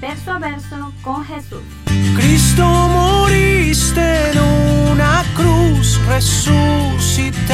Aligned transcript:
verso 0.00 0.32
a 0.32 0.38
verso 0.38 0.92
con 1.02 1.24
Jesús. 1.24 1.62
Cristo 2.16 2.64
moriste 2.64 4.30
en 4.30 4.38
una 4.92 5.22
cruz, 5.36 6.00
resucitaste 6.06 7.48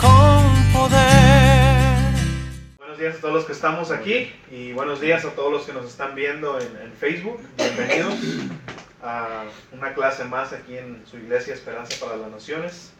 con 0.00 0.42
poder. 0.72 1.94
Buenos 2.78 2.98
días 2.98 3.16
a 3.16 3.20
todos 3.20 3.34
los 3.34 3.44
que 3.44 3.52
estamos 3.52 3.92
aquí 3.92 4.32
y 4.50 4.72
buenos 4.72 5.00
días 5.00 5.24
a 5.24 5.30
todos 5.30 5.52
los 5.52 5.64
que 5.64 5.72
nos 5.72 5.86
están 5.86 6.16
viendo 6.16 6.60
en, 6.60 6.76
en 6.76 6.92
Facebook. 6.92 7.40
Bienvenidos 7.56 8.14
a 9.02 9.44
una 9.72 9.94
clase 9.94 10.24
más 10.24 10.52
aquí 10.52 10.76
en 10.76 11.06
su 11.06 11.16
iglesia 11.16 11.54
Esperanza 11.54 11.94
para 12.04 12.16
las 12.16 12.30
Naciones. 12.30 12.92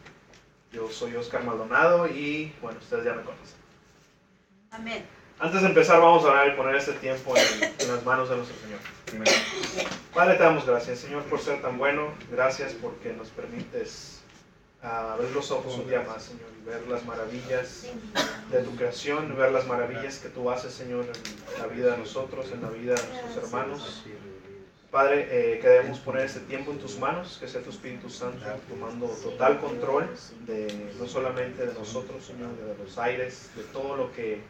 Yo 0.72 0.88
soy 0.88 1.16
Oscar 1.16 1.42
Maldonado 1.44 2.06
y 2.06 2.52
bueno, 2.62 2.78
ustedes 2.78 3.04
ya 3.04 3.12
me 3.14 3.22
conocen. 3.22 3.56
Amén. 4.70 5.15
Antes 5.38 5.60
de 5.60 5.68
empezar 5.68 6.00
vamos 6.00 6.24
a 6.24 6.28
orar 6.28 6.48
y 6.48 6.52
poner 6.52 6.76
este 6.76 6.92
tiempo 6.92 7.34
en, 7.36 7.64
en 7.78 7.94
las 7.94 8.02
manos 8.04 8.30
de 8.30 8.36
nuestro 8.36 8.56
Señor. 8.58 8.78
Primero. 9.04 9.30
Padre, 10.14 10.36
te 10.36 10.42
damos 10.42 10.64
gracias, 10.64 11.00
Señor, 11.00 11.24
por 11.24 11.40
ser 11.40 11.60
tan 11.60 11.76
bueno. 11.76 12.08
Gracias 12.30 12.72
porque 12.80 13.12
nos 13.12 13.28
permites 13.28 14.22
abrir 14.80 15.30
los 15.32 15.50
ojos 15.50 15.76
un 15.76 15.88
día 15.88 16.02
más, 16.08 16.24
Señor, 16.24 16.48
y 16.58 16.64
ver 16.64 16.88
las 16.88 17.04
maravillas 17.04 17.86
de 18.50 18.62
tu 18.62 18.76
creación, 18.76 19.36
ver 19.36 19.52
las 19.52 19.66
maravillas 19.66 20.18
que 20.18 20.30
tú 20.30 20.50
haces, 20.50 20.72
Señor, 20.72 21.04
en 21.04 21.62
la 21.62 21.66
vida 21.66 21.92
de 21.92 21.98
nosotros, 21.98 22.50
en 22.52 22.62
la 22.62 22.70
vida 22.70 22.94
de 22.94 23.08
nuestros 23.08 23.36
hermanos. 23.36 24.04
Padre, 24.90 25.28
eh, 25.30 25.58
queremos 25.60 25.98
poner 25.98 26.24
este 26.24 26.40
tiempo 26.40 26.70
en 26.70 26.78
tus 26.78 26.98
manos, 26.98 27.36
que 27.38 27.46
sea 27.46 27.60
tu 27.60 27.68
Espíritu 27.70 28.08
Santo 28.08 28.46
tomando 28.68 29.06
total 29.08 29.60
control 29.60 30.08
de 30.46 30.94
no 30.98 31.06
solamente 31.06 31.66
de 31.66 31.74
nosotros, 31.74 32.24
Señor, 32.24 32.56
de 32.56 32.82
los 32.82 32.96
aires, 32.96 33.50
de 33.54 33.64
todo 33.64 33.96
lo 33.96 34.12
que 34.12 34.40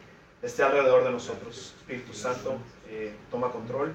esté 0.41 0.63
alrededor 0.63 1.03
de 1.03 1.11
nosotros. 1.11 1.73
Espíritu 1.79 2.13
Santo, 2.13 2.57
eh, 2.89 3.13
toma 3.31 3.51
control, 3.51 3.93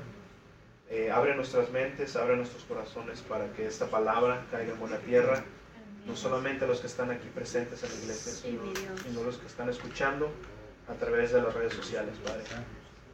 eh, 0.91 1.11
abre 1.11 1.35
nuestras 1.35 1.71
mentes, 1.71 2.17
abre 2.17 2.37
nuestros 2.37 2.65
corazones 2.65 3.21
para 3.21 3.51
que 3.53 3.67
esta 3.67 3.87
palabra 3.87 4.45
caiga 4.51 4.73
en 4.73 4.81
buena 4.81 4.99
tierra, 4.99 5.43
no 6.07 6.17
solamente 6.17 6.67
los 6.67 6.81
que 6.81 6.87
están 6.87 7.11
aquí 7.11 7.29
presentes 7.29 7.83
en 7.83 7.91
la 7.91 7.97
iglesia, 7.97 8.33
sino, 8.33 8.63
sino 9.03 9.23
los 9.23 9.39
que 9.39 9.47
están 9.47 9.69
escuchando 9.69 10.31
a 10.89 10.95
través 10.95 11.33
de 11.33 11.41
las 11.41 11.55
redes 11.55 11.75
sociales, 11.75 12.15
Padre. 12.25 12.43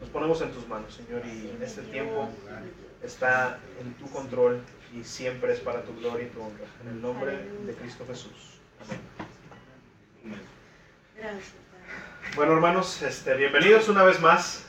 Nos 0.01 0.09
ponemos 0.11 0.41
en 0.41 0.53
tus 0.53 0.67
manos, 0.69 0.95
Señor, 0.95 1.23
y 1.27 1.51
en 1.55 1.63
este 1.63 1.83
tiempo 1.83 2.29
está 3.03 3.59
en 3.81 3.93
tu 3.95 4.11
control 4.11 4.61
y 4.95 5.05
siempre 5.05 5.53
es 5.53 5.61
para 5.61 5.83
tu 5.83 5.95
gloria 5.97 6.27
y 6.27 6.31
tu 6.31 6.41
honra. 6.41 6.65
En 6.83 6.89
el 6.89 7.03
nombre 7.03 7.33
de 7.67 7.75
Cristo 7.75 8.05
Jesús. 8.07 8.59
Amén. 8.81 9.01
Gracias. 11.17 11.68
Bueno, 12.37 12.53
hermanos, 12.55 13.03
este, 13.03 13.35
bienvenidos 13.35 13.89
una 13.89 14.05
vez 14.05 14.21
más. 14.21 14.65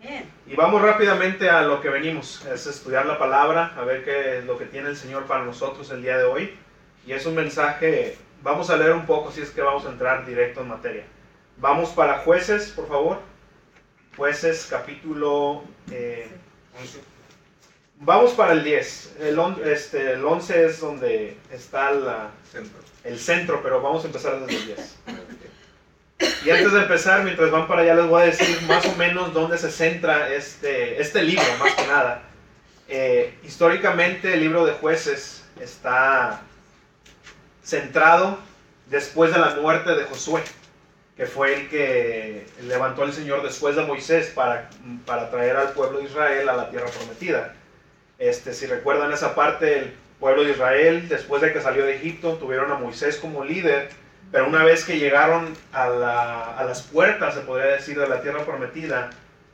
Bien. 0.00 0.28
Y 0.46 0.56
vamos 0.56 0.82
rápidamente 0.82 1.48
a 1.48 1.62
lo 1.62 1.80
que 1.80 1.88
venimos, 1.88 2.44
es 2.46 2.66
estudiar 2.66 3.06
la 3.06 3.18
palabra, 3.18 3.72
a 3.76 3.84
ver 3.84 4.04
qué 4.04 4.38
es 4.38 4.44
lo 4.44 4.58
que 4.58 4.66
tiene 4.66 4.88
el 4.88 4.96
Señor 4.96 5.24
para 5.26 5.44
nosotros 5.44 5.90
el 5.90 6.02
día 6.02 6.18
de 6.18 6.24
hoy. 6.24 6.58
Y 7.06 7.12
es 7.12 7.24
un 7.26 7.34
mensaje, 7.34 8.16
vamos 8.42 8.70
a 8.70 8.76
leer 8.76 8.92
un 8.92 9.06
poco 9.06 9.30
si 9.30 9.40
es 9.42 9.50
que 9.50 9.62
vamos 9.62 9.86
a 9.86 9.90
entrar 9.90 10.26
directo 10.26 10.60
en 10.62 10.68
materia. 10.68 11.04
Vamos 11.58 11.90
para 11.90 12.18
jueces, 12.20 12.70
por 12.72 12.88
favor. 12.88 13.20
Jueces 14.16 14.66
capítulo... 14.68 15.62
eh, 15.90 16.28
vamos 18.00 18.32
para 18.32 18.52
el 18.52 18.64
10. 18.64 19.16
El, 19.20 19.38
on- 19.38 19.60
este, 19.64 20.12
el 20.12 20.24
11 20.24 20.66
es 20.66 20.80
donde 20.80 21.36
está 21.50 21.92
la, 21.92 22.30
el 23.04 23.18
centro, 23.18 23.62
pero 23.62 23.80
vamos 23.80 24.02
a 24.02 24.08
empezar 24.08 24.40
desde 24.40 24.56
el 24.60 24.66
10. 24.66 24.96
Y 26.44 26.50
antes 26.50 26.72
de 26.72 26.80
empezar, 26.80 27.22
mientras 27.24 27.50
van 27.50 27.66
para 27.66 27.82
allá, 27.82 27.94
les 27.94 28.06
voy 28.06 28.22
a 28.22 28.26
decir 28.26 28.62
más 28.62 28.84
o 28.86 28.96
menos 28.96 29.32
dónde 29.32 29.58
se 29.58 29.70
centra 29.70 30.32
este, 30.32 31.00
este 31.00 31.22
libro, 31.22 31.44
más 31.58 31.74
que 31.74 31.86
nada. 31.86 32.22
Eh, 32.88 33.34
históricamente, 33.44 34.34
el 34.34 34.40
libro 34.40 34.64
de 34.64 34.72
jueces 34.72 35.44
está 35.60 36.42
centrado 37.64 38.38
después 38.86 39.32
de 39.32 39.38
la 39.38 39.54
muerte 39.56 39.94
de 39.94 40.04
Josué, 40.04 40.42
que 41.16 41.26
fue 41.26 41.54
el 41.54 41.68
que 41.68 42.46
levantó 42.62 43.04
el 43.04 43.12
Señor 43.12 43.42
después 43.42 43.76
de 43.76 43.82
Moisés 43.82 44.32
para, 44.34 44.68
para 45.06 45.30
traer 45.30 45.56
al 45.56 45.72
pueblo 45.72 45.98
de 45.98 46.04
Israel 46.04 46.48
a 46.48 46.54
la 46.54 46.70
tierra 46.70 46.86
prometida. 46.86 47.54
Este, 48.18 48.52
si 48.52 48.66
recuerdan 48.66 49.12
esa 49.12 49.34
parte, 49.34 49.78
el 49.78 49.92
pueblo 50.20 50.44
de 50.44 50.52
Israel, 50.52 51.08
después 51.08 51.42
de 51.42 51.52
que 51.52 51.60
salió 51.60 51.84
de 51.84 51.96
Egipto, 51.96 52.34
tuvieron 52.34 52.70
a 52.70 52.76
Moisés 52.76 53.16
como 53.16 53.44
líder, 53.44 53.90
pero 54.32 54.46
una 54.48 54.64
vez 54.64 54.84
que 54.84 54.98
llegaron 54.98 55.54
a, 55.72 55.88
la- 55.88 56.56
a 56.58 56.64
las 56.64 56.82
puertas, 56.82 57.34
se 57.34 57.40
podría 57.42 57.72
decir, 57.72 57.98
de 57.98 58.08
la 58.08 58.20
tierra 58.22 58.44
prometida, 58.44 59.10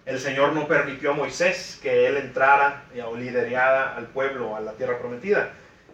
el 0.07 0.19
Señor 0.19 0.55
no 0.55 0.67
permitió 0.67 1.11
a 1.11 1.15
Moisés 1.15 1.79
que 1.83 2.07
él 2.07 2.17
entrara 2.17 2.85
o 3.07 3.15
liderara 3.17 3.95
al 3.97 4.07
pueblo 4.07 4.57
a 4.57 4.61
la 4.61 4.73
tierra 4.73 4.99
prometida. 4.99 5.51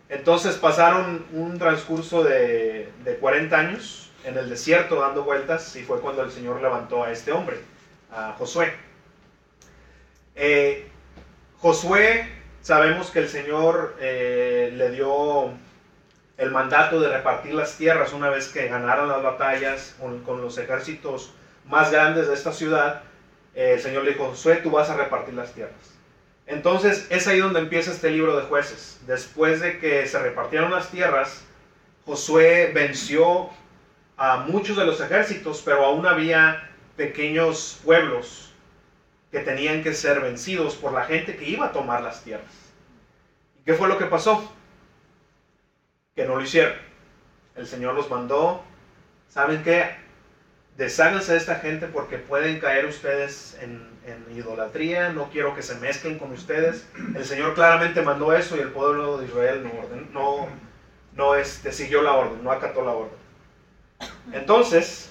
Entonces 0.08 0.56
pasaron 0.56 1.24
un 1.32 1.58
transcurso 1.58 2.22
de, 2.22 2.90
de 3.04 3.16
40 3.16 3.58
años 3.58 4.12
en 4.24 4.38
el 4.38 4.48
desierto 4.48 5.00
dando 5.00 5.24
vueltas 5.24 5.74
y 5.76 5.82
fue 5.82 6.00
cuando 6.00 6.22
el 6.22 6.30
Señor 6.30 6.60
levantó 6.62 7.02
a 7.02 7.10
este 7.10 7.32
hombre, 7.32 7.56
a 8.12 8.34
Josué. 8.38 8.72
Eh, 10.36 10.86
Josué, 11.58 12.28
sabemos 12.62 13.10
que 13.10 13.20
el 13.20 13.28
Señor 13.28 13.96
eh, 14.00 14.72
le 14.74 14.90
dio 14.90 15.50
mandato 16.54 17.00
de 17.00 17.09
repartir 17.09 17.53
las 17.53 17.76
tierras 17.76 18.12
una 18.12 18.31
vez 18.31 18.48
que 18.48 18.69
ganaron 18.69 19.09
las 19.09 19.22
batallas 19.22 19.97
con, 20.25 20.41
los 20.41 20.56
ejércitos 20.56 21.34
más 21.66 21.91
grandes 21.91 22.28
de 22.28 22.34
esta 22.34 22.53
ciudad. 22.53 23.03
eh, 23.54 23.75
el 23.75 23.81
Señor 23.81 24.04
le 24.04 24.12
dijo, 24.12 24.28
Josué, 24.28 24.56
tú 24.56 24.70
vas 24.70 24.88
a 24.88 24.97
repartir 24.97 25.34
las 25.34 25.53
tierras. 25.53 25.94
Entonces 26.47 27.06
es 27.10 27.26
ahí 27.26 27.38
donde 27.38 27.60
empieza 27.60 27.91
este 27.91 28.10
libro 28.10 28.37
de 28.37 28.44
jueces. 28.44 29.00
Después 29.06 29.60
de 29.60 29.78
que 29.78 30.06
se 30.06 30.19
repartieron 30.19 30.70
las 30.70 30.91
tierras, 30.91 31.44
Josué 32.06 32.70
venció 32.75 33.50
a 34.16 34.38
muchos 34.47 34.76
de 34.76 34.84
los 34.84 35.00
ejércitos, 35.00 35.62
pero 35.64 35.84
aún 35.84 36.06
había 36.06 36.70
pequeños 36.97 37.81
pueblos 37.84 38.53
que 39.32 39.41
tenían 39.41 39.82
que 39.82 39.93
ser 39.93 40.20
vencidos 40.20 40.76
por 40.76 40.93
la 40.93 41.04
gente 41.04 41.37
que 41.37 41.48
iba 41.48 41.66
a 41.66 41.72
tomar 41.72 42.03
las 42.03 42.22
tierras. 42.22 42.47
¿Y 43.60 43.64
qué 43.64 43.75
fue 43.75 43.88
lo 43.88 43.98
que 43.98 44.04
pasó? 44.04 44.48
Que 46.14 46.25
no 46.25 46.36
lo 46.36 46.42
hicieron. 46.42 46.75
El 47.56 47.66
Señor 47.66 47.94
los 47.94 48.10
mandó. 48.10 48.62
¿Saben 49.28 49.62
qué? 49.62 49.97
Desháganse 50.76 51.32
de 51.32 51.38
esta 51.38 51.56
gente 51.56 51.86
porque 51.86 52.19
pueden 52.19 52.60
caer 52.60 52.86
ustedes 52.86 53.58
en, 53.60 53.88
en 54.06 54.36
idolatría. 54.36 55.10
No 55.10 55.30
quiero 55.30 55.54
que 55.54 55.62
se 55.62 55.76
mezclen 55.76 56.19
con 56.19 56.32
ustedes. 56.32 56.88
El 57.14 57.25
Señor 57.25 57.54
claramente 57.54 58.02
mandó 58.02 58.34
eso 58.34 58.56
y 58.56 58.60
el 58.60 58.70
pueblo 58.70 59.19
de 59.19 59.26
Israel 59.26 59.62
no, 59.64 59.80
orden, 59.80 60.08
no, 60.12 60.48
no 61.14 61.34
este, 61.34 61.72
siguió 61.72 62.02
la 62.02 62.12
orden, 62.12 62.42
no 62.42 62.50
acató 62.50 62.84
la 62.84 62.92
orden. 62.92 63.19
Entonces, 64.32 65.10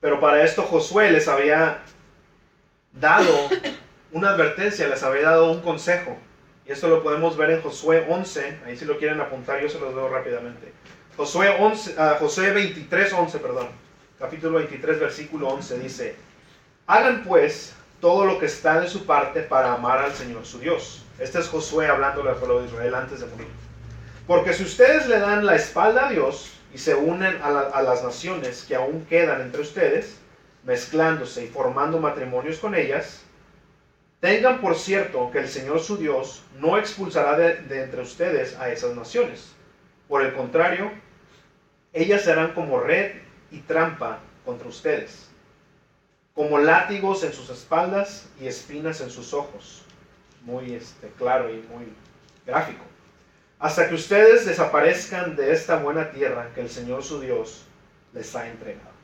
pero 0.00 0.20
para 0.20 0.42
esto 0.42 0.62
Josué 0.62 1.10
les 1.10 1.28
había 1.28 1.82
dado 2.92 3.48
una 4.12 4.30
advertencia, 4.30 4.88
les 4.88 5.02
había 5.02 5.22
dado 5.22 5.50
un 5.50 5.60
consejo. 5.60 6.16
Y 6.66 6.72
esto 6.72 6.88
lo 6.88 7.02
podemos 7.02 7.36
ver 7.36 7.50
en 7.50 7.62
Josué 7.62 8.06
11, 8.08 8.60
ahí 8.64 8.76
si 8.76 8.86
lo 8.86 8.98
quieren 8.98 9.20
apuntar, 9.20 9.60
yo 9.60 9.68
se 9.68 9.78
los 9.78 9.94
veo 9.94 10.08
rápidamente. 10.08 10.72
Josué, 11.16 11.54
11, 11.60 11.94
ah, 11.98 12.16
Josué 12.18 12.52
23, 12.52 13.12
11, 13.12 13.38
perdón. 13.38 13.68
Capítulo 14.18 14.58
23, 14.58 14.98
versículo 14.98 15.48
11 15.48 15.78
dice, 15.78 16.16
Hagan 16.86 17.22
pues 17.24 17.74
todo 18.00 18.24
lo 18.24 18.38
que 18.38 18.46
está 18.46 18.80
de 18.80 18.88
su 18.88 19.04
parte 19.04 19.42
para 19.42 19.74
amar 19.74 19.98
al 19.98 20.14
Señor 20.14 20.46
su 20.46 20.58
Dios. 20.58 21.02
Este 21.18 21.38
es 21.38 21.48
Josué 21.48 21.86
hablándole 21.86 22.30
al 22.30 22.36
pueblo 22.36 22.60
de 22.60 22.68
Israel 22.68 22.94
antes 22.94 23.20
de 23.20 23.26
morir. 23.26 23.48
Porque 24.26 24.54
si 24.54 24.62
ustedes 24.62 25.06
le 25.06 25.18
dan 25.18 25.44
la 25.44 25.56
espalda 25.56 26.06
a 26.06 26.10
Dios 26.10 26.52
y 26.72 26.78
se 26.78 26.94
unen 26.94 27.38
a 27.42 27.82
las 27.82 28.02
naciones 28.02 28.64
que 28.66 28.74
aún 28.74 29.04
quedan 29.04 29.42
entre 29.42 29.60
ustedes, 29.60 30.16
mezclándose 30.64 31.44
y 31.44 31.48
formando 31.48 31.98
matrimonios 31.98 32.58
con 32.58 32.74
ellas, 32.74 33.23
tengan 34.24 34.62
por 34.62 34.74
cierto 34.74 35.30
que 35.30 35.40
el 35.40 35.48
Señor 35.48 35.80
su 35.80 35.98
Dios 35.98 36.42
no 36.58 36.78
expulsará 36.78 37.36
de, 37.36 37.82
entre 37.82 38.00
ustedes 38.00 38.56
a 38.56 38.70
esas 38.70 38.96
naciones. 38.96 39.52
Por 40.08 40.24
el 40.24 40.32
contrario, 40.32 40.90
ellas 41.92 42.22
serán 42.22 42.54
como 42.54 42.80
red 42.80 43.16
y 43.50 43.58
trampa 43.58 44.20
contra 44.46 44.66
ustedes, 44.66 45.28
como 46.32 46.58
látigos 46.58 47.22
en 47.22 47.34
sus 47.34 47.50
espaldas 47.50 48.26
y 48.40 48.46
espinas 48.46 49.02
en 49.02 49.10
sus 49.10 49.34
ojos. 49.34 49.82
muy 50.40 50.72
este, 50.72 51.08
claro 51.18 51.50
y 51.50 51.58
muy 51.68 51.84
gráfico. 52.46 52.84
Hasta 53.58 53.90
que 53.90 53.94
ustedes 53.94 54.46
desaparezcan 54.46 55.36
de 55.36 55.52
esta 55.52 55.76
buena 55.76 56.12
tierra 56.12 56.50
que 56.54 56.62
el 56.62 56.70
Señor 56.70 57.04
su 57.04 57.20
Dios 57.20 57.66
les 58.14 58.34
ha 58.34 58.48
entregado. 58.48 58.94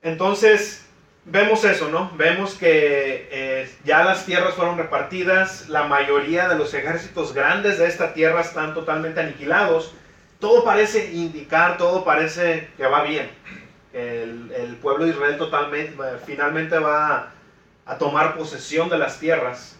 Entonces, 0.00 0.86
vemos 1.24 1.64
eso, 1.64 1.88
¿no? 1.88 2.10
Vemos 2.16 2.54
que 2.54 3.28
eh, 3.30 3.70
ya 3.84 4.04
las 4.04 4.26
tierras 4.26 4.54
fueron 4.54 4.78
repartidas, 4.78 5.68
la 5.68 5.84
mayoría 5.84 6.48
de 6.48 6.56
los 6.56 6.74
ejércitos 6.74 7.32
grandes 7.32 7.78
de 7.78 7.86
esta 7.86 8.14
tierra 8.14 8.40
están 8.40 8.74
totalmente 8.74 9.20
aniquilados. 9.20 9.94
Todo 10.40 10.64
parece 10.64 11.12
indicar, 11.12 11.76
todo 11.78 12.04
parece 12.04 12.68
que 12.76 12.86
va 12.86 13.04
bien. 13.04 13.30
El, 13.92 14.76
pueblo 14.80 15.04
de 15.04 15.10
Israel 15.10 15.38
totalmente, 15.38 15.96
finalmente 16.26 16.78
va 16.78 17.30
a 17.86 17.98
tomar 17.98 18.36
posesión 18.36 18.88
de 18.88 18.98
las 18.98 19.20
tierras. 19.20 19.76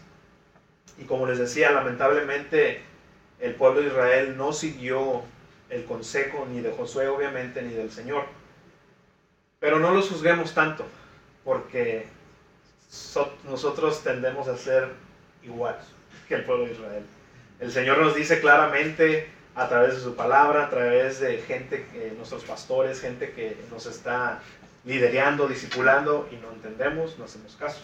Y 0.98 1.04
como 1.04 1.26
les 1.26 1.38
decía, 1.38 1.72
lamentablemente 1.72 2.82
el 3.40 3.54
pueblo 3.54 3.80
de 3.80 3.88
Israel 3.88 4.36
no 4.36 4.52
siguió 4.52 5.22
el 5.68 5.84
consejo 5.84 6.46
ni 6.48 6.60
de 6.60 6.70
Josué, 6.70 7.08
obviamente, 7.08 7.62
ni 7.62 7.74
del 7.74 7.90
Señor. 7.90 8.26
Pero 9.58 9.80
no 9.80 9.92
los 9.92 10.08
juzguemos 10.08 10.54
tanto, 10.54 10.86
porque 11.44 12.06
so- 12.88 13.32
nosotros 13.44 14.02
tendemos 14.02 14.48
a 14.48 14.56
ser 14.56 14.88
igual 15.42 15.78
que 16.28 16.34
el 16.36 16.44
pueblo 16.44 16.66
de 16.66 16.72
Israel. 16.72 17.04
El 17.60 17.70
Señor 17.72 17.98
nos 17.98 18.14
dice 18.14 18.40
claramente 18.40 19.28
a 19.54 19.68
través 19.68 19.94
de 19.94 20.00
su 20.00 20.14
palabra, 20.14 20.64
a 20.66 20.70
través 20.70 21.20
de 21.20 21.38
gente, 21.38 21.86
eh, 21.94 22.14
nuestros 22.16 22.42
pastores, 22.44 23.00
gente 23.00 23.32
que 23.32 23.56
nos 23.70 23.86
está 23.86 24.40
liderando, 24.84 25.46
discipulando 25.46 26.28
y 26.32 26.36
no 26.36 26.50
entendemos, 26.52 27.18
no 27.18 27.24
hacemos 27.24 27.54
caso. 27.56 27.80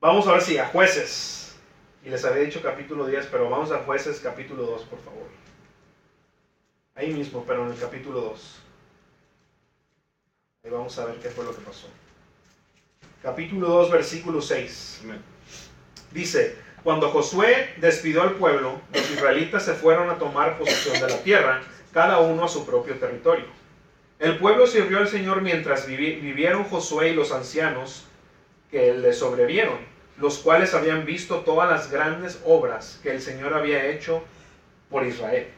Vamos 0.00 0.28
a 0.28 0.32
ver 0.32 0.42
si 0.42 0.58
a 0.58 0.66
jueces, 0.66 1.56
y 2.04 2.10
les 2.10 2.24
había 2.24 2.42
dicho 2.44 2.60
capítulo 2.62 3.06
10, 3.06 3.26
pero 3.26 3.50
vamos 3.50 3.72
a 3.72 3.78
jueces 3.78 4.20
capítulo 4.20 4.62
2, 4.64 4.82
por 4.82 5.00
favor. 5.00 5.26
Ahí 6.94 7.12
mismo, 7.12 7.44
pero 7.46 7.64
en 7.64 7.72
el 7.72 7.78
capítulo 7.78 8.20
2. 8.20 8.60
Vamos 10.70 10.98
a 10.98 11.06
ver 11.06 11.16
qué 11.16 11.28
fue 11.30 11.44
lo 11.44 11.54
que 11.54 11.62
pasó. 11.62 11.88
Capítulo 13.22 13.68
2, 13.68 13.90
versículo 13.90 14.40
6. 14.40 15.02
Dice, 16.12 16.56
cuando 16.82 17.10
Josué 17.10 17.74
despidió 17.78 18.22
al 18.22 18.32
pueblo, 18.34 18.80
los 18.92 19.10
israelitas 19.10 19.64
se 19.64 19.74
fueron 19.74 20.10
a 20.10 20.18
tomar 20.18 20.58
posesión 20.58 21.00
de 21.00 21.08
la 21.12 21.22
tierra, 21.22 21.62
cada 21.92 22.18
uno 22.20 22.44
a 22.44 22.48
su 22.48 22.64
propio 22.66 22.94
territorio. 22.96 23.46
El 24.18 24.38
pueblo 24.38 24.66
sirvió 24.66 24.98
al 24.98 25.08
Señor 25.08 25.42
mientras 25.42 25.88
vivi- 25.88 26.20
vivieron 26.20 26.64
Josué 26.64 27.10
y 27.10 27.14
los 27.14 27.32
ancianos 27.32 28.04
que 28.70 28.92
le 28.94 29.12
sobrevieron, 29.12 29.78
los 30.18 30.38
cuales 30.38 30.74
habían 30.74 31.04
visto 31.06 31.40
todas 31.40 31.70
las 31.70 31.90
grandes 31.90 32.40
obras 32.44 33.00
que 33.02 33.10
el 33.12 33.22
Señor 33.22 33.54
había 33.54 33.86
hecho 33.86 34.22
por 34.90 35.06
Israel. 35.06 35.48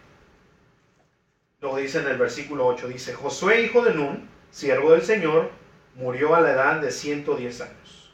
Luego 1.61 1.77
dice 1.79 1.99
en 1.99 2.09
el 2.09 2.17
versículo 2.19 2.67
8, 2.67 2.89
dice, 2.89 3.13
Josué, 3.15 3.63
hijo 3.63 3.83
de 3.83 3.95
Nun, 3.95 4.29
siervo 4.51 4.93
del 4.93 5.03
Señor, 5.03 5.51
murió 5.95 6.35
a 6.35 6.41
la 6.41 6.53
edad 6.53 6.81
de 6.81 6.91
110 6.91 7.61
años. 7.61 8.13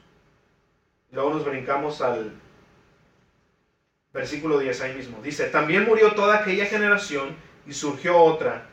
Luego 1.13 1.31
nos 1.35 1.45
brincamos 1.45 2.01
al 2.03 2.33
versículo 4.13 4.59
10 4.59 4.81
ahí 4.83 4.95
mismo. 4.95 5.23
Dice, 5.23 5.47
también 5.47 5.85
murió 5.85 6.13
toda 6.13 6.39
aquella 6.39 6.67
generación 6.67 7.37
y 7.67 7.73
surgió 7.73 8.19
otra, 8.19 8.67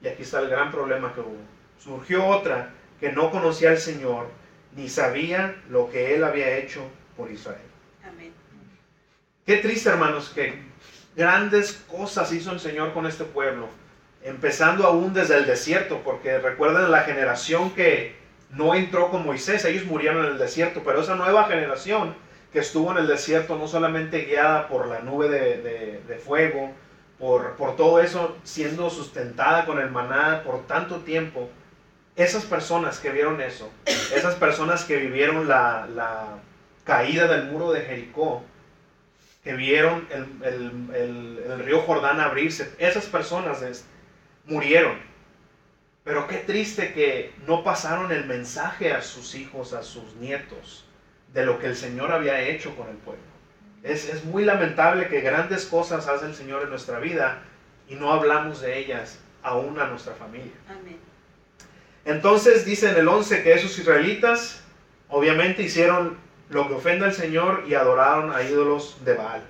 y 0.00 0.08
aquí 0.08 0.22
está 0.22 0.40
el 0.40 0.48
gran 0.48 0.70
problema 0.70 1.14
que 1.14 1.20
hubo, 1.20 1.36
surgió 1.78 2.26
otra 2.26 2.70
que 3.00 3.12
no 3.12 3.30
conocía 3.30 3.70
al 3.70 3.78
Señor 3.78 4.28
ni 4.76 4.88
sabía 4.88 5.56
lo 5.68 5.90
que 5.90 6.14
él 6.14 6.24
había 6.24 6.56
hecho 6.56 6.82
por 7.16 7.30
Israel. 7.30 7.60
Amén. 8.04 8.32
Qué 9.44 9.56
triste, 9.58 9.88
hermanos, 9.88 10.30
que 10.30 10.54
grandes 11.16 11.84
cosas 11.90 12.32
hizo 12.32 12.52
el 12.52 12.60
Señor 12.60 12.92
con 12.92 13.06
este 13.06 13.24
pueblo, 13.24 13.68
empezando 14.24 14.86
aún 14.86 15.12
desde 15.14 15.36
el 15.36 15.46
desierto, 15.46 16.00
porque 16.04 16.38
recuerden 16.38 16.90
la 16.90 17.00
generación 17.02 17.70
que 17.70 18.14
no 18.50 18.74
entró 18.74 19.10
con 19.10 19.24
Moisés, 19.24 19.64
ellos 19.64 19.84
murieron 19.86 20.24
en 20.24 20.32
el 20.32 20.38
desierto, 20.38 20.82
pero 20.84 21.00
esa 21.00 21.14
nueva 21.16 21.44
generación 21.44 22.14
que 22.52 22.58
estuvo 22.58 22.92
en 22.92 22.98
el 22.98 23.06
desierto 23.06 23.56
no 23.56 23.66
solamente 23.66 24.26
guiada 24.26 24.68
por 24.68 24.86
la 24.86 25.00
nube 25.00 25.28
de, 25.28 25.62
de- 25.62 26.00
de 26.06 26.16
fuego, 26.16 26.70
por, 27.18 27.52
por 27.52 27.76
todo 27.76 28.00
eso 28.00 28.36
siendo 28.42 28.90
sustentada 28.90 29.64
con 29.64 29.78
el 29.78 29.90
maná 29.90 30.42
por 30.44 30.66
tanto 30.66 30.96
tiempo, 30.98 31.48
esas 32.14 32.44
personas 32.44 32.98
que 32.98 33.10
vieron 33.10 33.40
eso, 33.40 33.70
esas 34.14 34.34
personas 34.34 34.84
que 34.84 34.96
vivieron 34.98 35.48
la, 35.48 35.88
la 35.94 36.26
caída 36.84 37.26
del 37.28 37.44
muro 37.44 37.72
de 37.72 37.80
Jericó, 37.82 38.42
que 39.42 39.54
vieron 39.54 40.06
el, 40.10 40.26
el- 40.46 40.94
el- 40.94 41.42
el 41.52 41.58
río 41.64 41.80
Jordán 41.82 42.20
abrirse, 42.20 42.70
esas 42.78 43.06
personas 43.06 43.62
murieron. 44.44 44.98
Pero 46.04 46.26
qué 46.26 46.38
triste 46.38 46.92
que 46.92 47.32
no 47.46 47.62
pasaron 47.62 48.10
el 48.10 48.26
mensaje 48.26 48.92
a 48.92 49.02
sus 49.02 49.34
hijos, 49.34 49.72
a 49.72 49.82
sus 49.82 50.16
nietos, 50.16 50.84
de 51.32 51.46
lo 51.46 51.58
que 51.58 51.66
el 51.66 51.76
Señor 51.76 52.12
había 52.12 52.40
hecho 52.40 52.74
con 52.76 52.88
el 52.88 52.96
pueblo. 52.96 53.22
Es, 53.82 54.08
es 54.08 54.24
muy 54.24 54.44
lamentable 54.44 55.08
que 55.08 55.20
grandes 55.20 55.66
cosas 55.66 56.08
hace 56.08 56.26
el 56.26 56.34
Señor 56.34 56.62
en 56.62 56.70
nuestra 56.70 56.98
vida 56.98 57.42
y 57.88 57.94
no 57.94 58.12
hablamos 58.12 58.60
de 58.60 58.78
ellas 58.78 59.18
aún 59.42 59.78
a 59.78 59.86
nuestra 59.86 60.14
familia. 60.14 60.52
Amén. 60.68 60.98
Entonces 62.04 62.64
dice 62.64 62.90
en 62.90 62.96
el 62.96 63.08
11 63.08 63.42
que 63.42 63.52
esos 63.52 63.78
israelitas 63.78 64.62
obviamente 65.08 65.62
hicieron 65.62 66.18
lo 66.50 66.68
que 66.68 66.74
ofende 66.74 67.04
al 67.04 67.14
Señor 67.14 67.64
y 67.68 67.74
adoraron 67.74 68.32
a 68.32 68.42
ídolos 68.42 69.04
de 69.04 69.14
Baal. 69.14 69.42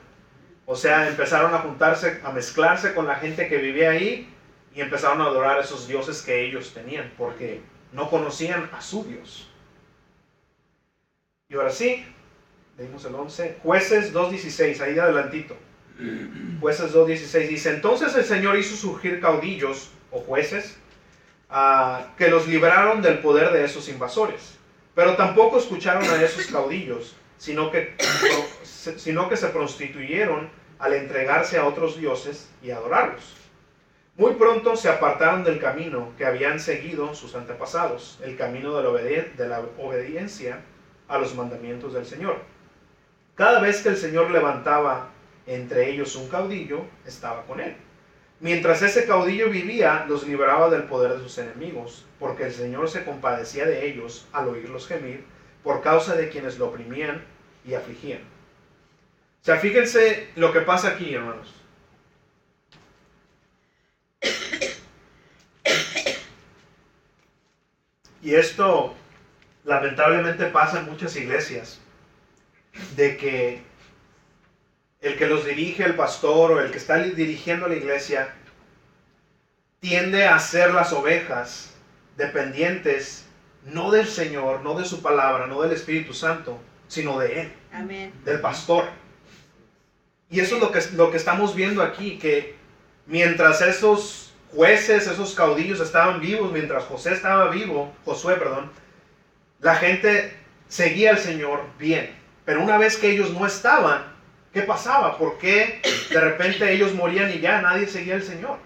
O 0.67 0.77
sea, 0.77 1.09
empezaron 1.09 1.55
a 1.55 1.59
juntarse, 1.59 2.21
a 2.23 2.31
mezclarse 2.31 2.95
con 2.95 3.07
la 3.07 3.17
gente 3.17 3.49
que 3.49 3.57
vivía 3.57 3.91
ahí 3.91 4.33
y 4.75 4.81
empezaron 4.81 5.21
a 5.21 5.27
adorar 5.27 5.59
a 5.59 5.63
esos 5.63 5.87
dioses 5.87 6.23
que 6.23 6.45
ellos 6.45 6.73
tenían, 6.73 7.13
porque 7.19 7.61
no 7.93 8.09
conocían 8.09 8.71
a 8.73 8.81
su 8.81 9.05
Dios. 9.05 9.49
Y 11.49 11.55
ahora 11.55 11.71
sí, 11.71 12.05
leímos 12.79 13.05
el 13.05 13.15
11, 13.15 13.59
jueces 13.63 14.15
2.16, 14.15 14.81
ahí 14.81 14.99
adelantito. 14.99 15.57
Jueces 16.61 16.95
2.16 16.95 17.49
dice, 17.49 17.71
entonces 17.71 18.15
el 18.15 18.25
Señor 18.25 18.57
hizo 18.57 18.75
surgir 18.75 19.21
caudillos 19.21 19.91
o 20.11 20.21
jueces 20.21 20.79
ah, 21.51 22.09
que 22.17 22.29
los 22.29 22.49
libraron 22.49 23.03
del 23.03 23.19
poder 23.19 23.53
de 23.53 23.65
esos 23.65 23.89
invasores. 23.89 24.57
Pero 24.95 25.17
tampoco 25.17 25.59
escucharon 25.59 26.05
a 26.05 26.23
esos 26.23 26.47
caudillos, 26.47 27.15
sino 27.39 27.71
que, 27.71 27.95
sino 28.97 29.29
que 29.29 29.37
se 29.37 29.49
prostituyeron 29.49 30.51
al 30.79 30.95
entregarse 30.95 31.59
a 31.59 31.67
otros 31.67 31.99
dioses 31.99 32.49
y 32.63 32.71
adorarlos. 32.71 33.42
Muy 34.17 34.35
pronto 34.35 34.77
se 34.77 34.91
apartaron 34.91 35.43
del 35.43 35.59
camino 35.59 36.13
que 36.19 36.27
habían 36.27 36.61
seguido 36.61 37.15
sus 37.15 37.35
antepasados, 37.35 38.21
el 38.23 38.37
camino 38.37 38.77
de 38.77 38.83
la, 38.83 39.23
de 39.37 39.49
la 39.49 39.63
obediencia 39.79 40.61
a 41.09 41.19
los 41.19 41.35
mandamientos 41.35 41.95
del 41.95 42.05
Señor. 42.05 42.37
Cada 43.35 43.61
vez 43.61 43.83
que 43.83 43.89
el 43.89 43.97
Señor 43.97 44.31
levantaba 44.31 45.09
entre 45.47 45.91
ellos 45.91 46.15
un 46.17 46.29
caudillo, 46.29 46.85
estaba 47.07 47.45
con 47.47 47.61
él. 47.61 47.75
Mientras 48.41 48.83
ese 48.83 49.07
caudillo 49.07 49.49
vivía, 49.49 50.05
los 50.09 50.27
libraba 50.27 50.69
del 50.69 50.85
poder 50.85 51.15
de 51.15 51.23
sus 51.23 51.39
enemigos, 51.39 52.05
porque 52.19 52.45
el 52.45 52.53
Señor 52.53 52.91
se 52.91 53.05
compadecía 53.05 53.67
de 53.67 53.87
ellos 53.87 54.29
al 54.33 54.49
oírlos 54.49 54.89
gemir 54.89 55.25
por 55.63 55.81
causa 55.81 56.17
de 56.17 56.29
quienes 56.29 56.59
lo 56.59 56.67
oprimían 56.67 57.25
y 57.65 57.75
afligían. 57.75 58.21
O 58.21 59.45
sea, 59.45 59.57
fíjense 59.57 60.29
lo 60.37 60.53
que 60.53 60.61
pasa 60.61 60.89
aquí, 60.89 61.15
hermanos. 61.15 61.62
Y 68.23 68.35
esto 68.35 68.95
lamentablemente 69.65 70.47
pasa 70.47 70.81
en 70.81 70.87
muchas 70.87 71.17
iglesias, 71.17 71.81
de 72.97 73.17
que 73.17 73.63
el 75.01 75.19
que 75.19 75.27
los 75.27 75.45
dirige, 75.45 75.85
el 75.85 75.97
pastor 75.97 76.53
o 76.53 76.61
el 76.61 76.71
que 76.71 76.79
está 76.79 76.99
dirigiendo 76.99 77.67
la 77.67 77.75
iglesia, 77.75 78.33
tiende 79.81 80.27
a 80.27 80.39
ser 80.39 80.73
las 80.73 80.93
ovejas 80.93 81.75
dependientes 82.17 83.27
no 83.65 83.91
del 83.91 84.07
Señor, 84.07 84.63
no 84.63 84.79
de 84.79 84.85
su 84.85 85.03
palabra, 85.03 85.47
no 85.47 85.61
del 85.63 85.73
Espíritu 85.73 86.15
Santo, 86.15 86.59
sino 86.89 87.19
de 87.19 87.43
Él, 87.43 87.53
Amén. 87.73 88.13
del 88.25 88.41
pastor. 88.41 88.85
Y 90.31 90.41
eso 90.41 90.57
es 90.57 90.63
lo 90.63 90.73
que, 90.73 90.81
lo 90.95 91.11
que 91.11 91.17
estamos 91.17 91.55
viendo 91.55 91.83
aquí, 91.83 92.19
que 92.19 92.57
mientras 93.07 93.61
esos 93.61 94.32
jueces, 94.55 95.07
esos 95.07 95.35
caudillos 95.35 95.81
estaban 95.81 96.21
vivos, 96.21 96.53
mientras 96.53 96.85
José 96.85 97.13
estaba 97.13 97.49
vivo, 97.51 97.93
Josué, 98.05 98.37
perdón, 98.37 98.71
la 99.61 99.77
gente 99.77 100.37
seguía 100.69 101.11
al 101.11 101.19
Señor 101.19 101.63
bien. 101.79 102.15
Pero 102.45 102.63
una 102.63 102.79
vez 102.79 102.97
que 102.97 103.11
ellos 103.11 103.33
no 103.33 103.47
estaban, 103.47 104.05
¿qué 104.53 104.63
pasaba? 104.63 105.17
¿Por 105.17 105.39
qué 105.39 105.81
de 106.11 106.21
repente 106.21 106.73
ellos 106.73 106.95
morían 106.95 107.31
y 107.31 107.41
ya 107.41 107.63
nadie 107.63 107.87
seguía 107.87 108.15
al 108.15 108.23
Señor? 108.23 108.59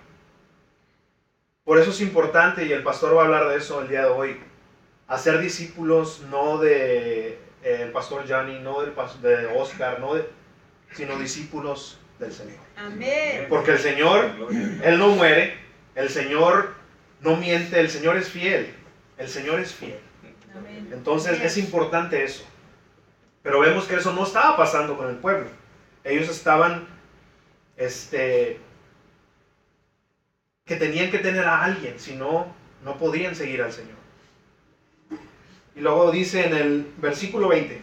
Por 1.64 1.78
eso 1.78 1.90
es 1.90 2.00
importante, 2.00 2.64
y 2.64 2.72
el 2.72 2.82
pastor 2.82 3.16
va 3.16 3.22
a 3.22 3.24
hablar 3.24 3.48
de 3.48 3.56
eso 3.56 3.82
el 3.82 3.88
día 3.88 4.02
de 4.02 4.10
hoy, 4.10 4.40
hacer 5.08 5.38
discípulos 5.40 6.22
no 6.30 6.58
de 6.58 7.38
eh, 7.62 7.80
el 7.82 7.90
pastor 7.90 8.24
Johnny, 8.28 8.60
no 8.60 8.80
del 8.80 8.94
de 9.20 9.46
Oscar, 9.46 10.00
no 10.00 10.14
de, 10.14 10.28
sino 10.92 11.18
discípulos 11.18 11.98
del 12.18 12.32
Señor. 12.32 12.58
Amén. 12.76 13.46
Porque 13.48 13.72
el 13.72 13.78
Señor, 13.78 14.30
Él 14.82 14.98
no 14.98 15.08
muere, 15.08 15.65
el 15.96 16.10
Señor 16.10 16.74
no 17.20 17.36
miente, 17.36 17.80
el 17.80 17.90
Señor 17.90 18.16
es 18.16 18.28
fiel, 18.28 18.72
el 19.18 19.28
Señor 19.28 19.58
es 19.58 19.74
fiel. 19.74 19.98
Amén. 20.56 20.88
Entonces 20.92 21.40
es 21.42 21.56
importante 21.58 22.22
eso. 22.22 22.44
Pero 23.42 23.60
vemos 23.60 23.86
que 23.86 23.96
eso 23.96 24.12
no 24.12 24.24
estaba 24.24 24.56
pasando 24.56 24.96
con 24.96 25.08
el 25.08 25.16
pueblo. 25.16 25.48
Ellos 26.04 26.28
estaban, 26.28 26.86
este, 27.76 28.60
que 30.64 30.76
tenían 30.76 31.10
que 31.10 31.18
tener 31.18 31.44
a 31.44 31.64
alguien, 31.64 31.98
si 31.98 32.14
no, 32.14 32.54
no 32.84 32.98
podían 32.98 33.34
seguir 33.34 33.62
al 33.62 33.72
Señor. 33.72 33.96
Y 35.74 35.80
luego 35.80 36.10
dice 36.10 36.46
en 36.46 36.56
el 36.56 36.92
versículo 36.98 37.48
20, 37.48 37.80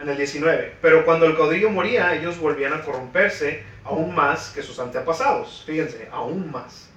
en 0.00 0.08
el 0.08 0.16
19, 0.16 0.76
pero 0.80 1.04
cuando 1.04 1.26
el 1.26 1.36
caudillo 1.36 1.70
moría, 1.70 2.14
ellos 2.14 2.38
volvían 2.38 2.72
a 2.72 2.82
corromperse 2.82 3.62
aún 3.84 4.14
más 4.14 4.50
que 4.50 4.62
sus 4.62 4.78
antepasados. 4.78 5.62
Fíjense, 5.66 6.08
aún 6.10 6.50
más 6.50 6.90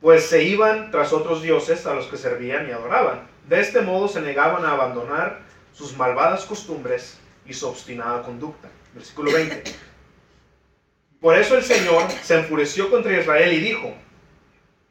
pues 0.00 0.26
se 0.26 0.42
iban 0.42 0.90
tras 0.90 1.12
otros 1.12 1.42
dioses 1.42 1.86
a 1.86 1.94
los 1.94 2.06
que 2.06 2.16
servían 2.16 2.68
y 2.68 2.72
adoraban. 2.72 3.28
De 3.48 3.60
este 3.60 3.82
modo 3.82 4.08
se 4.08 4.20
negaban 4.20 4.64
a 4.64 4.72
abandonar 4.72 5.40
sus 5.72 5.96
malvadas 5.96 6.44
costumbres 6.44 7.18
y 7.46 7.52
su 7.52 7.68
obstinada 7.68 8.22
conducta. 8.22 8.68
Versículo 8.94 9.32
20. 9.32 9.62
Por 11.20 11.36
eso 11.36 11.56
el 11.56 11.62
Señor 11.62 12.10
se 12.22 12.38
enfureció 12.38 12.90
contra 12.90 13.18
Israel 13.18 13.52
y 13.52 13.60
dijo, 13.60 13.92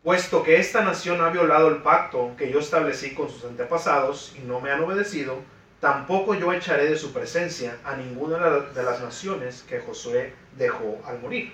puesto 0.03 0.43
que 0.43 0.57
esta 0.57 0.83
nación 0.83 1.21
ha 1.21 1.29
violado 1.29 1.69
el 1.69 1.77
pacto 1.77 2.35
que 2.37 2.51
yo 2.51 2.59
establecí 2.59 3.15
con 3.15 3.29
sus 3.29 3.45
antepasados 3.45 4.35
y 4.37 4.45
no 4.45 4.61
me 4.61 4.71
han 4.71 4.81
obedecido, 4.81 5.39
tampoco 5.79 6.33
yo 6.35 6.51
echaré 6.53 6.89
de 6.89 6.97
su 6.97 7.13
presencia 7.13 7.77
a 7.85 7.95
ninguna 7.95 8.37
de 8.37 8.49
la- 8.49 8.65
de 8.67 8.83
las 8.83 9.01
naciones 9.01 9.63
que 9.67 9.79
Josué 9.79 10.33
dejó 10.57 10.99
al 11.05 11.19
morir. 11.19 11.53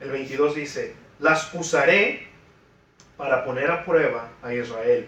El 0.00 0.10
22 0.10 0.54
dice, 0.54 0.94
las 1.18 1.52
usaré 1.54 2.26
para 3.16 3.44
poner 3.44 3.70
a 3.70 3.84
prueba 3.84 4.28
a 4.42 4.52
Israel 4.52 5.06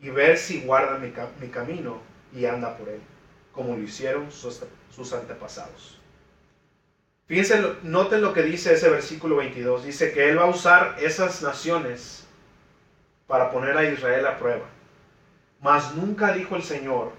y 0.00 0.10
ver 0.10 0.38
si 0.38 0.60
guarda 0.60 0.98
mi, 0.98 1.10
ca- 1.10 1.30
mi 1.40 1.48
camino 1.48 2.00
y 2.32 2.44
anda 2.46 2.76
por 2.76 2.88
él, 2.88 3.00
como 3.52 3.74
lo 3.76 3.82
hicieron 3.82 4.30
sus, 4.30 4.60
sus 4.94 5.12
antepasados. 5.12 5.98
Fíjense, 7.26 7.60
noten 7.82 8.22
lo 8.22 8.32
que 8.32 8.42
dice 8.42 8.72
ese 8.72 8.88
versículo 8.88 9.36
22. 9.36 9.84
Dice 9.84 10.12
que 10.12 10.30
él 10.30 10.38
va 10.38 10.44
a 10.44 10.48
usar 10.50 10.96
esas 11.00 11.42
naciones 11.42 12.24
para 13.26 13.50
poner 13.50 13.76
a 13.76 13.84
Israel 13.84 14.26
a 14.26 14.38
prueba. 14.38 14.64
Mas 15.60 15.94
nunca 15.96 16.32
dijo 16.32 16.56
el 16.56 16.62
Señor, 16.62 17.12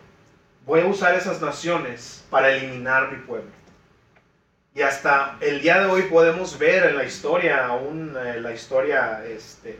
voy 0.65 0.81
a 0.81 0.85
usar 0.85 1.15
esas 1.15 1.41
naciones 1.41 2.25
para 2.29 2.51
eliminar 2.51 3.11
mi 3.11 3.17
pueblo. 3.19 3.51
Y 4.75 4.81
hasta 4.81 5.37
el 5.41 5.61
día 5.61 5.79
de 5.79 5.85
hoy 5.87 6.03
podemos 6.03 6.57
ver 6.57 6.85
en 6.85 6.97
la 6.97 7.03
historia, 7.03 7.65
aún 7.67 8.15
eh, 8.15 8.39
la 8.39 8.53
historia 8.53 9.25
este, 9.25 9.79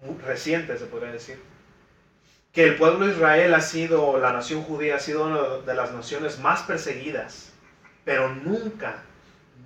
muy 0.00 0.18
reciente 0.18 0.76
se 0.76 0.86
podría 0.86 1.12
decir, 1.12 1.40
que 2.52 2.64
el 2.64 2.76
pueblo 2.76 3.06
de 3.06 3.12
Israel 3.12 3.52
ha 3.54 3.60
sido, 3.60 4.18
la 4.18 4.32
nación 4.32 4.62
judía 4.62 4.96
ha 4.96 5.00
sido 5.00 5.26
una 5.26 5.66
de 5.66 5.74
las 5.74 5.92
naciones 5.92 6.38
más 6.38 6.62
perseguidas, 6.62 7.52
pero 8.04 8.34
nunca, 8.34 9.02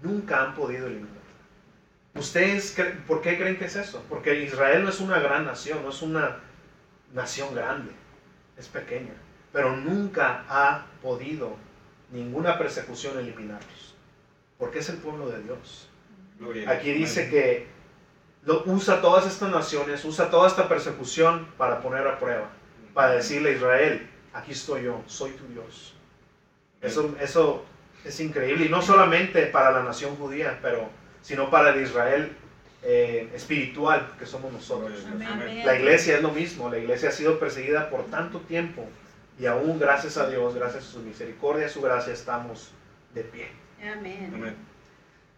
nunca 0.03 0.43
han 0.43 0.55
podido 0.55 0.87
eliminar. 0.87 1.19
¿Ustedes 2.15 2.77
por 3.07 3.21
qué 3.21 3.37
creen 3.37 3.59
que 3.59 3.67
es 3.67 3.77
eso? 3.77 4.05
Porque 4.09 4.43
Israel 4.43 4.83
no 4.85 4.91
es 4.91 5.01
una 5.01 5.21
gran 5.21 5.45
nación, 5.45 5.83
no 5.83 5.91
es 5.91 6.03
una 6.03 6.39
nación 7.13 7.55
grande, 7.55 7.93
es 8.57 8.69
pequeña, 8.69 9.15
pero 9.53 9.77
nunca 9.77 10.45
ha 10.49 10.87
podido 11.03 11.57
ninguna 12.11 12.59
persecución 12.59 13.19
eliminarlos, 13.19 13.95
porque 14.59 14.81
es 14.81 14.89
el 14.89 14.97
pueblo 14.99 15.29
de 15.29 15.43
Dios. 15.43 15.89
Aquí 16.69 16.93
dice 16.93 17.29
que 17.29 17.67
lo, 18.45 18.63
usa 18.67 19.01
todas 19.01 19.27
estas 19.27 19.51
naciones, 19.51 20.05
usa 20.05 20.31
toda 20.31 20.49
esta 20.49 20.69
persecución 20.69 21.49
para 21.57 21.81
poner 21.81 22.07
a 22.07 22.19
prueba, 22.19 22.49
para 22.95 23.13
decirle 23.13 23.51
a 23.51 23.53
Israel, 23.53 24.11
aquí 24.33 24.53
estoy 24.53 24.85
yo, 24.85 25.03
soy 25.07 25.33
tu 25.33 25.47
Dios. 25.49 25.95
Eso, 26.81 27.15
eso 27.21 27.65
es 28.05 28.21
increíble, 28.21 28.67
y 28.67 28.69
no 28.69 28.81
solamente 28.83 29.47
para 29.47 29.73
la 29.73 29.83
nación 29.83 30.17
judía, 30.17 30.59
pero 30.63 30.89
sino 31.21 31.51
para 31.51 31.75
el 31.75 31.83
Israel 31.83 32.33
eh, 32.83 33.29
espiritual 33.35 34.13
que 34.19 34.27
somos 34.27 34.53
nosotros. 34.53 35.05
Amén. 35.11 35.67
La 35.67 35.77
iglesia 35.77 36.17
es 36.17 36.23
lo 36.23 36.31
mismo, 36.31 36.71
la 36.71 36.79
iglesia 36.79 37.09
ha 37.09 37.13
sido 37.13 37.41
perseguida 37.41 37.91
por 37.91 38.05
tanto 38.07 38.39
tiempo 38.41 38.87
y 39.39 39.47
aún 39.47 39.79
gracias 39.79 40.17
a 40.17 40.29
Dios, 40.29 40.55
gracias 40.55 40.85
a 40.85 40.91
su 40.93 41.01
misericordia, 41.01 41.67
a 41.67 41.71
su 41.71 41.81
gracia, 41.81 42.13
estamos 42.13 42.71
de 43.15 43.23
pie. 43.25 43.49
Amén. 44.35 44.57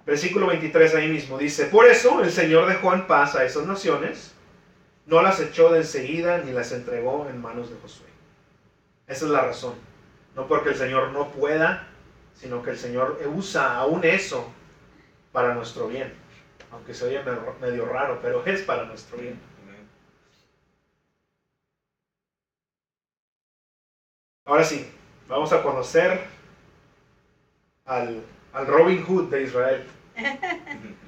Versículo 0.06 0.46
23 0.46 0.94
ahí 0.94 1.08
mismo 1.08 1.36
dice, 1.38 1.66
por 1.66 1.86
eso 1.86 2.22
el 2.22 2.30
Señor 2.30 2.66
dejó 2.66 2.94
en 2.94 3.06
paz 3.06 3.36
a 3.36 3.44
esas 3.44 3.66
naciones, 3.66 4.34
no 5.06 5.22
las 5.22 5.40
echó 5.40 5.70
de 5.72 5.78
enseguida 5.80 6.38
ni 6.38 6.52
las 6.52 6.72
entregó 6.72 7.28
en 7.28 7.40
manos 7.40 7.70
de 7.70 7.76
Josué. 7.80 8.06
Esa 9.06 9.24
es 9.26 9.30
la 9.30 9.42
razón. 9.42 9.74
No 10.36 10.46
porque 10.46 10.70
el 10.70 10.76
Señor 10.76 11.10
no 11.10 11.30
pueda, 11.32 11.86
sino 12.34 12.62
que 12.62 12.70
el 12.70 12.78
Señor 12.78 13.20
usa 13.34 13.74
aún 13.76 14.04
eso 14.04 14.48
para 15.32 15.54
nuestro 15.54 15.88
bien. 15.88 16.12
Aunque 16.72 16.94
se 16.94 17.04
oye 17.06 17.18
medio- 17.22 17.56
medio 17.60 17.84
raro, 17.86 18.20
pero 18.22 18.44
es 18.46 18.62
para 18.62 18.84
nuestro 18.84 19.18
bien. 19.18 19.38
Ahora 24.44 24.64
sí, 24.64 24.90
vamos 25.28 25.52
a 25.52 25.62
conocer 25.62 26.20
al, 27.84 28.22
al 28.52 28.66
Robin 28.66 29.04
Hood 29.04 29.30
de 29.30 29.42
Israel. 29.42 29.86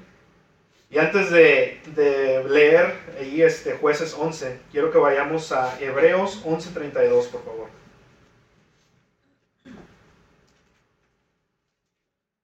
Y 0.93 0.99
antes 0.99 1.31
de, 1.31 1.81
de 1.95 2.43
leer 2.47 2.93
ahí 3.19 3.41
este 3.41 3.73
jueces 3.73 4.13
11, 4.13 4.59
quiero 4.71 4.91
que 4.91 4.99
vayamos 4.99 5.51
a 5.51 5.79
Hebreos 5.81 6.45
11:32, 6.45 7.29
por 7.29 7.43
favor. 7.43 7.67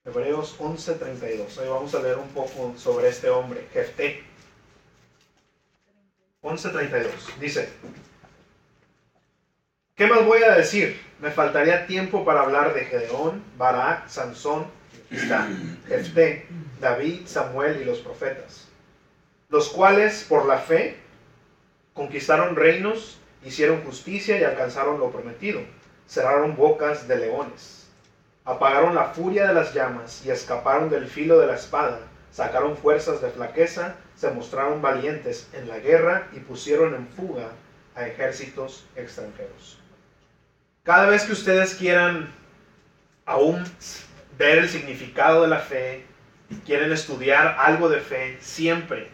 Hebreos 0.03 0.59
11:32. 0.59 1.59
Ahí 1.59 1.69
vamos 1.69 1.93
a 1.93 2.01
leer 2.01 2.17
un 2.17 2.29
poco 2.29 2.73
sobre 2.75 3.09
este 3.09 3.29
hombre, 3.29 3.67
Jefté. 3.71 4.23
11:32. 6.41 7.11
Dice, 7.39 7.69
¿qué 9.99 10.07
más 10.07 10.25
voy 10.25 10.41
a 10.43 10.55
decir? 10.55 10.97
Me 11.19 11.29
faltaría 11.29 11.85
tiempo 11.85 12.23
para 12.23 12.43
hablar 12.43 12.73
de 12.73 12.85
Gedeón, 12.85 13.43
Barak, 13.57 14.07
Sansón, 14.07 14.65
Jefté, 15.89 16.47
David, 16.79 17.23
Samuel 17.25 17.81
y 17.81 17.83
los 17.83 17.99
profetas, 17.99 18.69
los 19.49 19.67
cuales 19.67 20.25
por 20.29 20.45
la 20.45 20.57
fe 20.57 20.95
conquistaron 21.93 22.55
reinos, 22.55 23.19
hicieron 23.43 23.83
justicia 23.83 24.39
y 24.39 24.45
alcanzaron 24.45 25.01
lo 25.01 25.11
prometido, 25.11 25.59
cerraron 26.07 26.55
bocas 26.55 27.09
de 27.09 27.17
leones, 27.17 27.89
apagaron 28.45 28.95
la 28.95 29.07
furia 29.07 29.47
de 29.47 29.53
las 29.53 29.73
llamas 29.73 30.25
y 30.25 30.31
escaparon 30.31 30.89
del 30.89 31.07
filo 31.07 31.39
de 31.39 31.47
la 31.47 31.55
espada, 31.55 31.99
sacaron 32.31 32.77
fuerzas 32.77 33.21
de 33.21 33.31
flaqueza, 33.31 33.97
se 34.15 34.31
mostraron 34.31 34.81
valientes 34.81 35.49
en 35.51 35.67
la 35.67 35.79
guerra 35.79 36.29
y 36.31 36.39
pusieron 36.39 36.95
en 36.95 37.05
fuga 37.09 37.49
a 37.95 38.07
ejércitos 38.07 38.85
extranjeros. 38.95 39.77
Cada 40.89 41.05
vez 41.05 41.23
que 41.23 41.33
ustedes 41.33 41.75
quieran 41.75 42.33
aún 43.27 43.63
ver 44.39 44.57
el 44.57 44.67
significado 44.67 45.43
de 45.43 45.47
la 45.47 45.59
fe, 45.59 46.03
quieren 46.65 46.91
estudiar 46.91 47.57
algo 47.59 47.89
de 47.89 47.99
fe, 47.99 48.39
siempre 48.41 49.07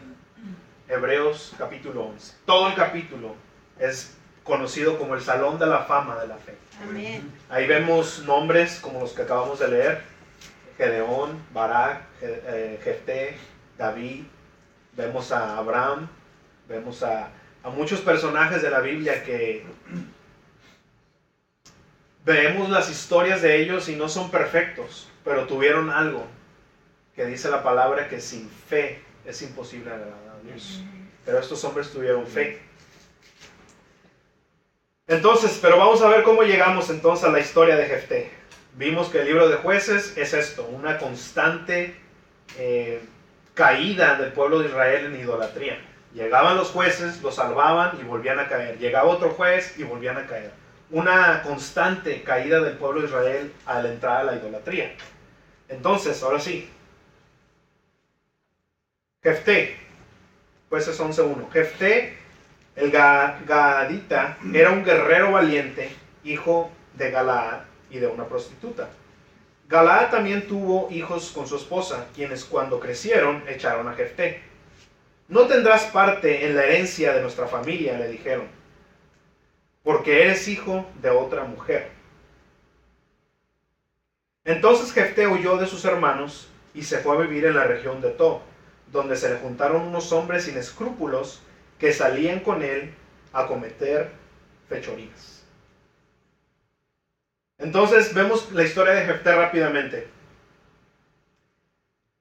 Hebreos 0.88 1.53
capítulo 1.58 2.05
11. 2.05 2.34
Todo 2.46 2.70
el 2.70 2.75
capítulo 2.75 3.36
es 3.77 4.15
conocido 4.46 4.98
como 4.98 5.15
el 5.15 5.22
Salón 5.22 5.60
de 5.60 5.65
la 5.65 5.79
Fama 5.79 6.15
de 6.15 6.27
la 6.29 6.38
Fe. 6.38 6.55
Amén. 6.82 7.29
Ahí 7.50 7.67
vemos 7.67 8.24
nombres 8.25 8.79
como 8.79 9.01
los 9.01 9.12
que 9.12 9.24
acabamos 9.24 9.60
de 9.60 9.67
leer. 9.67 10.01
Gedeón, 10.77 11.44
Barak, 11.53 12.03
eh, 12.22 12.79
Jefté, 12.86 13.36
David. 13.77 14.24
Vemos 14.94 15.29
a 15.34 15.58
Abraham. 15.58 16.08
Vemos 16.70 17.03
a, 17.03 17.32
a 17.63 17.70
muchos 17.70 18.00
personajes 18.00 18.62
de 18.62 18.70
la 18.70 18.79
Biblia 18.79 19.25
que 19.25 19.65
vemos 22.25 22.70
las 22.70 22.89
historias 22.89 23.41
de 23.41 23.62
ellos 23.62 23.88
y 23.88 23.96
no 23.96 24.10
son 24.10 24.32
perfectos, 24.32 25.08
pero 25.24 25.46
tuvieron 25.46 25.89
algo 25.89 26.25
que 27.15 27.25
dice 27.25 27.50
la 27.50 27.63
palabra 27.63 28.10
que 28.10 28.20
sin 28.20 28.50
fe 28.50 29.01
es 29.24 29.41
imposible 29.41 29.91
agradar 29.91 30.36
a 30.36 30.48
Dios. 30.48 30.82
Pero 31.24 31.39
estos 31.39 31.63
hombres 31.63 31.91
tuvieron 31.91 32.25
fe. 32.25 32.62
Entonces, 35.08 35.60
pero 35.62 35.77
vamos 35.77 36.01
a 36.01 36.10
ver 36.10 36.24
cómo 36.24 36.41
llegamos 36.41 36.89
entonces 36.89 37.25
a 37.25 37.32
la 37.32 37.39
historia 37.39 37.77
de 37.77 37.86
Jefté. 37.86 38.32
Vimos 38.74 39.08
que 39.10 39.20
el 39.20 39.27
libro 39.27 39.48
de 39.48 39.58
jueces 39.58 40.17
es 40.17 40.34
esto, 40.34 40.65
una 40.65 40.98
constante 40.98 41.96
eh, 42.58 43.01
caída 43.53 44.15
del 44.15 44.34
pueblo 44.34 44.60
de 44.60 44.67
Israel 44.67 45.05
en 45.05 45.20
idolatría. 45.20 45.79
Llegaban 46.13 46.58
los 46.58 46.70
jueces, 46.70 47.22
los 47.22 47.36
salvaban 47.36 47.98
y 48.01 48.03
volvían 48.03 48.39
a 48.39 48.48
caer. 48.48 48.77
Llegaba 48.79 49.10
otro 49.10 49.29
juez 49.32 49.77
y 49.77 49.84
volvían 49.84 50.17
a 50.17 50.25
caer. 50.25 50.64
Una 50.92 51.42
constante 51.42 52.22
caída 52.24 52.62
del 52.62 52.77
pueblo 52.77 53.01
de 53.01 53.08
Israel 53.08 53.54
a 53.65 53.82
la 53.82 53.89
entrada 53.89 54.20
a 54.20 54.24
la 54.24 54.36
idolatría. 54.36 54.94
Entonces, 55.68 56.22
ahora 56.22 56.39
sí. 56.39 56.70
Jefté, 59.24 59.75
jueces 60.70 61.00
11.1. 61.00 61.50
Jefté, 61.51 62.15
el 62.75 62.92
Ga- 62.92 63.44
Gadita, 63.46 64.38
era 64.54 64.70
un 64.72 64.84
guerrero 64.84 65.32
valiente, 65.32 65.92
hijo 66.24 66.70
de 66.94 67.10
Galaad 67.10 67.62
y 67.89 67.98
de 67.98 68.08
una 68.08 68.25
prostituta. 68.25 68.89
Galaad 69.68 70.12
también 70.12 70.48
tuvo 70.48 70.89
hijos 70.92 71.32
con 71.32 71.48
su 71.48 71.56
esposa, 71.56 72.06
quienes 72.13 72.46
cuando 72.46 72.80
crecieron 72.80 73.44
echaron 73.48 73.88
a 73.88 73.94
Jefté. 73.94 74.44
No 75.27 75.48
tendrás 75.48 75.86
parte 75.86 76.46
en 76.46 76.56
la 76.56 76.65
herencia 76.65 77.13
de 77.13 77.22
nuestra 77.24 77.48
familia, 77.48 77.98
le 77.98 78.10
dijeron, 78.10 78.46
porque 79.86 80.24
eres 80.24 80.48
hijo 80.50 80.86
de 81.01 81.12
otra 81.12 81.46
mujer. 81.46 81.92
Entonces 84.44 84.92
Jefté 84.92 85.27
huyó 85.27 85.58
de 85.58 85.68
sus 85.68 85.86
hermanos 85.86 86.50
y 86.74 86.82
se 86.82 86.98
fue 86.98 87.15
a 87.15 87.22
vivir 87.22 87.46
en 87.46 87.56
la 87.56 87.63
región 87.63 88.01
de 88.01 88.10
Tob, 88.10 88.42
donde 88.92 89.15
se 89.15 89.30
le 89.30 89.38
juntaron 89.38 89.84
unos 89.84 90.12
hombres 90.12 90.44
sin 90.44 90.58
escrúpulos 90.58 91.42
que 91.80 91.94
salían 91.94 92.39
con 92.39 92.63
él 92.63 92.94
a 93.32 93.48
cometer 93.48 94.10
fechorías. 94.68 95.44
Entonces 97.60 98.13
vemos 98.13 98.51
la 98.51 98.63
historia 98.63 98.94
de 98.94 99.06
Jefté 99.06 99.36
rápidamente, 99.36 100.08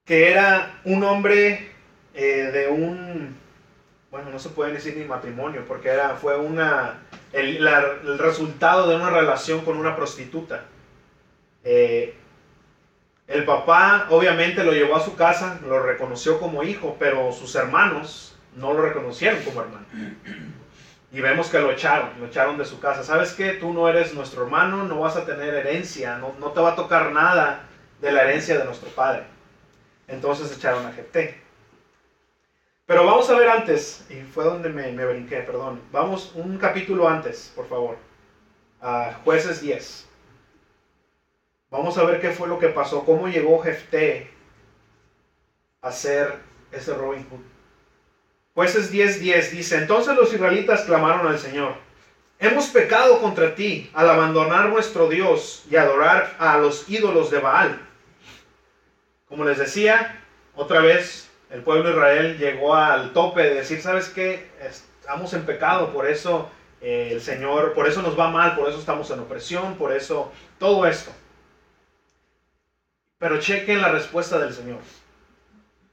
que 0.05 0.31
era 0.31 0.81
un 0.85 1.03
hombre 1.03 1.71
eh, 2.13 2.51
de 2.53 2.69
un, 2.69 3.37
bueno, 4.11 4.31
no 4.31 4.39
se 4.39 4.51
puede 4.51 4.73
decir 4.73 4.97
ni 4.97 5.05
matrimonio, 5.05 5.65
porque 5.67 5.89
era, 5.89 6.17
fue 6.17 6.39
una, 6.39 7.03
el, 7.35 7.67
el 7.67 8.19
resultado 8.19 8.89
de 8.89 8.97
una 8.97 9.11
relación 9.11 9.65
con 9.65 9.77
una 9.77 9.97
prostituta. 9.97 10.65
Eh, 11.65 12.15
el 13.27 13.45
papá 13.45 14.07
obviamente 14.11 14.65
lo 14.65 14.73
llevó 14.73 14.97
a 14.97 15.05
su 15.05 15.17
casa, 15.17 15.59
lo 15.67 15.83
reconoció 15.83 16.39
como 16.39 16.63
hijo, 16.63 16.97
pero 16.99 17.33
sus 17.33 17.55
hermanos 17.55 18.37
no 18.55 18.73
lo 18.73 18.83
reconocieron 18.83 19.43
como 19.43 19.63
hermano. 19.63 19.87
Y 21.11 21.21
vemos 21.21 21.49
que 21.49 21.59
lo 21.59 21.71
echaron, 21.71 22.11
lo 22.19 22.27
echaron 22.27 22.59
de 22.59 22.65
su 22.65 22.81
casa. 22.81 23.03
¿Sabes 23.03 23.33
qué? 23.33 23.53
Tú 23.53 23.73
no 23.73 23.89
eres 23.89 24.15
nuestro 24.15 24.45
hermano, 24.45 24.85
no 24.85 25.01
vas 25.01 25.17
a 25.17 25.25
tener 25.25 25.55
herencia, 25.55 26.19
no, 26.19 26.35
no 26.39 26.49
te 26.49 26.61
va 26.61 26.73
a 26.73 26.77
tocar 26.77 27.13
nada 27.13 27.63
de 28.01 28.13
la 28.13 28.25
herencia 28.25 28.59
de 28.59 28.65
nuestro 28.65 28.91
padre. 28.91 29.25
Entonces 30.09 30.55
echaron 30.57 30.87
a 30.87 30.93
Jefté. 30.93 31.44
Pero 32.87 33.07
vamos 33.07 33.31
a 33.31 33.39
ver 33.39 33.49
antes, 33.49 34.05
y 34.11 34.21
fue 34.23 34.45
donde 34.45 34.69
me, 34.69 34.93
me 34.93 35.07
brinqué, 35.07 35.39
perdón. 35.39 35.81
Vamos 35.91 36.33
un 36.35 36.59
capítulo 36.59 37.09
antes, 37.09 37.51
por 37.55 37.67
favor. 37.67 37.97
A 38.83 39.15
jueces 39.25 39.63
10. 39.63 40.07
Vamos 41.71 41.97
a 41.97 42.05
ver 42.05 42.21
qué 42.21 42.31
fue 42.31 42.47
lo 42.47 42.59
que 42.59 42.69
pasó, 42.69 43.05
cómo 43.05 43.27
llegó 43.27 43.59
Jefté 43.61 44.31
a 45.81 45.91
ser 45.91 46.35
ese 46.71 46.95
Robin 46.95 47.27
Hood. 47.31 47.41
Jueces 48.55 48.93
10:10 48.93 49.51
dice, 49.51 49.79
entonces 49.79 50.15
los 50.15 50.33
israelitas 50.33 50.83
clamaron 50.83 51.27
al 51.27 51.39
Señor, 51.39 51.75
hemos 52.39 52.69
pecado 52.69 53.21
contra 53.21 53.55
ti 53.57 53.91
al 53.95 54.09
abandonar 54.09 54.69
nuestro 54.69 55.09
Dios 55.09 55.65
y 55.69 55.75
adorar 55.75 56.37
a 56.39 56.59
los 56.59 56.89
ídolos 56.89 57.31
de 57.31 57.41
Baal. 57.41 57.81
Como 59.29 59.45
les 59.45 59.59
decía, 59.59 60.23
otra 60.55 60.81
vez 60.81 61.29
el 61.55 61.63
pueblo 61.63 61.85
de 61.85 61.91
Israel 61.91 62.37
llegó 62.37 62.75
al 62.75 63.13
tope 63.13 63.43
de 63.43 63.55
decir, 63.55 63.81
¿sabes 63.81 64.09
qué? 64.09 64.51
Estamos 64.61 65.33
en 65.35 65.47
pecado, 65.47 65.93
por 65.93 66.09
eso 66.09 66.51
eh, 66.81 67.11
el 67.13 67.21
Señor, 67.21 67.75
por 67.75 67.87
eso 67.87 68.03
nos 68.03 68.19
va 68.19 68.29
mal, 68.29 68.57
por 68.57 68.69
eso 68.69 68.81
estamos 68.81 69.09
en 69.13 69.21
opresión, 69.21 69.77
por 69.77 69.93
eso 69.93 70.33
todo 70.59 70.85
esto. 70.85 71.13
Pero 73.19 73.39
chequen 73.39 73.81
la 73.81 73.93
respuesta 73.93 74.41
del 74.41 74.53
Señor. 74.53 74.81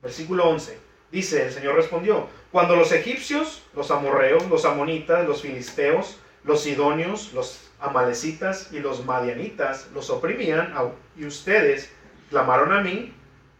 Versículo 0.01 0.49
11. 0.49 0.79
Dice, 1.11 1.45
el 1.45 1.51
Señor 1.51 1.75
respondió, 1.75 2.27
cuando 2.51 2.75
los 2.75 2.91
egipcios, 2.91 3.61
los 3.75 3.91
amorreos, 3.91 4.49
los 4.49 4.65
amonitas, 4.65 5.27
los 5.27 5.43
filisteos, 5.43 6.17
los 6.43 6.61
sidonios, 6.63 7.33
los 7.33 7.69
amalecitas 7.79 8.73
y 8.73 8.79
los 8.79 9.05
madianitas 9.05 9.89
los 9.93 10.09
oprimían 10.09 10.73
y 11.15 11.27
ustedes 11.27 11.91
clamaron 12.31 12.73
a 12.73 12.81
mí 12.81 13.13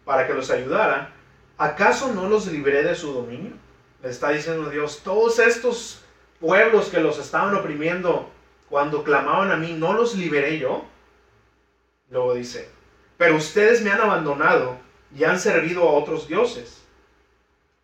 para 0.04 0.26
que 0.26 0.34
los 0.34 0.50
ayudara, 0.50 1.14
¿acaso 1.62 2.12
no 2.12 2.28
los 2.28 2.48
libré 2.48 2.84
de 2.84 2.96
su 2.96 3.14
dominio? 3.14 3.52
Le 4.02 4.10
está 4.10 4.32
diciendo 4.32 4.70
Dios, 4.70 5.02
todos 5.04 5.38
estos 5.38 6.02
pueblos 6.40 6.90
que 6.90 7.00
los 7.00 7.20
estaban 7.20 7.54
oprimiendo 7.56 8.32
cuando 8.68 9.04
clamaban 9.04 9.52
a 9.52 9.58
mí, 9.58 9.74
¿no 9.74 9.94
los 9.94 10.16
liberé 10.16 10.58
yo? 10.58 10.84
Luego 12.10 12.34
dice, 12.34 12.68
pero 13.16 13.36
ustedes 13.36 13.84
me 13.84 13.92
han 13.92 14.02
abandonado 14.02 14.78
y 15.16 15.24
han 15.24 15.40
servido 15.40 15.88
a 15.88 15.94
otros 15.94 16.28
dioses. 16.28 16.84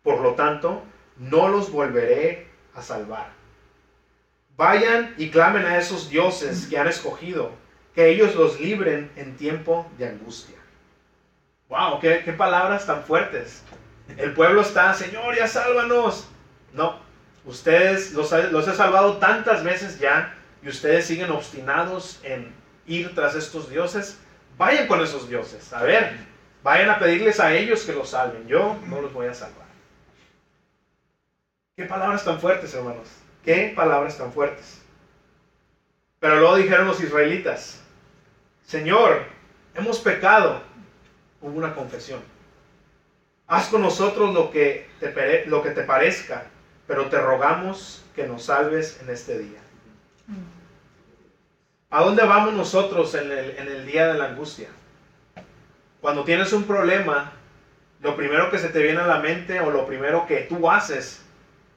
Por 0.02 0.20
lo 0.22 0.34
tanto, 0.34 0.82
no 1.16 1.48
los 1.48 1.70
volveré 1.70 2.48
a 2.74 2.82
salvar. 2.82 3.30
Vayan 4.56 5.14
y 5.18 5.30
clamen 5.30 5.64
a 5.64 5.78
esos 5.78 6.10
dioses 6.10 6.66
que 6.66 6.78
han 6.78 6.88
escogido, 6.88 7.52
que 7.94 8.08
ellos 8.08 8.34
los 8.34 8.58
libren 8.60 9.12
en 9.14 9.36
tiempo 9.36 9.86
de 9.98 10.08
angustia. 10.08 10.57
¡Wow! 11.68 12.00
¡Qué, 12.00 12.34
palabras 12.36 12.86
tan 12.86 13.02
fuertes! 13.04 13.62
El 14.16 14.32
pueblo 14.32 14.62
está, 14.62 14.94
Señor, 14.94 15.36
ya 15.36 15.46
sálvanos. 15.46 16.28
No, 16.72 16.98
ustedes 17.44 18.12
los, 18.12 18.32
los 18.50 18.68
he 18.68 18.74
salvado 18.74 19.18
tantas 19.18 19.62
veces 19.62 19.98
ya 19.98 20.34
y 20.62 20.68
ustedes 20.68 21.06
siguen 21.06 21.30
obstinados 21.30 22.20
en 22.22 22.54
ir 22.86 23.14
tras 23.14 23.34
estos 23.34 23.68
dioses. 23.68 24.18
Vayan 24.56 24.86
con 24.86 25.00
esos 25.02 25.28
dioses. 25.28 25.72
A 25.72 25.82
ver, 25.82 26.16
vayan 26.62 26.90
a 26.90 26.98
pedirles 26.98 27.38
a 27.38 27.52
ellos 27.52 27.82
que 27.84 27.92
los 27.92 28.10
salven. 28.10 28.48
Yo 28.48 28.76
no 28.86 29.00
los 29.00 29.12
voy 29.12 29.26
a 29.26 29.34
salvar. 29.34 29.68
Qué 31.76 31.84
palabras 31.84 32.24
tan 32.24 32.40
fuertes, 32.40 32.74
hermanos. 32.74 33.08
Qué 33.44 33.72
palabras 33.76 34.18
tan 34.18 34.32
fuertes. 34.32 34.82
Pero 36.18 36.40
luego 36.40 36.56
dijeron 36.56 36.88
los 36.88 37.00
israelitas, 37.00 37.80
Señor, 38.66 39.22
hemos 39.74 40.00
pecado. 40.00 40.67
Hubo 41.40 41.56
una 41.56 41.74
confesión. 41.74 42.20
Haz 43.46 43.68
con 43.68 43.82
nosotros 43.82 44.34
lo 44.34 44.50
que 44.50 44.88
te, 45.00 45.46
lo 45.46 45.62
que 45.62 45.70
te 45.70 45.82
parezca, 45.82 46.44
pero 46.86 47.06
te 47.06 47.18
rogamos 47.18 48.04
que 48.14 48.26
nos 48.26 48.44
salves 48.44 49.00
en 49.02 49.10
este 49.10 49.38
día. 49.38 49.60
¿A 51.90 52.02
dónde 52.02 52.24
vamos 52.24 52.52
nosotros 52.52 53.14
en 53.14 53.30
el, 53.32 53.50
en 53.56 53.68
el 53.68 53.86
día 53.86 54.08
de 54.08 54.18
la 54.18 54.26
angustia? 54.26 54.68
Cuando 56.00 56.24
tienes 56.24 56.52
un 56.52 56.64
problema, 56.64 57.32
lo 58.00 58.16
primero 58.16 58.50
que 58.50 58.58
se 58.58 58.68
te 58.68 58.82
viene 58.82 59.00
a 59.00 59.06
la 59.06 59.20
mente 59.20 59.60
o 59.60 59.70
lo 59.70 59.86
primero 59.86 60.26
que 60.26 60.40
tú 60.42 60.70
haces, 60.70 61.22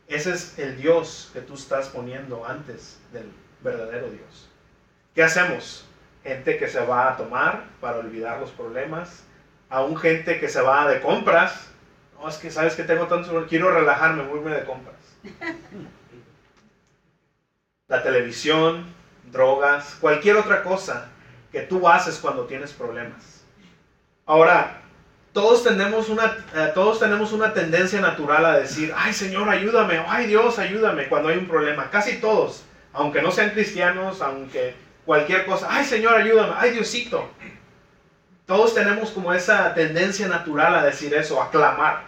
ese 0.08 0.32
es 0.34 0.60
el 0.60 0.76
Dios 0.76 1.32
que 1.34 1.40
tú 1.40 1.54
estás 1.54 1.88
poniendo 1.88 2.46
antes 2.46 3.00
del 3.14 3.32
verdadero 3.62 4.10
Dios. 4.10 4.50
¿Qué 5.16 5.24
hacemos? 5.24 5.86
Gente 6.24 6.58
que 6.58 6.68
se 6.68 6.82
va 6.86 7.14
a 7.14 7.18
tomar 7.18 7.66
para 7.80 8.00
olvidar 8.00 8.40
los 8.40 8.52
problemas, 8.52 9.24
aún 9.72 9.98
gente 9.98 10.40
que 10.40 10.50
se 10.50 10.62
va 10.62 10.88
de 10.88 11.02
compras. 11.02 11.70
No, 12.20 12.30
es 12.30 12.36
que 12.36 12.52
sabes 12.52 12.76
que 12.76 12.84
tengo 12.84 13.08
tanto, 13.08 13.48
quiero 13.48 13.72
relajarme, 13.72 14.24
voy 14.24 14.52
a 14.52 14.56
de 14.58 14.66
compras. 14.66 14.96
La 17.88 18.04
televisión, 18.04 18.86
drogas, 19.32 19.98
cualquier 20.00 20.38
otra 20.38 20.62
cosa 20.62 21.10
que 21.52 21.62
tú 21.62 21.88
haces 21.88 22.20
cuando 22.20 22.46
tienes 22.46 22.72
problemas. 22.74 23.44
Ahora, 24.26 24.82
todos 25.34 25.64
tenemos 25.64 26.10
una, 26.10 26.38
eh, 26.56 26.72
todos 26.74 27.00
tenemos 27.00 27.34
una 27.34 27.54
tendencia 27.54 28.00
natural 28.00 28.46
a 28.46 28.60
decir, 28.60 28.94
ay 28.96 29.14
Señor, 29.14 29.50
ayúdame, 29.50 30.04
ay 30.08 30.28
Dios, 30.28 30.60
ayúdame 30.60 31.08
cuando 31.08 31.30
hay 31.30 31.38
un 31.38 31.48
problema. 31.48 31.90
Casi 31.90 32.18
todos, 32.18 32.64
aunque 32.94 33.22
no 33.22 33.32
sean 33.32 33.50
cristianos, 33.50 34.22
aunque 34.22 34.76
cualquier 35.06 35.46
cosa, 35.46 35.68
ay 35.70 35.84
Señor, 35.86 36.16
ayúdame, 36.16 36.54
ay 36.58 36.72
Diosito. 36.72 37.30
Todos 38.52 38.74
tenemos 38.74 39.12
como 39.12 39.32
esa 39.32 39.74
tendencia 39.74 40.28
natural 40.28 40.76
a 40.76 40.84
decir 40.84 41.14
eso, 41.14 41.42
a 41.42 41.50
clamar. 41.50 42.02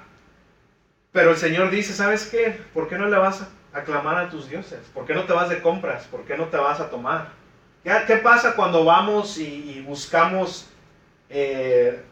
Pero 1.14 1.32
el 1.32 1.38
Señor 1.38 1.70
dice, 1.70 1.94
¿sabes 1.94 2.28
qué? 2.30 2.60
¿Por 2.74 2.90
qué 2.90 2.98
no 2.98 3.08
le 3.08 3.16
vas 3.16 3.48
a 3.72 3.82
clamar 3.84 4.18
a 4.18 4.30
tus 4.30 4.50
dioses? 4.50 4.82
¿Por 4.94 5.06
qué 5.06 5.14
no 5.14 5.24
te 5.24 5.32
vas 5.32 5.48
de 5.48 5.62
compras? 5.62 6.04
¿Por 6.04 6.26
qué 6.26 6.36
no 6.36 6.48
te 6.48 6.58
vas 6.58 6.82
a 6.82 6.90
tomar? 6.90 7.30
¿Qué, 7.82 7.94
qué 8.08 8.18
pasa 8.18 8.58
cuando 8.58 8.84
vamos 8.84 9.38
y, 9.38 9.46
y 9.72 9.82
buscamos 9.88 10.68
eh, 11.30 12.04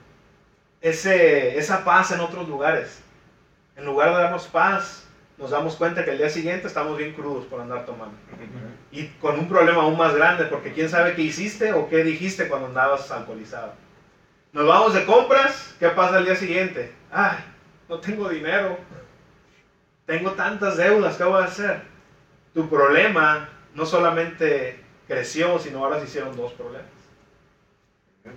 ese, 0.80 1.58
esa 1.58 1.84
paz 1.84 2.14
en 2.14 2.22
otros 2.22 2.48
lugares? 2.48 3.02
En 3.76 3.84
lugar 3.84 4.16
de 4.16 4.24
darnos 4.24 4.48
paz, 4.48 5.10
nos 5.38 5.50
damos 5.50 5.76
cuenta 5.76 6.06
que 6.06 6.12
el 6.12 6.20
día 6.20 6.30
siguiente 6.30 6.68
estamos 6.68 6.98
bien 6.98 7.12
crudos 7.12 7.48
por 7.48 7.60
andar 7.60 7.86
tomando. 7.86 8.16
Y 8.94 9.08
con 9.20 9.38
un 9.38 9.50
problema 9.50 9.82
aún 9.82 9.98
más 9.98 10.16
grande, 10.16 10.46
porque 10.46 10.72
quién 10.72 10.88
sabe 10.88 11.16
qué 11.16 11.24
hiciste 11.24 11.74
o 11.74 11.90
qué 11.90 12.06
dijiste 12.06 12.48
cuando 12.48 12.68
andabas 12.68 13.12
alcoholizado. 13.12 13.74
Nos 14.54 14.68
vamos 14.68 14.94
de 14.94 15.06
compras, 15.06 15.74
¿qué 15.80 15.88
pasa 15.90 16.18
el 16.18 16.26
día 16.26 16.36
siguiente? 16.36 16.92
Ay, 17.10 17.38
no 17.88 18.00
tengo 18.00 18.28
dinero. 18.28 18.78
tengo 20.06 20.32
tantas 20.32 20.76
deudas, 20.76 21.16
¿qué 21.16 21.24
voy 21.24 21.42
a 21.42 21.46
hacer? 21.46 21.84
Tu 22.54 22.70
problema 22.70 23.48
no 23.74 23.86
solamente 23.86 24.84
creció, 25.08 25.58
sino 25.58 25.80
ahora 25.80 26.00
se 26.00 26.06
hicieron 26.06 26.36
dos 26.36 26.52
problemas. 26.54 26.90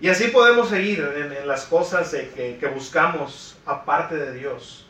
Y 0.01 0.09
así 0.09 0.29
podemos 0.29 0.69
seguir 0.69 1.01
en, 1.17 1.33
en 1.33 1.49
las 1.49 1.65
cosas 1.65 2.11
que, 2.13 2.59
que 2.61 2.67
buscamos 2.69 3.57
aparte 3.67 4.15
de 4.15 4.35
Dios 4.35 4.87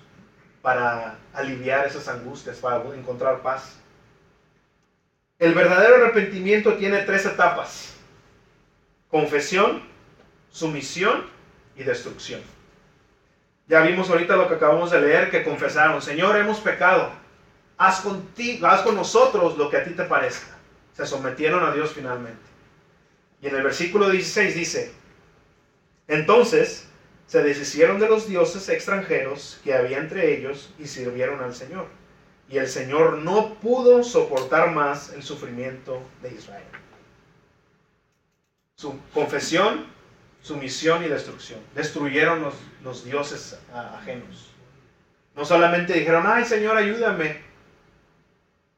para 0.61 1.17
aliviar 1.33 1.87
esas 1.87 2.07
angustias, 2.09 2.59
para 2.59 2.85
encontrar 2.95 3.41
paz. 3.41 3.79
El 5.39 5.55
verdadero 5.55 5.97
arrepentimiento 5.97 6.75
tiene 6.75 6.99
tres 6.99 7.25
etapas. 7.25 7.97
Confesión, 9.09 9.94
sumisión 10.55 11.27
y 11.75 11.83
destrucción. 11.83 12.41
Ya 13.67 13.81
vimos 13.81 14.09
ahorita 14.09 14.37
lo 14.37 14.47
que 14.47 14.55
acabamos 14.55 14.93
de 14.93 15.01
leer, 15.01 15.31
que 15.31 15.43
confesaron, 15.43 16.01
Señor, 16.01 16.37
hemos 16.37 16.61
pecado, 16.61 17.11
haz, 17.77 18.01
contigo, 18.01 18.69
haz 18.69 18.83
con 18.83 18.95
nosotros 18.95 19.59
lo 19.59 19.69
que 19.69 19.79
a 19.79 19.85
ti 19.85 19.91
te 19.91 20.05
parezca. 20.05 20.57
Se 20.93 21.07
sometieron 21.07 21.65
a 21.65 21.75
Dios 21.75 21.93
finalmente. 21.93 22.41
Y 23.43 23.49
en 23.49 23.57
el 23.57 23.63
versículo 23.65 24.09
16 24.11 24.55
dice, 24.55 24.93
entonces 26.07 26.89
se 27.27 27.43
deshicieron 27.43 27.99
de 27.99 28.09
los 28.09 28.29
dioses 28.29 28.69
extranjeros 28.69 29.61
que 29.65 29.75
había 29.75 29.99
entre 29.99 30.39
ellos 30.39 30.73
y 30.79 30.87
sirvieron 30.87 31.43
al 31.43 31.55
Señor. 31.55 31.89
Y 32.49 32.59
el 32.59 32.69
Señor 32.69 33.19
no 33.19 33.55
pudo 33.55 34.05
soportar 34.05 34.71
más 34.71 35.13
el 35.15 35.25
sufrimiento 35.25 36.01
de 36.23 36.33
Israel. 36.33 36.63
Su 38.77 39.01
confesión, 39.13 39.94
sumisión 40.45 41.03
y 41.03 41.09
destrucción. 41.09 41.59
Destruyeron 41.75 42.43
los, 42.43 42.55
los 42.83 43.05
dioses 43.05 43.59
ajenos. 43.73 44.53
No 45.35 45.45
solamente 45.45 45.95
dijeron, 45.95 46.25
ay 46.27 46.45
Señor, 46.45 46.77
ayúdame. 46.77 47.43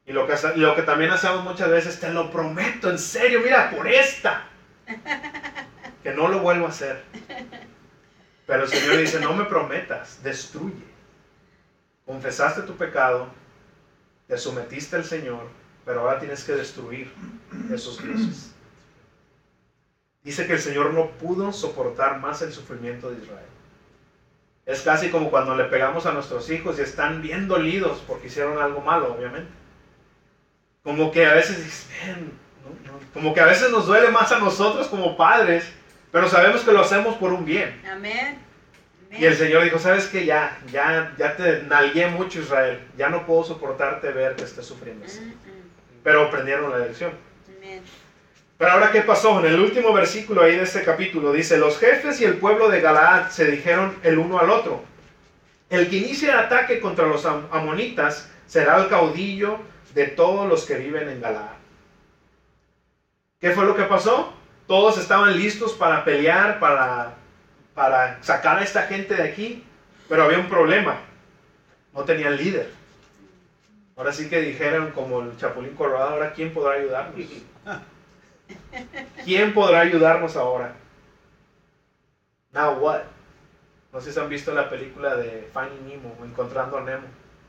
Y 0.05 0.13
lo 0.13 0.25
que, 0.25 0.35
lo 0.55 0.75
que 0.75 0.83
también 0.83 1.11
hacemos 1.11 1.43
muchas 1.43 1.69
veces, 1.69 1.99
te 1.99 2.09
lo 2.09 2.31
prometo, 2.31 2.89
en 2.89 2.97
serio, 2.97 3.41
mira, 3.43 3.69
por 3.69 3.87
esta. 3.87 4.47
Que 6.03 6.13
no 6.13 6.29
lo 6.29 6.39
vuelvo 6.39 6.67
a 6.67 6.69
hacer. 6.69 7.03
Pero 8.45 8.63
el 8.63 8.69
Señor 8.69 8.95
dice, 8.95 9.19
no 9.19 9.33
me 9.33 9.43
prometas, 9.43 10.23
destruye. 10.23 10.85
Confesaste 12.05 12.61
tu 12.61 12.77
pecado, 12.77 13.27
te 14.27 14.37
sometiste 14.37 14.95
al 14.95 15.03
Señor, 15.03 15.49
pero 15.83 16.01
ahora 16.01 16.19
tienes 16.19 16.45
que 16.45 16.53
destruir 16.53 17.11
esos 17.69 18.01
dioses. 18.01 18.55
Dice 20.27 20.45
que 20.45 20.51
el 20.51 20.59
Señor 20.59 20.93
no 20.93 21.11
pudo 21.11 21.53
soportar 21.53 22.19
más 22.19 22.41
el 22.41 22.51
sufrimiento 22.51 23.09
de 23.09 23.23
Israel. 23.23 23.45
Es 24.65 24.81
casi 24.81 25.09
como 25.09 25.31
cuando 25.31 25.55
le 25.55 25.63
pegamos 25.63 26.05
a 26.05 26.11
nuestros 26.11 26.49
hijos 26.49 26.77
y 26.77 26.81
están 26.81 27.21
bien 27.21 27.47
dolidos 27.47 28.03
porque 28.05 28.27
hicieron 28.27 28.61
algo 28.61 28.81
malo, 28.81 29.13
obviamente. 29.13 29.49
Como 30.83 31.11
que 31.13 31.25
a 31.25 31.33
veces 31.33 31.63
dicen, 31.63 32.33
como 33.13 33.33
que 33.33 33.39
a 33.39 33.45
veces 33.45 33.71
nos 33.71 33.85
duele 33.87 34.09
más 34.09 34.29
a 34.33 34.39
nosotros 34.39 34.89
como 34.89 35.15
padres, 35.15 35.71
pero 36.11 36.27
sabemos 36.27 36.59
que 36.63 36.73
lo 36.73 36.81
hacemos 36.81 37.15
por 37.15 37.31
un 37.31 37.45
bien. 37.45 37.81
Amén. 37.89 38.37
Y 39.09 39.23
el 39.23 39.37
Señor 39.37 39.63
dijo, 39.63 39.79
¿sabes 39.79 40.07
qué? 40.07 40.25
Ya, 40.25 40.59
ya, 40.73 41.15
ya 41.17 41.37
te 41.37 41.63
nalgué 41.63 42.07
mucho 42.07 42.41
Israel. 42.41 42.85
Ya 42.97 43.07
no 43.07 43.25
puedo 43.25 43.45
soportarte 43.45 44.11
ver 44.11 44.35
que 44.35 44.43
estés 44.43 44.65
sufriendo 44.65 45.05
así. 45.05 45.21
Mm. 45.21 46.01
Pero 46.03 46.25
aprendieron 46.25 46.69
la 46.69 46.79
lección. 46.79 47.13
Amén. 47.57 47.81
Pero 48.57 48.71
ahora, 48.71 48.91
¿qué 48.91 49.01
pasó? 49.01 49.39
En 49.39 49.45
el 49.53 49.59
último 49.59 49.93
versículo 49.93 50.41
ahí 50.41 50.55
de 50.55 50.63
este 50.63 50.83
capítulo 50.83 51.31
dice, 51.31 51.57
los 51.57 51.77
jefes 51.77 52.19
y 52.21 52.25
el 52.25 52.37
pueblo 52.37 52.69
de 52.69 52.81
Galaad 52.81 53.29
se 53.29 53.45
dijeron 53.51 53.95
el 54.03 54.17
uno 54.17 54.39
al 54.39 54.49
otro, 54.49 54.83
el 55.69 55.89
que 55.89 55.97
inicie 55.97 56.29
el 56.31 56.37
ataque 56.39 56.79
contra 56.79 57.05
los 57.05 57.25
am- 57.25 57.47
amonitas 57.51 58.29
será 58.47 58.77
el 58.77 58.87
caudillo 58.87 59.59
de 59.93 60.07
todos 60.07 60.47
los 60.49 60.65
que 60.65 60.75
viven 60.75 61.07
en 61.09 61.21
Galaad. 61.21 61.55
¿Qué 63.39 63.51
fue 63.51 63.65
lo 63.65 63.75
que 63.75 63.83
pasó? 63.83 64.33
Todos 64.65 64.97
estaban 64.97 65.37
listos 65.37 65.73
para 65.73 66.03
pelear, 66.03 66.59
para, 66.59 67.13
para 67.75 68.17
sacar 68.23 68.57
a 68.57 68.63
esta 68.63 68.83
gente 68.83 69.13
de 69.13 69.23
aquí, 69.23 69.63
pero 70.09 70.23
había 70.23 70.39
un 70.39 70.49
problema. 70.49 70.97
No 71.93 72.03
tenían 72.03 72.35
líder. 72.35 72.71
Ahora 73.95 74.11
sí 74.11 74.29
que 74.29 74.41
dijeron 74.41 74.91
como 74.91 75.21
el 75.21 75.37
Chapulín 75.37 75.75
Colorado, 75.75 76.09
ahora 76.11 76.33
¿quién 76.33 76.51
podrá 76.53 76.73
ayudarnos? 76.73 77.15
¿Quién 79.25 79.53
podrá 79.53 79.81
ayudarnos 79.81 80.35
ahora? 80.35 80.73
Now 82.53 82.77
what? 82.79 83.01
No 83.93 84.01
sé 84.01 84.11
si 84.11 84.19
han 84.19 84.29
visto 84.29 84.53
la 84.53 84.69
película 84.69 85.15
de 85.15 85.49
Finding 85.53 85.87
Nemo, 86.01 86.15
Encontrando 86.23 86.77
a 86.77 86.81
Nemo. 86.81 87.07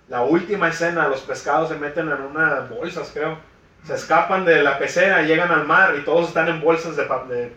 La 0.08 0.22
última 0.22 0.68
escena, 0.68 1.08
los 1.08 1.20
pescados 1.20 1.68
se 1.68 1.76
meten 1.76 2.08
en 2.08 2.20
unas 2.22 2.68
bolsas, 2.70 3.10
creo. 3.12 3.36
Se 3.84 3.94
escapan 3.94 4.44
de 4.44 4.62
la 4.62 4.78
pecera, 4.78 5.22
llegan 5.22 5.50
al 5.52 5.66
mar 5.66 5.94
y 5.98 6.04
todos 6.04 6.28
están 6.28 6.48
en 6.48 6.60
bolsas 6.60 6.96
de, 6.96 7.04
de- 7.04 7.52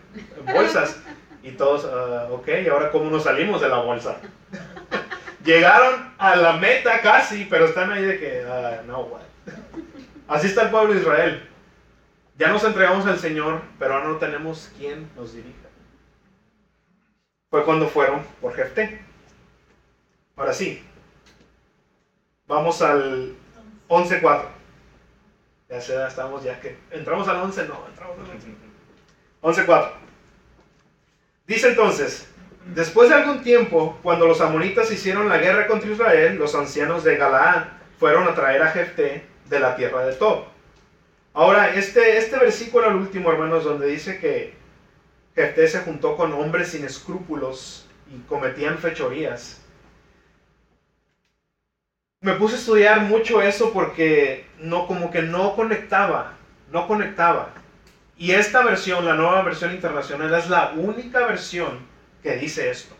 bolsas. 0.52 1.00
Y 1.42 1.52
todos, 1.52 1.84
ah, 1.92 2.28
ok, 2.30 2.48
¿y 2.64 2.68
ahora 2.68 2.90
cómo 2.90 3.10
nos 3.10 3.24
salimos 3.24 3.60
de 3.60 3.68
la 3.68 3.78
bolsa? 3.78 4.18
Llegaron 5.44 6.12
a 6.18 6.36
la 6.36 6.52
meta 6.54 7.00
casi, 7.00 7.46
pero 7.46 7.64
están 7.64 7.90
ahí 7.90 8.04
de 8.04 8.18
que, 8.20 8.44
ah, 8.48 8.82
no, 8.86 9.00
what? 9.00 9.22
Así 10.28 10.46
está 10.46 10.62
el 10.62 10.70
pueblo 10.70 10.94
de 10.94 11.00
Israel. 11.00 11.48
Ya 12.38 12.48
nos 12.48 12.64
entregamos 12.64 13.06
al 13.06 13.18
Señor, 13.18 13.62
pero 13.78 13.94
ahora 13.94 14.08
no 14.08 14.16
tenemos 14.16 14.70
quien 14.78 15.10
nos 15.16 15.34
dirija. 15.34 15.68
Fue 17.50 17.64
cuando 17.64 17.88
fueron 17.88 18.22
por 18.40 18.54
Jefté. 18.54 19.02
Ahora 20.36 20.52
sí. 20.52 20.82
Vamos 22.46 22.80
al 22.80 23.34
11.4. 23.88 24.44
Ya 25.68 25.80
se 25.80 26.06
estamos 26.06 26.42
ya 26.42 26.58
que... 26.60 26.78
¿Entramos 26.90 27.28
al 27.28 27.36
11? 27.36 27.68
No, 27.68 27.86
entramos 27.88 28.16
al 28.18 28.30
11. 28.30 28.48
11.4. 29.42 29.90
Dice 31.46 31.68
entonces, 31.68 32.28
después 32.74 33.08
de 33.08 33.16
algún 33.16 33.42
tiempo, 33.42 33.98
cuando 34.02 34.26
los 34.26 34.40
amonitas 34.40 34.90
hicieron 34.90 35.28
la 35.28 35.38
guerra 35.38 35.66
contra 35.66 35.90
Israel, 35.90 36.36
los 36.36 36.54
ancianos 36.54 37.04
de 37.04 37.16
Galaad 37.16 37.64
fueron 37.98 38.26
a 38.28 38.34
traer 38.34 38.62
a 38.62 38.70
Jefté 38.70 39.26
de 39.48 39.60
la 39.60 39.76
tierra 39.76 40.04
de 40.06 40.14
Tob. 40.14 40.51
Ahora, 41.34 41.74
este, 41.74 42.18
este 42.18 42.38
versículo, 42.38 42.88
el 42.88 42.96
último, 42.96 43.32
hermanos, 43.32 43.64
donde 43.64 43.86
dice 43.86 44.18
que 44.18 44.54
Jefté 45.34 45.66
se 45.66 45.80
juntó 45.80 46.16
con 46.16 46.32
hombres 46.34 46.68
sin 46.68 46.84
escrúpulos 46.84 47.86
y 48.14 48.18
cometían 48.28 48.78
fechorías. 48.78 49.60
Me 52.20 52.34
puse 52.34 52.56
a 52.56 52.58
estudiar 52.58 53.00
mucho 53.00 53.40
eso 53.40 53.72
porque 53.72 54.46
no, 54.58 54.86
como 54.86 55.10
que 55.10 55.22
no 55.22 55.56
conectaba, 55.56 56.34
no 56.70 56.86
conectaba. 56.86 57.54
Y 58.16 58.32
esta 58.32 58.62
versión, 58.62 59.04
la 59.06 59.14
nueva 59.14 59.42
versión 59.42 59.72
internacional, 59.72 60.32
es 60.34 60.48
la 60.50 60.72
única 60.76 61.26
versión 61.26 61.80
que 62.22 62.36
dice 62.36 62.70
esto, 62.70 62.94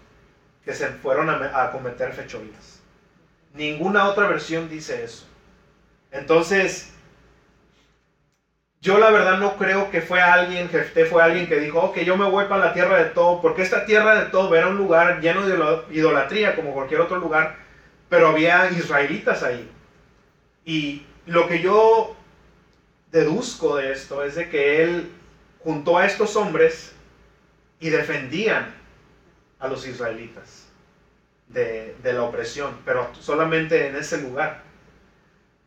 que 0.65 0.75
se 0.75 0.89
fueron 0.89 1.29
a, 1.29 1.63
a 1.63 1.71
cometer 1.71 2.13
fechorías. 2.15 2.81
Ninguna 3.55 4.09
otra 4.09 4.27
versión 4.27 4.71
dice 4.71 5.05
eso. 5.05 5.29
Entonces, 6.11 6.92
yo 8.83 8.99
la 8.99 9.11
verdad 9.13 9.39
no 9.39 9.57
creo 9.57 9.91
que 9.93 10.01
fue 10.03 10.21
alguien, 10.21 10.69
Jefté 10.69 11.07
fue 11.07 11.23
alguien 11.23 11.47
que 11.47 11.61
dijo, 11.61 11.81
ok, 11.81 11.99
yo 12.01 12.17
me 12.17 12.29
voy 12.29 12.47
para 12.47 12.67
la 12.67 12.73
tierra 12.75 12.99
de 12.99 13.11
Tob, 13.11 13.41
porque 13.41 13.63
esta 13.63 13.85
tierra 13.85 14.19
de 14.19 14.31
Tob 14.31 14.53
era 14.55 14.67
un 14.67 14.77
lugar 14.77 15.21
lleno 15.21 15.47
de 15.47 15.55
idol- 15.55 15.85
idolatría, 15.93 16.57
como 16.57 16.75
cualquier 16.75 17.01
otro 17.01 17.19
lugar, 17.19 17.55
pero 18.09 18.27
había 18.27 18.69
israelitas 18.73 19.45
ahí. 19.45 19.71
Y 20.65 21.07
lo 21.27 21.47
que 21.47 21.61
yo 21.61 22.17
deduzco 23.13 23.77
de 23.77 23.93
esto 23.93 24.25
es 24.25 24.35
de 24.35 24.49
que 24.49 24.83
él 24.83 25.09
juntó 25.61 25.99
a 25.99 26.05
estos 26.05 26.35
hombres 26.35 26.93
y 27.79 27.89
defendían 27.91 28.75
a 29.61 29.69
los 29.69 29.87
israelitas 29.87 30.67
de 31.47 32.13
la 32.13 32.23
opresión, 32.25 32.75
pero 32.85 33.09
solamente 33.21 33.87
en 33.87 33.95
ese 33.95 34.21
lugar. 34.23 34.72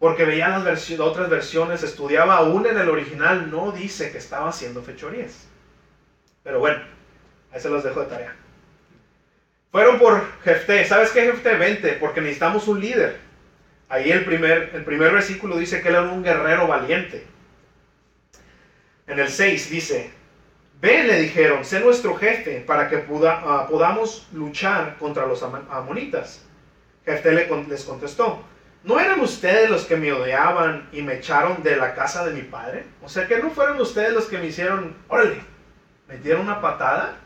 Porque 0.05 0.23
veía 0.23 0.49
las 0.59 0.91
otras 0.99 1.31
versiones, 1.31 1.81
estudiaba 1.81 2.37
aún 2.37 2.67
en 2.67 2.77
el 2.77 2.89
original, 2.89 3.49
no 3.49 3.71
dice 3.71 4.11
que 4.11 4.19
estaba 4.19 4.49
haciendo 4.49 4.83
fechorías. 4.83 5.47
Pero 6.43 6.59
bueno, 6.59 6.79
ahí 7.51 7.59
se 7.59 7.71
los 7.71 7.83
dejo 7.83 8.01
de 8.01 8.05
tarea. 8.05 8.35
Fueron 9.71 9.97
por 9.97 10.23
Jefté. 10.43 10.85
¿Sabes 10.85 11.09
qué, 11.09 11.21
Jefté? 11.21 11.55
Vente, 11.55 11.93
porque 11.93 12.21
necesitamos 12.21 12.67
un 12.67 12.81
líder. 12.81 13.17
Ahí 13.89 14.11
el 14.11 14.23
primer, 14.25 14.69
el 14.75 14.83
primer 14.83 15.11
versículo 15.11 15.57
dice 15.57 15.81
que 15.81 15.87
él 15.87 15.95
era 15.95 16.03
un 16.03 16.21
guerrero 16.21 16.67
valiente. 16.67 17.25
En 19.07 19.17
el 19.17 19.29
6 19.29 19.71
dice, 19.71 20.11
ven, 20.79 21.07
le 21.07 21.19
dijeron, 21.19 21.65
sé 21.65 21.79
nuestro 21.79 22.13
jefe 22.15 22.59
para 22.59 22.89
que 22.89 22.99
puda- 22.99 23.41
ah, 23.43 23.67
podamos 23.67 24.27
luchar 24.33 24.97
contra 24.99 25.25
los 25.25 25.41
ama- 25.41 25.65
amonitas. 25.71 26.45
Jefté 27.05 27.31
les 27.31 27.47
contestó, 27.85 28.43
¿no 28.85 28.99
eran 28.99 29.19
ustedes 29.19 29.69
los 29.69 29.85
que 29.85 29.97
me 29.97 30.13
odiaban 30.13 30.87
y 30.93 31.01
me 31.01 31.15
echaron 31.15 31.61
de 31.63 31.75
la 31.75 31.93
casa 31.93 32.25
de 32.25 32.33
mi 32.33 32.43
padre? 32.43 32.85
O 33.03 33.09
sea, 33.09 33.27
que 33.27 33.39
no 33.39 33.49
fueron 33.49 33.81
ustedes 33.81 34.13
los 34.13 34.25
que 34.25 34.37
me 34.37 34.47
hicieron, 34.47 34.95
órale, 35.07 35.41
me 36.07 36.17
dieron 36.17 36.43
una 36.43 36.61
patada. 36.61 37.17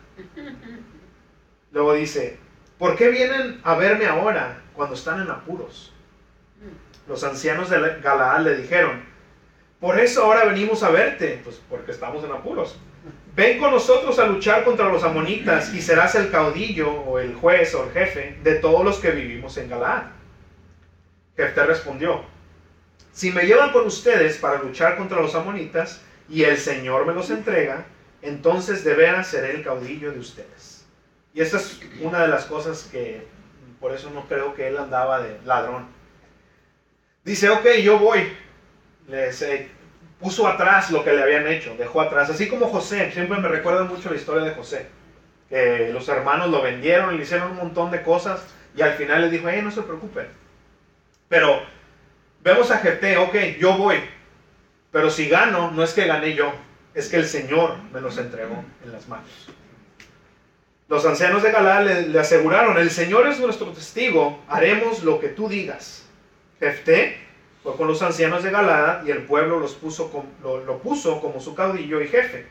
Luego 1.72 1.94
dice, 1.94 2.40
¿por 2.78 2.96
qué 2.96 3.10
vienen 3.10 3.60
a 3.64 3.76
verme 3.76 4.08
ahora 4.08 4.62
cuando 4.74 4.96
están 4.96 5.22
en 5.22 5.30
apuros? 5.30 5.94
los 7.10 7.24
ancianos 7.24 7.72
de 7.72 8.00
Galaad 8.02 8.42
le 8.42 8.58
dijeron, 8.58 9.04
por 9.80 10.00
eso 10.00 10.24
ahora 10.24 10.46
venimos 10.46 10.84
a 10.84 10.92
verte, 10.92 11.42
pues 11.44 11.60
porque 11.68 11.92
estamos 11.92 12.24
en 12.24 12.32
apuros. 12.32 12.78
Ven 13.36 13.58
con 13.58 13.72
nosotros 13.72 14.20
a 14.20 14.28
luchar 14.28 14.64
contra 14.64 14.90
los 14.90 15.04
amonitas 15.04 15.74
y 15.74 15.82
serás 15.82 16.14
el 16.16 16.30
caudillo 16.30 16.92
o 16.92 17.20
el 17.20 17.34
juez 17.34 17.74
o 17.74 17.86
el 17.86 17.92
jefe 17.92 18.38
de 18.44 18.56
todos 18.56 18.86
los 18.86 19.00
que 19.00 19.12
vivimos 19.12 19.58
en 19.58 19.70
Galaad. 19.70 20.19
Jefté 21.40 21.64
respondió, 21.64 22.22
si 23.14 23.32
me 23.32 23.46
llevan 23.46 23.72
con 23.72 23.88
ustedes 23.88 24.38
para 24.38 24.62
luchar 24.62 24.98
contra 24.98 25.22
los 25.22 25.36
amonitas 25.36 26.02
y 26.28 26.44
el 26.44 26.58
Señor 26.58 27.06
me 27.06 27.14
los 27.14 27.30
entrega, 27.30 27.86
entonces 28.22 28.84
de 28.84 28.94
veras 28.94 29.28
seré 29.28 29.56
el 29.56 29.64
caudillo 29.64 30.12
de 30.12 30.20
ustedes. 30.20 30.86
Y 31.34 31.40
esta 31.40 31.56
es 31.56 31.80
una 32.02 32.24
de 32.24 32.28
las 32.28 32.44
cosas 32.44 32.90
que, 32.92 33.26
por 33.80 33.94
eso 33.94 34.10
no 34.10 34.28
creo 34.28 34.54
que 34.54 34.68
él 34.68 34.78
andaba 34.78 35.22
de 35.22 35.40
ladrón. 35.46 35.88
Dice, 37.24 37.50
ok, 37.50 37.66
yo 37.82 38.00
voy. 38.00 38.34
Les, 39.08 39.42
eh, 39.44 39.70
puso 40.20 40.46
atrás 40.46 40.92
lo 40.92 41.06
que 41.06 41.14
le 41.14 41.24
habían 41.24 41.48
hecho, 41.48 41.74
dejó 41.78 42.02
atrás. 42.02 42.30
Así 42.30 42.50
como 42.50 42.68
José, 42.68 43.12
siempre 43.14 43.40
me 43.40 43.48
recuerda 43.48 43.86
mucho 43.86 44.10
la 44.10 44.18
historia 44.18 44.44
de 44.44 44.56
José. 44.56 44.88
Que 45.48 45.90
los 45.94 46.10
hermanos 46.10 46.50
lo 46.50 46.62
vendieron, 46.62 47.16
le 47.16 47.24
hicieron 47.24 47.52
un 47.52 47.58
montón 47.58 47.92
de 47.92 48.02
cosas 48.02 48.44
y 48.76 48.82
al 48.82 48.96
final 48.96 49.22
le 49.22 49.30
dijo, 49.30 49.48
hey, 49.48 49.62
no 49.64 49.72
se 49.72 49.84
preocupen. 49.84 50.28
Pero 51.30 51.62
vemos 52.42 52.72
a 52.72 52.80
Jefté, 52.80 53.18
ok, 53.18 53.36
yo 53.60 53.78
voy. 53.78 53.98
Pero 54.92 55.10
si 55.10 55.30
gano, 55.30 55.72
no 55.72 55.84
es 55.84 55.94
que 55.94 56.08
gané 56.08 56.34
yo, 56.34 56.52
es 56.94 57.08
que 57.08 57.18
el 57.18 57.28
Señor 57.28 57.78
me 57.94 58.02
los 58.02 58.18
entregó 58.18 58.64
en 58.84 58.92
las 58.92 59.08
manos. 59.08 59.30
Los 60.88 61.06
ancianos 61.06 61.44
de 61.44 61.52
Galá 61.52 61.82
le, 61.82 62.20
aseguraron, 62.20 62.78
el 62.80 62.90
Señor 62.90 63.28
es 63.28 63.40
nuestro 63.40 63.68
testigo, 63.68 64.44
haremos 64.48 65.04
lo 65.04 65.20
que 65.20 65.28
tú 65.28 65.48
digas. 65.48 66.08
Jefté 66.60 67.16
fue 67.62 67.76
con 67.76 67.88
los 67.88 68.02
ancianos 68.02 68.44
de 68.44 68.50
Galá 68.50 69.04
y 69.06 69.12
el 69.12 69.22
pueblo 69.22 69.60
los 69.60 69.76
puso 69.76 70.12
lo, 70.42 70.80
puso 70.80 71.22
como 71.22 71.40
su 71.40 71.54
caudillo 71.54 72.02
y 72.02 72.08
jefe. 72.08 72.48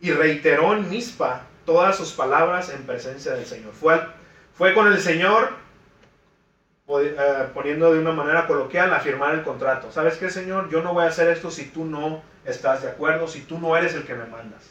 Y 0.00 0.10
reiteró 0.10 0.74
en 0.74 0.90
Mispa 0.90 1.46
todas 1.64 1.96
sus 1.96 2.10
palabras 2.12 2.70
en 2.70 2.82
presencia 2.82 3.34
del 3.34 3.46
Señor. 3.46 3.72
Fue, 3.72 4.00
fue 4.54 4.74
con 4.74 4.88
el 4.88 4.98
Señor 4.98 5.52
poniendo 7.54 7.92
de 7.92 8.00
una 8.00 8.12
manera 8.12 8.46
coloquial 8.46 8.92
a 8.92 9.00
firmar 9.00 9.34
el 9.34 9.42
contrato. 9.42 9.92
¿Sabes 9.92 10.16
qué, 10.16 10.30
Señor? 10.30 10.68
Yo 10.70 10.82
no 10.82 10.92
voy 10.92 11.04
a 11.04 11.08
hacer 11.08 11.28
esto 11.28 11.50
si 11.50 11.66
tú 11.66 11.84
no 11.84 12.22
estás 12.44 12.82
de 12.82 12.88
acuerdo, 12.88 13.28
si 13.28 13.42
tú 13.42 13.58
no 13.58 13.76
eres 13.76 13.94
el 13.94 14.04
que 14.04 14.14
me 14.14 14.26
mandas. 14.26 14.70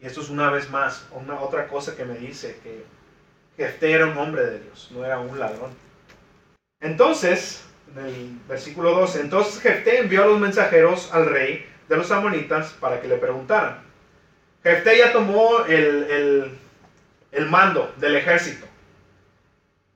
Y 0.00 0.06
esto 0.06 0.20
es 0.20 0.28
una 0.28 0.50
vez 0.50 0.70
más, 0.70 1.06
otra 1.40 1.68
cosa 1.68 1.96
que 1.96 2.04
me 2.04 2.18
dice 2.18 2.58
que 2.62 2.84
Jefté 3.56 3.92
era 3.92 4.06
un 4.06 4.18
hombre 4.18 4.44
de 4.44 4.60
Dios, 4.60 4.90
no 4.92 5.04
era 5.04 5.18
un 5.18 5.38
ladrón. 5.38 5.70
Entonces, 6.80 7.64
en 7.94 8.04
el 8.04 8.38
versículo 8.46 8.90
12, 8.90 9.22
entonces 9.22 9.60
Jefté 9.60 10.00
envió 10.00 10.24
a 10.24 10.26
los 10.26 10.38
mensajeros 10.38 11.10
al 11.14 11.26
rey 11.26 11.64
de 11.88 11.96
los 11.96 12.10
amonitas 12.10 12.72
para 12.78 13.00
que 13.00 13.08
le 13.08 13.16
preguntaran. 13.16 13.82
Jefté 14.62 14.98
ya 14.98 15.12
tomó 15.12 15.64
el 15.66 16.50
mando 17.48 17.94
del 17.96 18.16
ejército. 18.16 18.66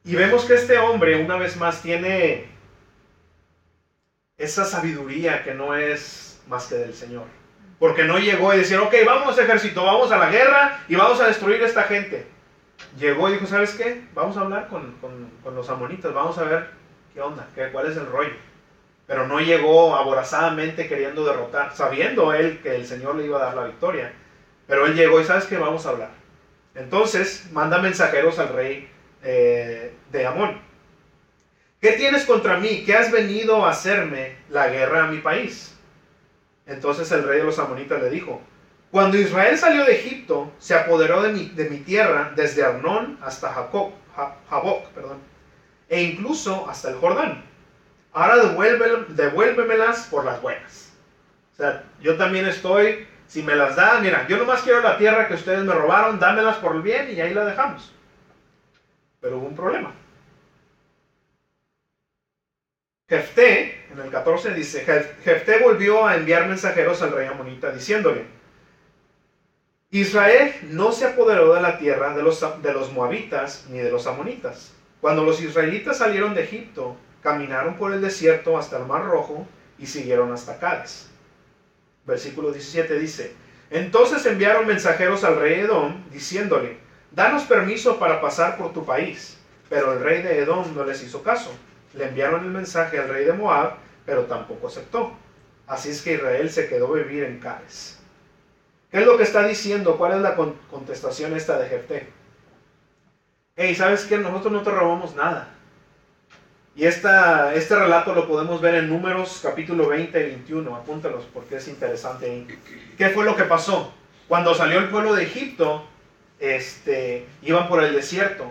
Y 0.05 0.15
vemos 0.15 0.45
que 0.45 0.55
este 0.55 0.79
hombre, 0.79 1.23
una 1.23 1.37
vez 1.37 1.57
más, 1.57 1.83
tiene 1.83 2.49
esa 4.39 4.65
sabiduría 4.65 5.45
que 5.45 5.53
no 5.53 5.75
es 5.75 6.41
más 6.49 6.67
que 6.67 6.77
del 6.77 6.95
Señor. 6.95 7.25
Porque 7.79 8.05
no 8.05 8.19
llegó 8.19 8.53
y 8.55 8.59
decir, 8.59 8.79
ok, 8.79 8.95
vamos 9.07 9.39
ejército, 9.39 9.85
vamos 9.85 10.11
a 10.11 10.19
la 10.19 10.31
guerra 10.31 10.81
y 10.89 10.97
vamos 10.97 11.21
a 11.21 11.27
destruir 11.27 11.63
a 11.63 11.67
esta 11.67 11.85
gente. 11.85 12.27
Llegó 12.99 13.29
y 13.29 13.35
dijo, 13.35 13.47
¿sabes 13.47 13.75
qué? 13.75 14.03
Vamos 14.15 14.37
a 14.37 14.41
hablar 14.41 14.69
con, 14.69 14.95
los 15.55 15.69
amonitas, 15.69 16.13
vamos 16.15 16.39
a 16.39 16.45
ver 16.45 16.71
qué 17.13 17.21
onda, 17.21 17.47
qué, 17.55 17.71
cuál 17.71 17.91
es 17.91 17.97
el 17.97 18.07
rollo. 18.07 18.35
Pero 19.07 19.27
no 19.27 19.41
llegó 19.41 19.97
aborazadamente 19.97 20.89
queriendo 20.89 21.25
derrotar, 21.25 21.75
sabiendo 21.75 22.33
él 22.33 22.61
que 22.63 22.75
el 22.75 22.87
Señor 22.87 23.17
le 23.17 23.27
iba 23.27 23.39
a 23.39 23.47
dar 23.47 23.55
la 23.55 23.65
victoria. 23.65 24.13
Pero 24.67 24.87
él 24.87 24.95
llegó 24.95 25.21
y 25.21 25.25
¿sabes 25.25 25.45
qué? 25.45 25.59
Vamos 25.59 25.85
a 25.85 25.91
hablar. 25.91 26.11
Entonces 26.75 27.51
manda 27.53 27.79
mensajeros 27.79 28.39
al 28.39 28.51
rey 28.51 28.89
eh, 29.23 29.95
de 30.11 30.27
Amón. 30.27 30.61
¿Qué 31.81 31.93
tienes 31.93 32.25
contra 32.25 32.59
mí? 32.59 32.85
¿Qué 32.85 32.95
has 32.95 33.11
venido 33.11 33.65
a 33.65 33.71
hacerme 33.71 34.37
la 34.51 34.69
guerra 34.69 35.05
a 35.05 35.11
mi 35.11 35.19
país? 35.19 35.79
Entonces 36.67 37.11
el 37.13 37.25
rey 37.25 37.39
de 37.39 37.45
los 37.45 37.59
amonitas 37.59 38.03
le 38.03 38.11
dijo, 38.11 38.43
cuando 38.91 39.17
Israel 39.17 39.57
salió 39.57 39.85
de 39.85 39.95
Egipto, 39.95 40.53
se 40.59 40.75
apoderó 40.75 41.23
de 41.23 41.33
mi, 41.33 41.47
de 41.49 41.71
mi 41.71 41.79
tierra 41.79 42.33
desde 42.37 42.65
Arnón 42.65 43.19
hasta 43.23 43.53
Jacob, 43.53 43.93
Jaboc, 44.49 44.89
perdón, 44.89 45.19
e 45.89 46.03
incluso 46.03 46.69
hasta 46.69 46.91
el 46.91 46.97
Jordán. 46.97 47.45
Ahora 48.13 48.37
devuélvemelas 48.37 50.07
por 50.11 50.25
las 50.25 50.43
buenas. 50.43 50.93
O 51.55 51.57
sea, 51.57 51.85
yo 52.01 52.17
también 52.17 52.47
estoy, 52.47 53.07
si 53.27 53.43
me 53.43 53.55
las 53.55 53.77
da, 53.77 54.01
mira, 54.01 54.27
yo 54.27 54.37
nomás 54.37 54.63
quiero 54.63 54.81
la 54.81 54.99
tierra 54.99 55.29
que 55.29 55.35
ustedes 55.35 55.65
me 55.65 55.73
robaron, 55.73 56.19
dámelas 56.19 56.57
por 56.57 56.75
el 56.75 56.83
bien 56.83 57.11
y 57.15 57.21
ahí 57.21 57.33
la 57.33 57.45
dejamos. 57.45 57.93
Pero 59.21 59.39
hubo 59.39 59.47
un 59.47 59.57
problema. 59.57 59.95
Jefté, 63.09 63.87
en 63.93 63.99
el 63.99 64.11
14 64.11 64.55
dice, 64.55 64.85
Jefté 65.25 65.59
volvió 65.59 66.07
a 66.07 66.15
enviar 66.15 66.47
mensajeros 66.47 67.03
al 67.03 67.13
rey 67.13 67.27
Amonita 67.27 67.73
diciéndole, 67.73 68.25
Israel 69.91 70.55
no 70.71 70.93
se 70.93 71.07
apoderó 71.07 71.53
de 71.53 71.61
la 71.61 71.77
tierra 71.77 72.15
de 72.15 72.23
los, 72.23 72.93
moabitas 72.93 73.67
ni 73.69 73.79
de 73.79 73.91
los 73.91 74.07
amonitas. 74.07 74.73
Cuando 75.01 75.25
los 75.25 75.43
israelitas 75.43 75.99
salieron 75.99 76.35
de 76.35 76.45
Egipto, 76.45 76.97
caminaron 77.21 77.75
por 77.75 77.93
el 77.93 78.01
desierto 78.01 78.57
hasta 78.57 78.79
el 78.79 78.87
Mar 78.87 79.05
Rojo 79.05 79.45
y 79.81 79.87
siguieron 79.87 80.33
hasta 80.33 80.61
Cádiz. 80.61 81.11
Versículo 82.07 82.53
17 82.53 82.97
dice, 83.01 83.35
entonces 83.71 84.25
enviaron 84.27 84.69
mensajeros 84.69 85.25
al 85.25 85.41
rey 85.41 85.61
Edom 85.61 86.09
diciéndole, 86.13 86.77
danos 87.13 87.45
permiso 87.45 87.99
para 87.99 88.21
pasar 88.21 88.57
por 88.57 88.73
tu 88.73 88.85
país. 88.85 89.37
Pero 89.69 89.93
el 89.93 90.01
rey 90.01 90.23
de 90.23 90.41
Edom 90.41 90.75
no 90.75 90.85
les 90.85 91.03
hizo 91.03 91.23
caso. 91.23 91.51
Le 91.95 92.09
enviaron 92.09 92.45
el 92.45 92.51
mensaje 92.51 92.99
al 92.99 93.09
rey 93.09 93.25
de 93.25 93.33
Moab, 93.33 93.75
pero 94.05 94.25
tampoco 94.25 94.67
aceptó. 94.67 95.13
Así 95.67 95.91
es 95.91 96.03
que 96.03 96.15
Israel 96.15 96.51
se 96.51 96.69
quedó 96.69 96.93
vivir 96.93 97.25
en 97.25 97.39
Cádiz. 97.39 97.99
¿Qué 98.91 98.99
es 98.99 99.07
lo 99.07 99.17
que 99.17 99.23
está 99.23 99.47
diciendo? 99.47 99.97
¿Cuál 99.97 100.15
es 100.15 100.21
la 100.21 100.35
contestación 100.35 101.37
esta 101.37 101.59
de 101.59 101.69
Jefté? 101.69 102.09
Hey, 103.55 103.77
¿sabes 103.77 104.05
qué? 104.05 104.19
Nosotros 104.19 104.53
no 104.53 104.63
te 104.63 104.71
robamos 104.71 105.15
nada. 105.15 105.49
Y 106.75 106.87
esta, 106.87 107.55
este 107.55 107.77
relato 107.77 108.15
lo 108.15 108.27
podemos 108.27 108.61
ver 108.61 108.75
en 108.77 108.89
Números 108.89 109.41
capítulo 109.43 109.89
20 109.89 110.19
y 110.19 110.27
21. 110.31 110.75
Apúntalos 110.75 111.25
porque 111.33 111.57
es 111.57 111.69
interesante 111.69 112.47
¿Qué 112.97 113.11
fue 113.11 113.25
lo 113.25 113.37
que 113.37 113.45
pasó? 113.45 113.93
Cuando 114.27 114.55
salió 114.55 114.79
el 114.79 114.89
pueblo 114.89 115.15
de 115.15 115.25
Egipto, 115.25 115.85
este, 116.41 117.27
iban 117.43 117.69
por 117.69 117.85
el 117.85 117.95
desierto. 117.95 118.51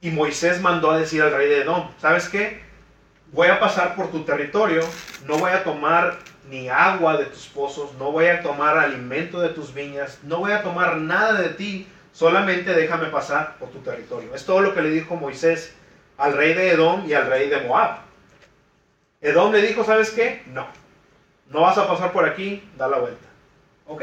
Y 0.00 0.10
Moisés 0.10 0.60
mandó 0.60 0.90
a 0.90 0.98
decir 0.98 1.22
al 1.22 1.32
rey 1.32 1.48
de 1.48 1.62
Edom, 1.62 1.90
¿sabes 2.00 2.28
qué? 2.28 2.60
Voy 3.32 3.48
a 3.48 3.60
pasar 3.60 3.94
por 3.96 4.10
tu 4.10 4.24
territorio, 4.24 4.82
no 5.26 5.38
voy 5.38 5.50
a 5.50 5.64
tomar 5.64 6.18
ni 6.48 6.68
agua 6.68 7.16
de 7.16 7.26
tus 7.26 7.46
pozos, 7.46 7.92
no 7.94 8.12
voy 8.12 8.26
a 8.26 8.42
tomar 8.42 8.78
alimento 8.78 9.40
de 9.40 9.48
tus 9.48 9.74
viñas, 9.74 10.20
no 10.22 10.38
voy 10.38 10.52
a 10.52 10.62
tomar 10.62 10.96
nada 10.98 11.40
de 11.40 11.50
ti, 11.50 11.88
solamente 12.12 12.72
déjame 12.72 13.06
pasar 13.06 13.56
por 13.58 13.70
tu 13.70 13.80
territorio. 13.80 14.34
Es 14.34 14.46
todo 14.46 14.60
lo 14.60 14.74
que 14.74 14.82
le 14.82 14.90
dijo 14.90 15.16
Moisés 15.16 15.74
al 16.18 16.34
rey 16.34 16.54
de 16.54 16.70
Edom 16.70 17.04
y 17.06 17.14
al 17.14 17.26
rey 17.26 17.48
de 17.48 17.60
Moab. 17.62 17.98
Edom 19.20 19.52
le 19.52 19.62
dijo, 19.62 19.82
¿sabes 19.84 20.10
qué? 20.10 20.42
No, 20.46 20.66
no 21.50 21.62
vas 21.62 21.78
a 21.78 21.88
pasar 21.88 22.12
por 22.12 22.24
aquí, 22.28 22.62
da 22.78 22.86
la 22.86 22.98
vuelta. 22.98 23.26
Ok, 23.86 24.02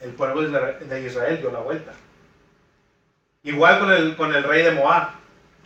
el 0.00 0.10
pueblo 0.10 0.42
de 0.42 1.06
Israel 1.06 1.38
dio 1.40 1.50
la 1.50 1.60
vuelta. 1.60 1.92
Igual 3.42 3.78
con 3.78 3.90
el, 3.90 4.16
con 4.16 4.34
el 4.34 4.44
rey 4.44 4.62
de 4.62 4.72
Moab. 4.72 5.12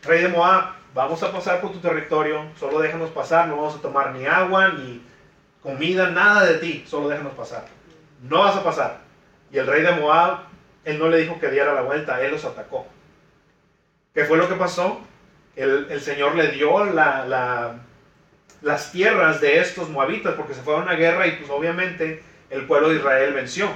Rey 0.03 0.23
de 0.23 0.29
Moab, 0.29 0.75
vamos 0.95 1.21
a 1.25 1.33
pasar 1.33 1.61
por 1.61 1.73
tu 1.73 1.81
territorio, 1.81 2.45
solo 2.59 2.79
déjanos 2.79 3.11
pasar, 3.11 3.49
no 3.49 3.57
vamos 3.57 3.75
a 3.75 3.83
tomar 3.83 4.13
ni 4.13 4.27
agua, 4.27 4.69
ni 4.69 5.03
comida, 5.61 6.11
nada 6.11 6.45
de 6.45 6.59
ti, 6.59 6.85
solo 6.87 7.09
déjanos 7.09 7.33
pasar. 7.33 7.65
No 8.23 8.41
vas 8.41 8.55
a 8.57 8.63
pasar. 8.63 9.01
Y 9.51 9.59
el 9.59 9.67
rey 9.67 9.83
de 9.83 9.91
Moab, 9.93 10.45
él 10.85 11.01
no 11.01 11.09
le 11.09 11.19
dijo 11.19 11.41
que 11.41 11.51
diera 11.51 11.75
la 11.75 11.83
vuelta, 11.83 12.23
él 12.23 12.31
los 12.31 12.45
atacó. 12.45 12.87
¿Qué 14.15 14.25
fue 14.25 14.39
lo 14.39 14.49
que 14.49 14.55
pasó? 14.55 15.01
El, 15.57 16.01
Señor 16.01 16.37
le 16.37 16.49
dio 16.49 16.85
la, 16.85 17.77
las 18.63 18.93
tierras 18.93 19.41
de 19.41 19.59
estos 19.59 19.89
moabitas 19.89 20.35
porque 20.35 20.55
se 20.55 20.63
fue 20.63 20.75
a 20.75 20.79
una 20.79 20.95
guerra 20.95 21.27
y 21.27 21.33
pues 21.33 21.51
obviamente 21.51 22.23
el 22.51 22.67
pueblo 22.67 22.91
de 22.91 22.97
Israel 22.97 23.35
venció. 23.35 23.69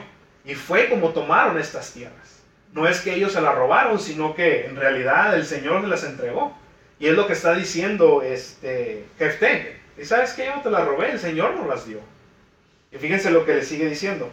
Y 0.44 0.54
fue 0.54 0.88
como 0.88 1.08
tomaron 1.10 1.58
estas 1.58 1.92
tierras 1.92 2.37
no 2.72 2.86
es 2.86 3.00
que 3.00 3.14
ellos 3.14 3.32
se 3.32 3.40
la 3.40 3.52
robaron, 3.52 3.98
sino 3.98 4.34
que 4.34 4.66
en 4.66 4.76
realidad 4.76 5.34
el 5.34 5.44
Señor 5.44 5.80
les 5.82 5.90
las 5.90 6.04
entregó. 6.04 6.56
Y 6.98 7.06
es 7.06 7.14
lo 7.14 7.26
que 7.26 7.32
está 7.32 7.54
diciendo 7.54 8.22
este 8.22 9.06
Jefté. 9.18 9.80
Y 9.96 10.04
sabes 10.04 10.32
que 10.32 10.46
yo 10.46 10.60
te 10.62 10.70
las 10.70 10.86
robé, 10.86 11.12
el 11.12 11.18
Señor 11.18 11.54
nos 11.54 11.66
las 11.66 11.86
dio. 11.86 12.00
Y 12.90 12.98
fíjense 12.98 13.30
lo 13.30 13.44
que 13.44 13.54
le 13.54 13.62
sigue 13.62 13.88
diciendo. 13.88 14.30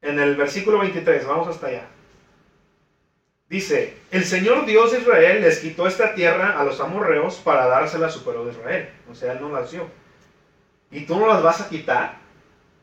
En 0.00 0.18
el 0.18 0.36
versículo 0.36 0.78
23, 0.78 1.26
vamos 1.26 1.48
hasta 1.48 1.68
allá. 1.68 1.86
Dice, 3.48 3.96
el 4.10 4.24
Señor 4.24 4.64
Dios 4.66 4.92
de 4.92 5.00
Israel 5.00 5.42
les 5.42 5.58
quitó 5.58 5.86
esta 5.86 6.14
tierra 6.14 6.58
a 6.58 6.64
los 6.64 6.80
amorreos 6.80 7.36
para 7.36 7.66
dársela 7.66 8.06
a 8.06 8.10
su 8.10 8.24
pueblo 8.24 8.46
de 8.46 8.52
Israel. 8.52 8.88
O 9.10 9.14
sea, 9.14 9.32
Él 9.32 9.40
no 9.40 9.50
las 9.50 9.70
dio. 9.70 9.88
¿Y 10.90 11.04
tú 11.06 11.18
no 11.18 11.26
las 11.26 11.42
vas 11.42 11.60
a 11.60 11.68
quitar? 11.68 12.16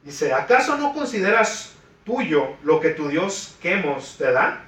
Dice, 0.04 0.32
¿acaso 0.32 0.78
no 0.78 0.94
consideras 0.94 1.76
tuyo 2.06 2.56
lo 2.64 2.80
que 2.80 2.90
tu 2.90 3.08
Dios 3.08 3.56
Quemos 3.62 4.18
te 4.18 4.32
da? 4.32 4.66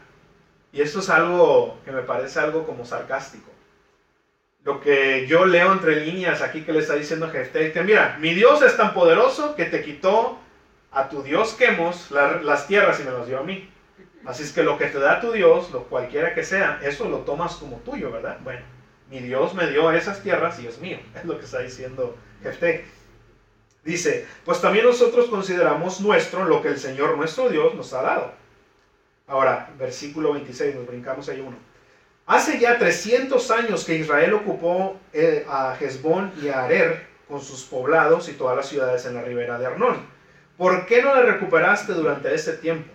Y 0.74 0.82
esto 0.82 1.00
es 1.00 1.10
algo 1.10 1.80
que 1.84 1.92
me 1.92 2.02
parece 2.02 2.40
algo 2.40 2.66
como 2.66 2.86
sarcástico. 2.86 3.50
Lo 4.64 4.80
que 4.80 5.26
yo 5.28 5.46
leo 5.46 5.74
entre 5.74 6.06
líneas 6.06 6.42
aquí 6.42 6.62
que 6.62 6.72
le 6.72 6.80
está 6.80 6.94
diciendo 6.94 7.30
Jefté, 7.30 7.74
mira, 7.84 8.18
mi 8.20 8.34
Dios 8.34 8.62
es 8.62 8.78
tan 8.78 8.94
poderoso 8.94 9.56
que 9.56 9.66
te 9.66 9.84
quitó 9.84 10.40
a 10.92 11.10
tu 11.10 11.24
Dios 11.24 11.54
Quemos 11.56 12.12
las 12.12 12.68
tierras 12.68 13.00
y 13.00 13.04
me 13.04 13.12
las 13.12 13.28
dio 13.28 13.40
a 13.40 13.44
mí. 13.44 13.70
Así 14.26 14.44
es 14.44 14.52
que 14.54 14.64
lo 14.64 14.78
que 14.78 14.86
te 14.86 15.00
da 15.00 15.20
tu 15.20 15.32
Dios, 15.32 15.72
lo 15.72 15.86
cualquiera 15.86 16.36
que 16.36 16.44
sea, 16.44 16.80
eso 16.84 17.10
lo 17.10 17.20
tomas 17.20 17.56
como 17.56 17.78
tuyo, 17.78 18.12
¿verdad? 18.12 18.38
Bueno, 18.44 18.62
mi 19.10 19.20
Dios 19.20 19.56
me 19.56 19.68
dio 19.68 19.92
esas 19.92 20.22
tierras 20.22 20.60
y 20.60 20.68
es 20.68 20.80
mío, 20.80 21.00
es 21.16 21.26
lo 21.26 21.38
que 21.40 21.46
está 21.46 21.60
diciendo 21.60 22.16
Jefté. 22.44 22.86
Dice, 23.84 24.28
pues 24.46 24.62
también 24.62 24.86
nosotros 24.86 25.28
consideramos 25.28 26.02
nuestro 26.02 26.46
lo 26.46 26.62
que 26.62 26.70
el 26.70 26.80
Señor 26.80 27.18
nuestro 27.18 27.50
Dios 27.50 27.74
nos 27.74 27.94
ha 27.94 28.04
dado. 28.04 28.32
Ahora, 29.28 29.70
versículo 29.80 30.34
26, 30.34 30.76
nos 30.76 30.88
brincamos 30.88 31.28
ahí 31.30 31.40
uno. 31.40 31.58
Hace 32.28 32.60
ya 32.60 32.78
300 32.78 33.50
años 33.52 33.84
que 33.84 33.96
Israel 33.96 34.34
ocupó 34.34 35.00
eh, 35.14 35.46
a 35.50 35.76
Hezbón 35.80 36.32
y 36.42 36.50
a 36.50 36.64
Arer 36.64 37.08
con 37.28 37.42
sus 37.42 37.64
poblados 37.64 38.30
y 38.30 38.34
todas 38.34 38.56
las 38.56 38.68
ciudades 38.68 39.06
en 39.06 39.16
la 39.16 39.22
ribera 39.24 39.58
de 39.58 39.66
Arnón. 39.66 40.06
¿Por 40.58 40.86
qué 40.86 41.02
no 41.02 41.16
la 41.16 41.24
recuperaste 41.24 41.94
durante 41.94 42.34
este 42.36 42.54
tiempo? 42.54 42.92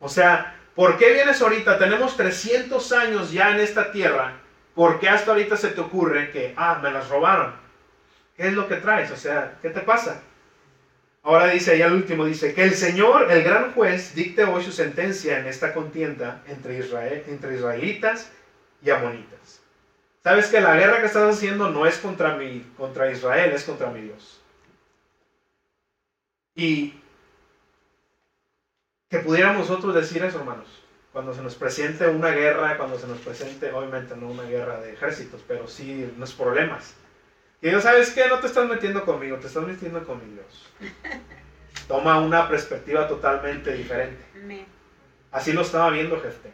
O 0.00 0.08
sea, 0.08 0.56
¿por 0.74 0.98
qué 0.98 1.12
vienes 1.12 1.40
ahorita? 1.40 1.78
Tenemos 1.78 2.16
300 2.16 2.92
años 2.92 3.30
ya 3.30 3.50
en 3.50 3.60
esta 3.60 3.92
tierra. 3.92 4.40
¿Por 4.74 4.98
qué 4.98 5.08
hasta 5.08 5.30
ahorita 5.30 5.56
se 5.56 5.68
te 5.68 5.80
ocurre 5.80 6.32
que, 6.32 6.54
ah, 6.56 6.80
me 6.82 6.90
las 6.90 7.08
robaron? 7.08 7.59
¿Qué 8.40 8.48
es 8.48 8.54
lo 8.54 8.68
que 8.68 8.76
traes? 8.76 9.10
O 9.10 9.18
sea, 9.18 9.58
¿qué 9.60 9.68
te 9.68 9.80
pasa? 9.80 10.22
Ahora 11.22 11.48
dice, 11.48 11.76
y 11.76 11.82
al 11.82 11.92
último 11.92 12.24
dice, 12.24 12.54
que 12.54 12.62
el 12.62 12.74
Señor, 12.74 13.30
el 13.30 13.42
gran 13.42 13.74
juez, 13.74 14.14
dicte 14.14 14.44
hoy 14.44 14.64
su 14.64 14.72
sentencia 14.72 15.38
en 15.38 15.46
esta 15.46 15.74
contienda 15.74 16.42
entre, 16.46 16.78
Israel, 16.78 17.22
entre 17.26 17.56
israelitas 17.56 18.32
y 18.82 18.88
amonitas. 18.88 19.60
Sabes 20.24 20.46
que 20.46 20.62
la 20.62 20.74
guerra 20.74 21.00
que 21.00 21.06
estás 21.08 21.36
haciendo 21.36 21.68
no 21.68 21.84
es 21.84 21.98
contra, 21.98 22.36
mi, 22.36 22.60
contra 22.78 23.10
Israel, 23.10 23.52
es 23.52 23.64
contra 23.64 23.90
mi 23.90 24.00
Dios. 24.00 24.40
Y 26.54 26.98
que 29.10 29.18
pudiéramos 29.18 29.68
nosotros 29.68 29.94
decir 29.94 30.24
eso, 30.24 30.38
hermanos. 30.38 30.82
Cuando 31.12 31.34
se 31.34 31.42
nos 31.42 31.56
presente 31.56 32.08
una 32.08 32.30
guerra, 32.30 32.78
cuando 32.78 32.98
se 32.98 33.06
nos 33.06 33.18
presente, 33.18 33.70
obviamente 33.70 34.16
no 34.16 34.28
una 34.28 34.44
guerra 34.44 34.80
de 34.80 34.94
ejércitos, 34.94 35.44
pero 35.46 35.68
sí 35.68 36.10
unos 36.16 36.32
problemas. 36.32 36.94
Y 37.62 37.68
Dios, 37.68 37.82
¿sabes 37.82 38.10
qué? 38.10 38.26
No 38.28 38.38
te 38.40 38.46
estás 38.46 38.68
metiendo 38.68 39.04
conmigo, 39.04 39.36
te 39.36 39.46
estás 39.46 39.66
metiendo 39.66 40.02
con 40.04 40.18
mi 40.18 40.34
Dios. 40.34 40.68
Toma 41.88 42.20
una 42.20 42.48
perspectiva 42.48 43.06
totalmente 43.06 43.74
diferente. 43.74 44.24
Así 45.30 45.52
lo 45.52 45.62
estaba 45.62 45.90
viendo 45.90 46.20
Jefté. 46.20 46.50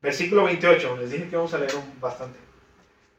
Versículo 0.00 0.44
28, 0.44 0.96
les 1.00 1.10
dije 1.10 1.28
que 1.28 1.36
vamos 1.36 1.52
a 1.54 1.58
leer 1.58 1.72
bastante. 2.00 2.38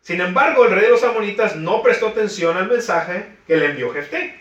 Sin 0.01 0.21
embargo, 0.21 0.65
el 0.65 0.71
rey 0.71 0.83
de 0.83 0.91
los 0.91 1.03
amonitas 1.03 1.57
no 1.57 1.83
prestó 1.83 2.07
atención 2.07 2.55
al 2.55 2.69
mensaje 2.69 3.37
que 3.45 3.57
le 3.57 3.65
envió 3.65 3.91
Jefté. 3.91 4.39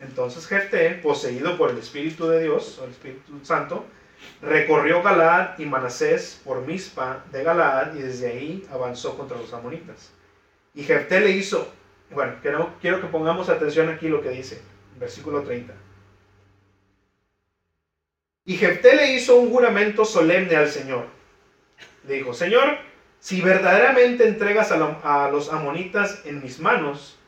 Entonces 0.00 0.46
Jefté, 0.46 0.90
poseído 1.02 1.58
por 1.58 1.70
el 1.70 1.78
Espíritu 1.78 2.28
de 2.28 2.42
Dios, 2.42 2.78
o 2.78 2.84
el 2.84 2.90
Espíritu 2.90 3.38
Santo, 3.42 3.84
recorrió 4.40 5.02
Galaad 5.02 5.58
y 5.58 5.66
Manasés 5.66 6.40
por 6.44 6.62
Mispa 6.62 7.24
de 7.30 7.42
Galaad 7.42 7.94
y 7.96 8.02
desde 8.02 8.28
ahí 8.28 8.66
avanzó 8.72 9.16
contra 9.16 9.36
los 9.36 9.52
amonitas. 9.52 10.12
Y 10.76 10.84
Jefté 10.84 11.20
le 11.20 11.30
hizo, 11.30 11.72
bueno, 12.10 12.34
quiero, 12.42 12.74
quiero 12.82 13.00
que 13.00 13.06
pongamos 13.06 13.48
atención 13.48 13.88
aquí 13.88 14.08
lo 14.08 14.20
que 14.20 14.28
dice, 14.28 14.60
versículo 15.00 15.42
30. 15.42 15.72
Y 18.44 18.56
Jefté 18.58 18.94
le 18.94 19.14
hizo 19.14 19.36
un 19.36 19.50
juramento 19.50 20.04
solemne 20.04 20.54
al 20.54 20.68
Señor. 20.68 21.06
Le 22.06 22.16
dijo, 22.16 22.34
Señor, 22.34 22.76
si 23.18 23.40
verdaderamente 23.40 24.28
entregas 24.28 24.70
a, 24.70 25.24
a 25.24 25.30
los 25.30 25.50
amonitas 25.50 26.20
en 26.26 26.42
mis 26.42 26.60
manos, 26.60 27.18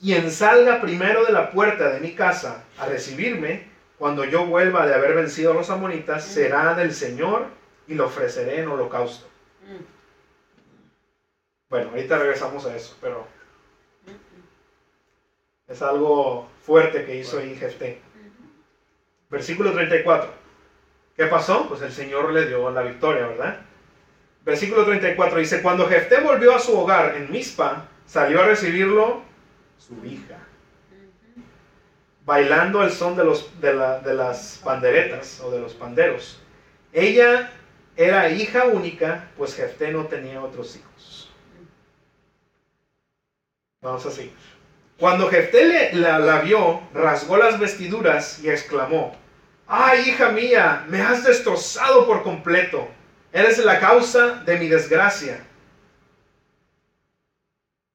quien 0.00 0.30
salga 0.32 0.80
primero 0.80 1.24
de 1.24 1.32
la 1.32 1.52
puerta 1.52 1.90
de 1.90 2.00
mi 2.00 2.14
casa 2.14 2.64
a 2.78 2.86
recibirme, 2.86 3.68
cuando 3.96 4.24
yo 4.24 4.44
vuelva 4.44 4.86
de 4.86 4.94
haber 4.94 5.14
vencido 5.14 5.52
a 5.52 5.54
los 5.54 5.70
amonitas, 5.70 6.26
mm. 6.26 6.30
será 6.30 6.74
del 6.74 6.92
Señor 6.92 7.46
y 7.86 7.94
lo 7.94 8.06
ofreceré 8.06 8.60
en 8.60 8.68
holocausto. 8.68 9.28
Bueno, 11.70 11.90
ahorita 11.90 12.18
regresamos 12.18 12.64
a 12.64 12.74
eso, 12.74 12.96
pero 13.00 13.26
es 15.66 15.82
algo 15.82 16.48
fuerte 16.62 17.04
que 17.04 17.16
hizo 17.16 17.38
ahí 17.38 17.54
Jefté. 17.56 18.00
Versículo 19.28 19.72
34. 19.72 20.32
¿Qué 21.14 21.26
pasó? 21.26 21.68
Pues 21.68 21.82
el 21.82 21.92
Señor 21.92 22.32
le 22.32 22.46
dio 22.46 22.70
la 22.70 22.82
victoria, 22.82 23.26
¿verdad? 23.26 23.60
Versículo 24.44 24.86
34 24.86 25.38
dice, 25.38 25.60
cuando 25.60 25.86
Jefté 25.86 26.20
volvió 26.20 26.54
a 26.54 26.58
su 26.58 26.78
hogar 26.78 27.16
en 27.16 27.30
Mizpa, 27.30 27.86
salió 28.06 28.40
a 28.40 28.46
recibirlo 28.46 29.20
su 29.76 30.02
hija. 30.06 30.38
Bailando 32.24 32.80
al 32.80 32.92
son 32.92 33.14
de, 33.14 33.24
los, 33.24 33.60
de, 33.60 33.74
las 33.74 34.60
panderetas 34.64 35.40
o 35.40 35.50
de 35.50 35.60
los 35.60 35.74
panderos. 35.74 36.40
Ella 36.94 37.50
era 37.96 38.30
hija 38.30 38.64
única, 38.64 39.28
pues 39.36 39.54
Jefté 39.54 39.92
no 39.92 40.06
tenía 40.06 40.42
otros 40.42 40.76
hijos. 40.76 41.27
Vamos 43.80 44.04
a 44.06 44.10
seguir. 44.10 44.32
Cuando 44.98 45.28
Jefté 45.28 45.92
la, 45.94 46.40
vio, 46.40 46.80
rasgó 46.92 47.36
las 47.36 47.58
vestiduras 47.60 48.40
y 48.42 48.50
exclamó, 48.50 49.16
¡Ay, 49.68 50.08
hija 50.08 50.30
mía, 50.30 50.84
me 50.88 51.00
has 51.00 51.24
destrozado 51.24 52.06
por 52.06 52.24
completo! 52.24 52.88
Eres 53.32 53.58
la 53.58 53.78
causa 53.78 54.42
de 54.44 54.58
mi 54.58 54.68
desgracia. 54.68 55.44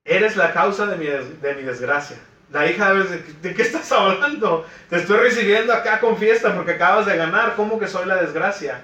Eres 0.05 0.37
la 0.37 0.53
causa 0.53 0.85
de 0.85 0.95
mi, 0.95 1.05
de 1.07 1.55
mi 1.55 1.63
desgracia. 1.63 2.17
La 2.51 2.69
hija, 2.69 2.93
¿de, 2.93 3.17
¿de 3.17 3.53
qué 3.53 3.63
estás 3.63 3.91
hablando? 3.91 4.65
Te 4.89 4.97
estoy 4.97 5.17
recibiendo 5.17 5.73
acá 5.73 5.99
con 5.99 6.17
fiesta 6.17 6.55
porque 6.55 6.73
acabas 6.73 7.05
de 7.07 7.17
ganar. 7.17 7.55
¿Cómo 7.55 7.79
que 7.79 7.87
soy 7.87 8.05
la 8.05 8.21
desgracia? 8.21 8.81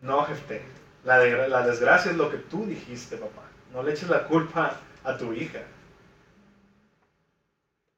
No, 0.00 0.24
jefe. 0.24 0.62
La, 1.04 1.18
la 1.18 1.66
desgracia 1.66 2.10
es 2.10 2.16
lo 2.16 2.30
que 2.30 2.38
tú 2.38 2.66
dijiste, 2.66 3.16
papá. 3.16 3.42
No 3.72 3.82
le 3.82 3.92
eches 3.92 4.08
la 4.08 4.24
culpa 4.24 4.74
a 5.04 5.16
tu 5.16 5.32
hija. 5.32 5.60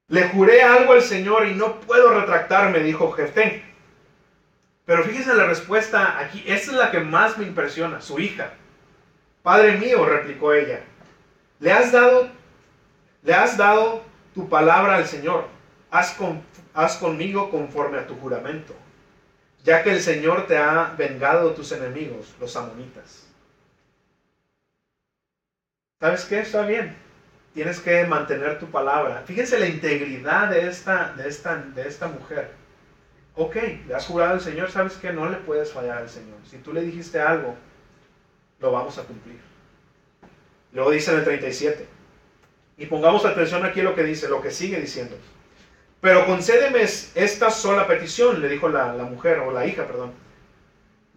Le 0.08 0.28
juré 0.28 0.62
algo 0.62 0.92
al 0.92 1.02
Señor 1.02 1.46
y 1.46 1.54
no 1.54 1.80
puedo 1.80 2.12
retractarme, 2.12 2.80
dijo 2.80 3.12
Jefté. 3.12 3.64
Pero 4.84 5.04
fíjese 5.04 5.34
la 5.34 5.46
respuesta 5.46 6.18
aquí, 6.18 6.44
esta 6.46 6.70
es 6.72 6.76
la 6.76 6.90
que 6.90 7.00
más 7.00 7.38
me 7.38 7.46
impresiona, 7.46 8.00
su 8.00 8.18
hija. 8.18 8.52
Padre 9.42 9.78
mío, 9.78 10.04
replicó 10.04 10.52
ella, 10.52 10.80
le 11.60 11.72
has 11.72 11.92
dado, 11.92 12.28
le 13.22 13.34
has 13.34 13.56
dado 13.56 14.02
tu 14.34 14.48
palabra 14.48 14.96
al 14.96 15.06
Señor. 15.06 15.46
Haz, 15.90 16.16
haz 16.74 16.96
conmigo 16.96 17.50
conforme 17.50 17.98
a 17.98 18.06
tu 18.06 18.16
juramento, 18.16 18.74
ya 19.64 19.82
que 19.82 19.90
el 19.90 20.00
Señor 20.00 20.46
te 20.46 20.58
ha 20.58 20.94
vengado 20.96 21.52
tus 21.52 21.72
enemigos, 21.72 22.34
los 22.40 22.56
amonitas. 22.56 23.21
¿Sabes 26.02 26.24
qué? 26.24 26.40
Está 26.40 26.66
bien. 26.66 26.96
Tienes 27.54 27.78
que 27.78 28.04
mantener 28.06 28.58
tu 28.58 28.66
palabra. 28.66 29.22
Fíjense 29.24 29.56
la 29.60 29.68
integridad 29.68 30.50
de 30.50 30.66
esta, 30.66 31.12
de 31.12 31.28
esta, 31.28 31.58
de 31.58 31.86
esta 31.86 32.08
mujer. 32.08 32.50
Ok, 33.36 33.54
le 33.86 33.94
has 33.94 34.06
jurado 34.06 34.32
al 34.32 34.40
Señor, 34.40 34.72
¿sabes 34.72 34.94
qué? 34.94 35.12
No 35.12 35.28
le 35.28 35.36
puedes 35.36 35.70
fallar 35.70 35.98
al 35.98 36.08
Señor. 36.08 36.38
Si 36.50 36.56
tú 36.58 36.72
le 36.72 36.80
dijiste 36.80 37.20
algo, 37.20 37.54
lo 38.58 38.72
vamos 38.72 38.98
a 38.98 39.04
cumplir. 39.04 39.38
Luego 40.72 40.90
dice 40.90 41.12
en 41.12 41.18
el 41.18 41.24
37. 41.24 41.86
Y 42.78 42.86
pongamos 42.86 43.24
atención 43.24 43.64
aquí 43.64 43.80
lo 43.80 43.94
que 43.94 44.02
dice, 44.02 44.28
lo 44.28 44.42
que 44.42 44.50
sigue 44.50 44.80
diciendo. 44.80 45.16
Pero 46.00 46.26
concédeme 46.26 46.82
esta 46.82 47.48
sola 47.48 47.86
petición, 47.86 48.40
le 48.40 48.48
dijo 48.48 48.68
la 48.68 48.92
mujer, 48.94 49.38
o 49.38 49.52
la 49.52 49.66
hija, 49.66 49.86
perdón. 49.86 50.10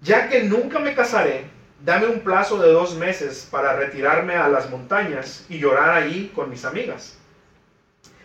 Ya 0.04 0.30
que 0.30 0.44
nunca 0.44 0.78
me 0.78 0.94
casaré, 0.94 1.55
dame 1.84 2.08
un 2.08 2.22
plazo 2.22 2.58
de 2.62 2.72
dos 2.72 2.96
meses 2.96 3.48
para 3.50 3.76
retirarme 3.76 4.36
a 4.36 4.48
las 4.48 4.70
montañas 4.70 5.46
y 5.50 5.60
llorar 5.60 5.92
allí 5.92 6.32
con 6.34 6.50
mis 6.50 6.66
amigas. 6.66 7.18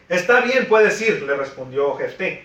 Está 0.09 0.41
bien, 0.41 0.67
puedes 0.69 1.01
ir, 1.03 1.23
le 1.23 1.37
respondió 1.37 1.95
Jefté. 1.97 2.45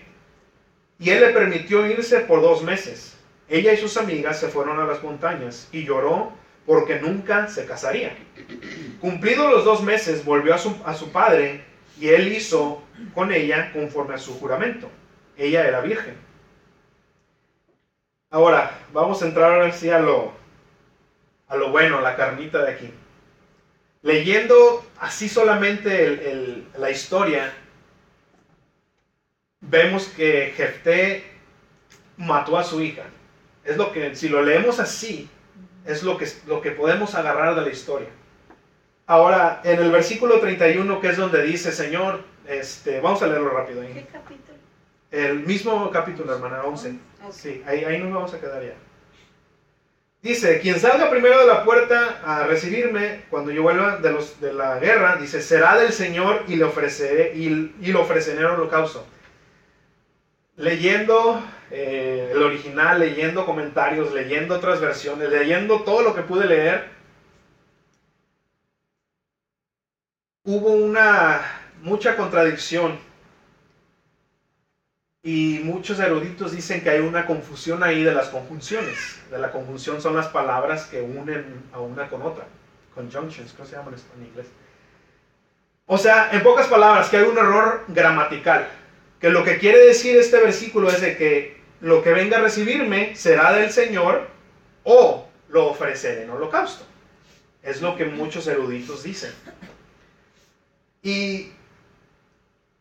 Y 1.00 1.10
él 1.10 1.22
le 1.22 1.30
permitió 1.30 1.86
irse 1.86 2.20
por 2.20 2.42
dos 2.42 2.64
meses. 2.64 3.18
Ella 3.50 3.74
y 3.74 3.78
sus 3.78 3.98
amigas 3.98 4.40
se 4.40 4.48
fueron 4.48 4.80
a 4.80 4.86
las 4.86 5.04
montañas 5.04 5.68
y 5.72 5.84
lloró 5.84 6.32
porque 6.66 7.00
nunca 7.00 7.48
se 7.48 7.66
casaría. 7.66 8.16
Cumplidos 9.02 9.52
los 9.52 9.66
dos 9.66 9.84
meses, 9.84 10.24
volvió 10.26 10.54
a 10.54 10.58
su, 10.58 10.76
a 10.86 10.94
su 10.94 11.12
padre 11.12 11.64
y 12.00 12.10
él 12.10 12.32
hizo 12.34 12.82
con 13.14 13.32
ella 13.32 13.72
conforme 13.74 14.16
a 14.16 14.20
su 14.20 14.40
juramento. 14.40 14.90
Ella 15.38 15.68
era 15.68 15.82
virgen. 15.82 16.16
Ahora, 18.30 18.80
vamos 18.92 19.22
a 19.22 19.28
entrar 19.28 19.54
ahora 19.54 19.72
sí 19.72 19.90
a 19.90 20.00
lo, 20.00 20.34
a 21.48 21.56
lo 21.56 21.70
bueno, 21.72 22.02
la 22.02 22.16
carnita 22.16 22.62
de 22.64 22.72
aquí. 22.72 22.92
Leyendo 24.02 24.86
así 25.00 25.28
solamente 25.30 26.06
el- 26.06 26.20
el- 26.20 26.68
la 26.78 26.92
historia, 26.92 27.54
vemos 29.62 30.08
que 30.08 30.54
Jefté 30.56 31.24
mató 32.18 32.58
a 32.58 32.64
su 32.64 32.82
hija. 32.82 33.04
Es 33.64 33.78
lo 33.78 33.92
que, 33.92 34.16
si 34.16 34.30
lo 34.30 34.44
leemos 34.44 34.80
así, 34.80 35.28
es 35.86 36.04
lo 36.04 36.18
que, 36.18 36.28
lo 36.48 36.62
que 36.62 36.72
podemos 36.72 37.16
agarrar 37.16 37.56
de 37.56 37.62
la 37.62 37.70
historia. 37.70 38.10
Ahora, 39.08 39.62
en 39.64 39.80
el 39.82 39.92
versículo 39.92 40.40
31, 40.40 41.00
que 41.00 41.10
es 41.10 41.18
donde 41.18 41.44
dice, 41.44 41.72
Señor, 41.72 42.24
este, 42.48 43.00
vamos 43.02 43.22
a 43.22 43.28
leerlo 43.28 43.50
rápido. 43.50 43.82
ahí. 43.82 43.94
¿Qué 43.94 44.06
capítulo? 44.12 44.58
El 45.12 45.40
mismo 45.42 45.90
capítulo, 45.92 46.34
hermana, 46.34 46.64
11. 46.64 46.98
Ok. 47.26 47.32
Sí, 47.32 47.64
ahí, 47.66 47.84
ahí 47.86 48.00
nos 48.00 48.14
vamos 48.14 48.34
a 48.34 48.40
quedar 48.40 48.64
ya. 48.64 48.74
Dice, 50.26 50.60
quien 50.60 50.80
salga 50.80 51.12
primero 51.12 51.40
de 51.40 51.46
la 51.46 51.64
puerta 51.64 52.20
a 52.26 52.48
recibirme 52.48 53.26
cuando 53.30 53.52
yo 53.52 53.62
vuelva 53.62 53.98
de, 53.98 54.12
los, 54.12 54.42
de 54.42 54.54
la 54.54 54.80
guerra, 54.80 55.18
dice, 55.18 55.40
será 55.40 55.78
del 55.78 55.94
Señor 55.94 56.46
y 56.48 56.56
le 56.56 56.64
ofreceré, 56.64 57.34
y, 57.36 57.76
y 57.80 57.94
le 57.94 57.96
ofreceré 58.00 58.40
el 58.40 58.48
holocausto. 58.48 59.06
Leyendo 60.56 61.44
eh, 61.70 62.32
el 62.34 62.42
original, 62.42 63.00
leyendo 63.00 63.46
comentarios, 63.46 64.14
leyendo 64.14 64.56
otras 64.56 64.82
versiones, 64.82 65.30
leyendo 65.30 65.82
todo 65.84 66.02
lo 66.02 66.16
que 66.16 66.24
pude 66.24 66.48
leer, 66.48 66.90
hubo 70.44 70.72
una 70.72 71.40
mucha 71.84 72.16
contradicción 72.18 72.98
y 75.26 75.60
muchos 75.64 76.00
eruditos 76.00 76.52
dicen 76.52 76.82
que 76.82 76.92
hay 76.92 77.00
una 77.00 77.26
confusión 77.26 77.82
ahí 77.82 78.04
de 78.04 78.14
las 78.14 78.28
conjunciones. 78.28 79.20
De 79.32 79.40
la 79.40 79.52
conjunción 79.52 80.00
son 80.00 80.16
las 80.16 80.28
palabras 80.28 80.86
que 80.86 81.02
unen 81.02 81.64
a 81.74 81.80
una 81.80 82.08
con 82.12 82.22
otra. 82.22 82.46
Conjunctions, 82.94 83.52
¿cómo 83.54 83.68
se 83.68 83.76
llaman 83.76 83.96
en 83.96 84.26
inglés? 84.28 84.46
O 85.88 85.98
sea, 85.98 86.30
en 86.32 86.44
pocas 86.44 86.68
palabras, 86.68 87.10
que 87.10 87.18
hay 87.18 87.24
un 87.24 87.40
error 87.40 87.86
gramatical. 87.88 88.68
Que 89.20 89.32
lo 89.32 89.44
que 89.44 89.58
quiere 89.58 89.80
decir 89.80 90.16
este 90.16 90.40
versículo 90.40 90.90
es 90.90 91.02
de 91.02 91.18
que 91.18 91.60
lo 91.82 92.04
que 92.04 92.14
venga 92.14 92.38
a 92.38 92.42
recibirme 92.42 93.16
será 93.16 93.52
del 93.54 93.72
Señor 93.72 94.28
o 94.84 95.28
lo 95.50 95.66
ofreceré 95.70 96.26
en 96.26 96.30
holocausto. 96.30 96.86
Es 97.64 97.82
lo 97.82 97.98
que 97.98 98.06
muchos 98.06 98.46
eruditos 98.46 99.02
dicen. 99.02 99.32
Y 101.02 101.52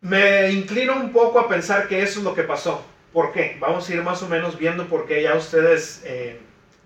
me 0.04 0.50
inclino 0.52 0.96
un 0.96 1.12
poco 1.12 1.40
a 1.40 1.48
pensar 1.48 1.88
que 1.88 2.02
eso 2.02 2.18
es 2.18 2.24
lo 2.24 2.34
que 2.34 2.42
pasó. 2.42 2.84
¿Por 3.10 3.32
qué? 3.32 3.56
Vamos 3.58 3.88
a 3.88 3.94
ir 3.94 4.02
más 4.02 4.22
o 4.22 4.28
menos 4.28 4.58
viendo 4.58 4.86
por 4.86 5.06
qué 5.06 5.22
ya 5.22 5.34
ustedes 5.34 6.02
eh, 6.04 6.38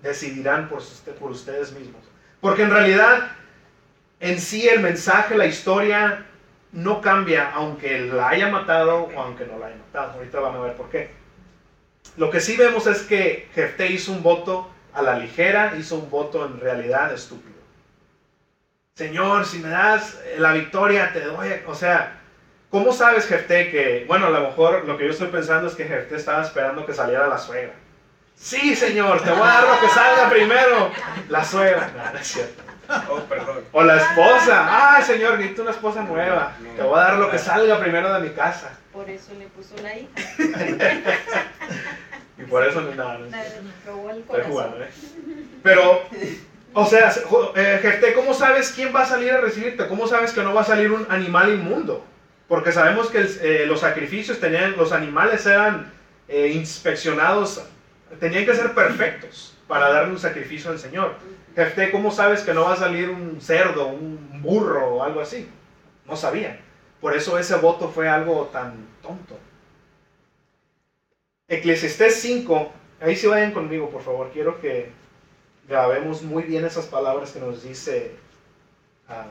decidirán 0.03 0.69
por, 0.69 0.81
por 1.19 1.33
ustedes 1.33 1.73
mismos. 1.73 2.01
Porque 2.41 2.62
en 2.62 2.71
realidad, 2.71 3.33
en 4.21 4.41
sí 4.41 4.69
el 4.69 4.79
mensaje, 4.81 5.37
la 5.37 5.47
historia, 5.47 6.27
no 6.71 7.01
cambia 7.01 7.51
aunque 7.51 8.03
la 8.03 8.29
haya 8.29 8.51
matado 8.51 9.09
o 9.12 9.21
aunque 9.21 9.47
no 9.47 9.59
la 9.59 9.66
haya 9.66 9.79
matado. 9.79 10.12
Ahorita 10.12 10.39
van 10.39 10.55
a 10.55 10.61
ver 10.61 10.77
por 10.77 10.89
qué. 10.89 11.11
Lo 12.16 12.31
que 12.31 12.41
sí 12.41 12.57
vemos 12.57 12.87
es 12.87 13.03
que 13.03 13.49
Jefté 13.53 13.91
hizo 13.91 14.12
un 14.12 14.23
voto 14.23 14.71
a 14.95 15.03
la 15.03 15.19
ligera, 15.19 15.75
hizo 15.77 15.97
un 15.97 16.09
voto 16.09 16.47
en 16.47 16.61
realidad 16.61 17.12
estúpido. 17.12 17.59
Señor, 18.95 19.45
si 19.45 19.59
me 19.59 19.71
das 19.71 20.21
la 20.39 20.53
victoria, 20.53 21.12
te 21.12 21.25
doy. 21.25 21.49
O 21.66 21.75
sea, 21.75 22.18
¿cómo 22.71 22.93
sabes, 22.93 23.27
Jefté, 23.27 23.71
que, 23.71 24.05
bueno, 24.07 24.27
a 24.27 24.31
lo 24.31 24.41
mejor 24.41 24.85
lo 24.87 24.97
que 24.97 25.05
yo 25.05 25.11
estoy 25.11 25.29
pensando 25.29 25.69
es 25.69 25.75
que 25.75 25.85
Jefté 25.85 26.16
estaba 26.16 26.43
esperando 26.43 26.87
que 26.87 26.95
saliera 26.95 27.27
la 27.27 27.39
suegra. 27.39 27.73
Sí, 28.35 28.77
señor, 28.77 29.23
te 29.23 29.31
voy 29.31 29.43
a 29.43 29.47
dar 29.47 29.64
lo 29.64 29.81
que 29.81 29.89
salga 29.89 30.31
primero. 30.31 30.91
La 31.29 31.45
suegra. 31.45 31.91
No, 31.97 32.12
no 32.12 32.19
es 32.19 32.27
cierto. 32.27 32.62
Oh, 33.11 33.21
perdón. 33.29 33.64
O 33.73 33.83
la 33.83 33.97
esposa. 33.97 34.95
Ay, 34.97 35.03
señor, 35.03 35.37
necesito 35.39 35.62
una 35.62 35.73
esposa 35.73 36.03
nueva. 36.05 36.53
Te 36.77 36.83
voy 36.83 36.99
a 36.99 37.03
dar 37.03 37.14
lo 37.19 37.31
que 37.31 37.39
salga 37.39 37.81
primero 37.81 38.12
de 38.14 38.21
mi 38.21 38.35
casa. 38.35 38.79
Por 38.93 39.11
eso 39.11 39.33
le 39.39 39.47
puso 39.49 39.75
la 39.83 39.97
hija. 39.97 40.09
Y 42.39 42.45
por 42.45 42.64
eso 42.64 42.81
no, 42.81 42.95
no, 42.95 43.19
no 43.19 43.27
Estoy 43.27 44.45
jugando, 44.47 44.83
¿eh? 44.83 44.89
Pero, 45.62 46.03
o 46.73 46.87
sea, 46.87 47.12
eh, 47.57 47.79
Jefté, 47.83 48.14
¿cómo 48.14 48.33
sabes 48.33 48.71
quién 48.71 48.95
va 48.95 49.03
a 49.03 49.07
salir 49.07 49.33
a 49.33 49.41
recibirte? 49.41 49.89
¿Cómo 49.89 50.07
sabes 50.07 50.33
que 50.33 50.43
no 50.43 50.55
va 50.55 50.61
a 50.61 50.64
salir 50.64 50.93
un 50.93 51.05
animal 51.11 51.53
inmundo? 51.53 52.05
Porque 52.49 52.72
sabemos 52.72 53.11
que 53.11 53.20
eh, 53.42 53.66
los 53.66 53.80
sacrificios 53.80 54.40
tenían, 54.40 54.76
los 54.76 54.92
animales 54.92 55.44
eran 55.44 55.92
eh, 56.26 56.49
inspeccionados, 56.49 57.62
tenían 58.18 58.46
que 58.46 58.55
ser 58.55 58.74
perfectos 58.74 59.55
para 59.68 59.90
darle 59.90 60.12
un 60.12 60.18
sacrificio 60.18 60.70
al 60.70 60.78
Señor. 60.78 61.14
Jefté, 61.55 61.90
¿cómo 61.90 62.11
sabes 62.11 62.40
que 62.40 62.55
no 62.55 62.64
va 62.64 62.72
a 62.72 62.76
salir 62.76 63.11
un 63.11 63.40
cerdo, 63.40 63.88
un 63.88 64.40
burro 64.42 64.94
o 64.94 65.03
algo 65.05 65.20
así? 65.20 65.46
No 66.07 66.16
sabía. 66.16 66.59
Por 67.03 67.14
eso 67.14 67.38
ese 67.38 67.55
voto 67.57 67.90
fue 67.90 68.09
algo 68.09 68.49
tan 68.51 68.86
tonto. 69.03 69.38
Eclesiastés 71.49 72.20
5, 72.20 72.72
ahí 73.01 73.14
sí 73.14 73.26
vayan 73.26 73.53
conmigo, 73.53 73.90
por 73.90 74.03
favor. 74.03 74.30
Quiero 74.32 74.61
que 74.61 74.90
grabemos 75.68 76.22
muy 76.22 76.44
bien 76.44 76.64
esas 76.64 76.86
palabras 76.86 77.32
que 77.32 77.40
nos 77.40 77.62
dice 77.62 78.12
ah, 79.07 79.26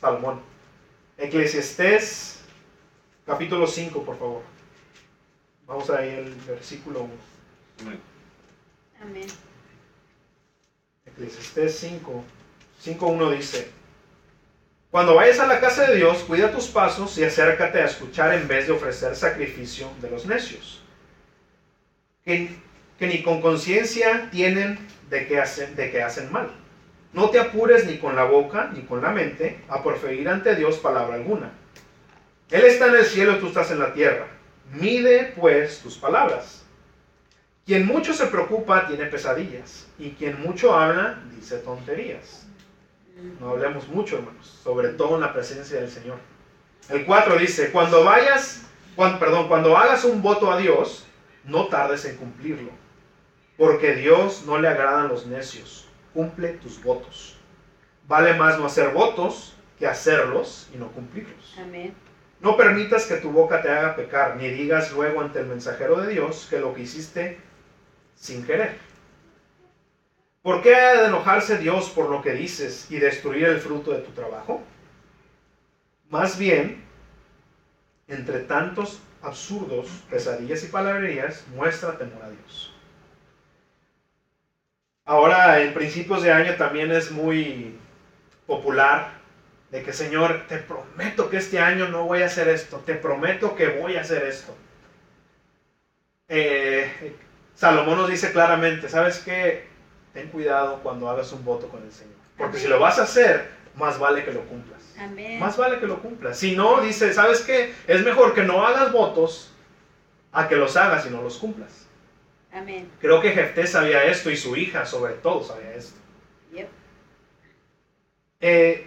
Salmón. 0.00 0.40
Eclesiastés 1.16 2.35
capítulo 3.26 3.66
5, 3.66 4.04
por 4.04 4.18
favor. 4.18 4.42
Vamos 5.66 5.90
ahí 5.90 6.14
al 6.14 6.32
versículo 6.46 7.00
1. 7.02 7.12
Amén. 7.82 8.00
Amén. 9.02 9.26
Eclesiastés 11.04 11.76
5, 11.78 12.24
5.1 12.84 13.36
dice, 13.36 13.68
Cuando 14.90 15.16
vayas 15.16 15.40
a 15.40 15.46
la 15.46 15.60
casa 15.60 15.88
de 15.88 15.96
Dios, 15.96 16.18
cuida 16.18 16.52
tus 16.52 16.68
pasos 16.68 17.18
y 17.18 17.24
acércate 17.24 17.80
a 17.80 17.86
escuchar 17.86 18.32
en 18.34 18.46
vez 18.46 18.66
de 18.66 18.72
ofrecer 18.72 19.16
sacrificio 19.16 19.88
de 20.00 20.10
los 20.10 20.26
necios, 20.26 20.82
que, 22.24 22.56
que 22.98 23.06
ni 23.06 23.22
con 23.22 23.40
conciencia 23.40 24.30
tienen 24.30 24.78
de 25.10 25.26
que, 25.26 25.40
hacen, 25.40 25.74
de 25.74 25.90
que 25.90 26.02
hacen 26.02 26.30
mal. 26.30 26.50
No 27.12 27.30
te 27.30 27.40
apures 27.40 27.86
ni 27.86 27.98
con 27.98 28.14
la 28.14 28.24
boca 28.24 28.70
ni 28.74 28.82
con 28.82 29.02
la 29.02 29.10
mente 29.10 29.60
a 29.68 29.82
proferir 29.82 30.28
ante 30.28 30.54
Dios 30.54 30.76
palabra 30.78 31.14
alguna. 31.14 31.52
Él 32.50 32.64
está 32.64 32.86
en 32.88 32.96
el 32.96 33.04
cielo 33.04 33.36
y 33.36 33.40
tú 33.40 33.48
estás 33.48 33.70
en 33.70 33.78
la 33.80 33.92
tierra. 33.92 34.26
Mide 34.72 35.32
pues 35.36 35.80
tus 35.80 35.96
palabras. 35.96 36.64
Quien 37.64 37.86
mucho 37.86 38.12
se 38.14 38.26
preocupa 38.26 38.86
tiene 38.86 39.06
pesadillas, 39.06 39.88
y 39.98 40.10
quien 40.10 40.40
mucho 40.40 40.72
habla 40.74 41.20
dice 41.34 41.58
tonterías. 41.58 42.46
No 43.40 43.50
hablemos 43.50 43.88
mucho, 43.88 44.18
hermanos, 44.18 44.60
sobre 44.62 44.90
todo 44.90 45.16
en 45.16 45.22
la 45.22 45.32
presencia 45.32 45.80
del 45.80 45.90
Señor. 45.90 46.18
El 46.88 47.04
4 47.04 47.36
dice, 47.38 47.72
cuando 47.72 48.04
vayas, 48.04 48.62
cuan- 48.94 49.18
perdón, 49.18 49.48
cuando 49.48 49.76
hagas 49.76 50.04
un 50.04 50.22
voto 50.22 50.52
a 50.52 50.58
Dios, 50.58 51.06
no 51.44 51.66
tardes 51.66 52.04
en 52.04 52.16
cumplirlo, 52.16 52.70
porque 53.56 53.94
Dios 53.96 54.44
no 54.46 54.58
le 54.58 54.68
agradan 54.68 55.08
los 55.08 55.26
necios. 55.26 55.88
Cumple 56.14 56.50
tus 56.50 56.80
votos. 56.82 57.36
Vale 58.06 58.34
más 58.34 58.58
no 58.58 58.66
hacer 58.66 58.90
votos 58.90 59.54
que 59.78 59.86
hacerlos 59.88 60.68
y 60.72 60.76
no 60.76 60.88
cumplirlos. 60.92 61.54
Amén. 61.58 61.94
No 62.40 62.56
permitas 62.56 63.06
que 63.06 63.16
tu 63.16 63.30
boca 63.30 63.62
te 63.62 63.70
haga 63.70 63.96
pecar, 63.96 64.36
ni 64.36 64.48
digas 64.48 64.92
luego 64.92 65.20
ante 65.20 65.40
el 65.40 65.46
mensajero 65.46 66.00
de 66.00 66.08
Dios 66.08 66.46
que 66.50 66.58
lo 66.58 66.74
que 66.74 66.82
hiciste 66.82 67.38
sin 68.14 68.44
querer. 68.44 68.76
¿Por 70.42 70.62
qué 70.62 70.74
ha 70.76 71.00
de 71.00 71.06
enojarse 71.06 71.58
Dios 71.58 71.90
por 71.90 72.08
lo 72.08 72.22
que 72.22 72.32
dices 72.32 72.86
y 72.90 72.98
destruir 72.98 73.46
el 73.46 73.58
fruto 73.58 73.90
de 73.90 73.98
tu 73.98 74.12
trabajo? 74.12 74.60
Más 76.08 76.38
bien, 76.38 76.84
entre 78.06 78.40
tantos 78.40 79.00
absurdos, 79.22 79.88
pesadillas 80.08 80.62
y 80.62 80.68
palabrerías, 80.68 81.44
muestra 81.48 81.98
temor 81.98 82.22
a 82.22 82.30
Dios. 82.30 82.72
Ahora, 85.04 85.60
en 85.62 85.74
principios 85.74 86.22
de 86.22 86.32
año 86.32 86.54
también 86.56 86.92
es 86.92 87.10
muy 87.10 87.76
popular 88.46 89.15
de 89.70 89.82
que, 89.82 89.92
Señor, 89.92 90.46
te 90.48 90.58
prometo 90.58 91.28
que 91.28 91.38
este 91.38 91.58
año 91.58 91.88
no 91.88 92.04
voy 92.04 92.22
a 92.22 92.26
hacer 92.26 92.48
esto, 92.48 92.78
te 92.78 92.94
prometo 92.94 93.56
que 93.56 93.68
voy 93.80 93.96
a 93.96 94.02
hacer 94.02 94.24
esto. 94.24 94.54
Eh, 96.28 97.16
Salomón 97.54 97.98
nos 97.98 98.10
dice 98.10 98.32
claramente, 98.32 98.88
¿sabes 98.88 99.18
qué? 99.20 99.66
Ten 100.12 100.28
cuidado 100.28 100.80
cuando 100.82 101.08
hagas 101.10 101.32
un 101.32 101.44
voto 101.44 101.68
con 101.68 101.82
el 101.82 101.92
Señor. 101.92 102.14
Porque 102.36 102.58
si 102.58 102.68
lo 102.68 102.78
vas 102.78 102.98
a 102.98 103.04
hacer, 103.04 103.50
más 103.74 103.98
vale 103.98 104.24
que 104.24 104.32
lo 104.32 104.42
cumplas. 104.42 104.94
Amén. 104.98 105.38
Más 105.40 105.56
vale 105.56 105.78
que 105.78 105.86
lo 105.86 106.00
cumplas. 106.00 106.38
Si 106.38 106.56
no, 106.56 106.80
dice, 106.80 107.12
¿sabes 107.12 107.40
qué? 107.40 107.74
Es 107.86 108.04
mejor 108.04 108.34
que 108.34 108.42
no 108.42 108.66
hagas 108.66 108.92
votos 108.92 109.52
a 110.32 110.48
que 110.48 110.56
los 110.56 110.76
hagas 110.76 111.06
y 111.06 111.10
no 111.10 111.22
los 111.22 111.38
cumplas. 111.38 111.86
Amén. 112.52 112.90
Creo 113.00 113.20
que 113.20 113.32
Jefté 113.32 113.66
sabía 113.66 114.04
esto 114.04 114.30
y 114.30 114.36
su 114.36 114.56
hija 114.56 114.86
sobre 114.86 115.14
todo 115.14 115.42
sabía 115.42 115.74
esto. 115.74 115.98
Yep. 116.54 116.68
Eh, 118.40 118.86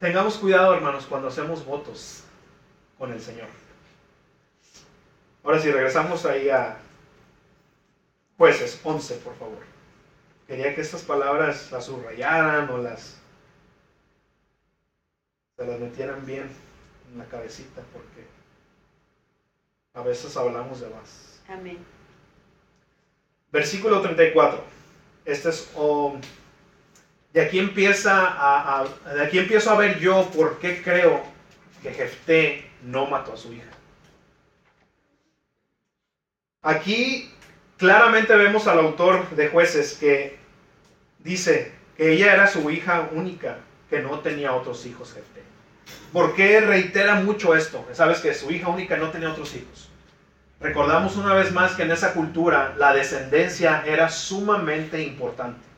tengamos 0.00 0.38
cuidado, 0.38 0.74
hermanos, 0.74 1.06
cuando 1.06 1.28
hacemos 1.28 1.64
votos 1.64 2.24
con 2.98 3.12
el 3.12 3.20
Señor. 3.20 3.46
Ahora 5.44 5.60
si 5.60 5.70
regresamos 5.70 6.26
ahí 6.26 6.50
a, 6.50 6.78
Jueces 8.40 8.80
11, 8.82 9.16
por 9.16 9.36
favor. 9.36 9.58
Quería 10.46 10.74
que 10.74 10.80
estas 10.80 11.02
palabras 11.02 11.70
las 11.70 11.84
subrayaran 11.84 12.70
o 12.70 12.78
las 12.78 13.18
se 15.58 15.66
las 15.66 15.78
metieran 15.78 16.24
bien 16.24 16.50
en 17.12 17.18
la 17.18 17.26
cabecita 17.26 17.82
porque 17.92 18.26
a 19.92 20.02
veces 20.02 20.34
hablamos 20.38 20.80
de 20.80 20.88
más. 20.88 21.42
Amén. 21.48 21.76
Versículo 23.52 24.00
34. 24.00 24.64
Este 25.26 25.50
es 25.50 25.70
oh, 25.76 26.16
de 27.32 27.42
aquí 27.42 27.58
empieza 27.58 28.26
a, 28.28 28.84
de 29.14 29.22
aquí 29.22 29.38
empiezo 29.38 29.70
a 29.70 29.76
ver 29.76 29.98
yo 29.98 30.28
por 30.30 30.58
qué 30.58 30.82
creo 30.82 31.22
que 31.82 31.92
Jefté 31.92 32.70
no 32.82 33.06
mató 33.06 33.34
a 33.34 33.36
su 33.36 33.52
hija. 33.52 33.70
Aquí 36.62 37.32
claramente 37.78 38.34
vemos 38.34 38.66
al 38.66 38.80
autor 38.80 39.30
de 39.30 39.48
jueces 39.48 39.96
que 39.98 40.38
dice 41.20 41.72
que 41.96 42.12
ella 42.12 42.34
era 42.34 42.46
su 42.46 42.70
hija 42.70 43.08
única, 43.12 43.58
que 43.88 44.00
no 44.00 44.18
tenía 44.20 44.52
otros 44.52 44.84
hijos, 44.84 45.12
Jefté. 45.12 45.42
¿Por 46.12 46.34
qué 46.34 46.60
reitera 46.60 47.16
mucho 47.16 47.54
esto? 47.54 47.86
Sabes 47.92 48.18
que 48.18 48.34
su 48.34 48.50
hija 48.50 48.68
única 48.68 48.96
no 48.96 49.10
tenía 49.10 49.30
otros 49.30 49.54
hijos. 49.54 49.88
Recordamos 50.60 51.16
una 51.16 51.32
vez 51.32 51.52
más 51.52 51.72
que 51.72 51.84
en 51.84 51.90
esa 51.90 52.12
cultura 52.12 52.74
la 52.76 52.92
descendencia 52.92 53.82
era 53.86 54.10
sumamente 54.10 55.02
importante. 55.02 55.69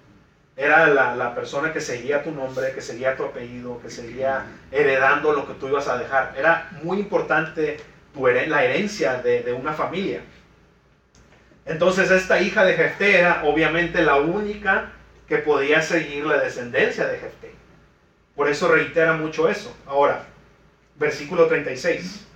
Era 0.63 0.87
la, 0.87 1.17
la 1.17 1.35
persona 1.35 1.73
que 1.73 1.81
seguía 1.81 2.23
tu 2.23 2.31
nombre, 2.31 2.73
que 2.73 2.81
seguía 2.81 3.17
tu 3.17 3.25
apellido, 3.25 3.81
que 3.83 3.91
seguía 3.91 4.47
heredando 4.71 5.33
lo 5.33 5.45
que 5.45 5.55
tú 5.55 5.67
ibas 5.67 5.89
a 5.89 5.99
dejar. 5.99 6.35
Era 6.39 6.71
muy 6.85 7.01
importante 7.01 7.79
tu 8.15 8.29
la 8.29 8.65
herencia 8.65 9.15
de, 9.17 9.43
de 9.43 9.53
una 9.53 9.73
familia. 9.73 10.21
Entonces 11.67 12.13
esta 12.13 12.41
hija 12.41 12.65
de 12.65 12.75
Jefté 12.75 13.19
era 13.19 13.43
obviamente 13.43 14.03
la 14.03 14.19
única 14.19 14.93
que 15.27 15.39
podía 15.39 15.83
seguir 15.83 16.27
la 16.27 16.39
descendencia 16.39 17.09
de 17.09 17.19
Jefté. 17.19 17.51
Por 18.37 18.49
eso 18.49 18.69
reitera 18.69 19.15
mucho 19.15 19.49
eso. 19.49 19.77
Ahora, 19.85 20.27
versículo 20.95 21.47
36. 21.47 22.29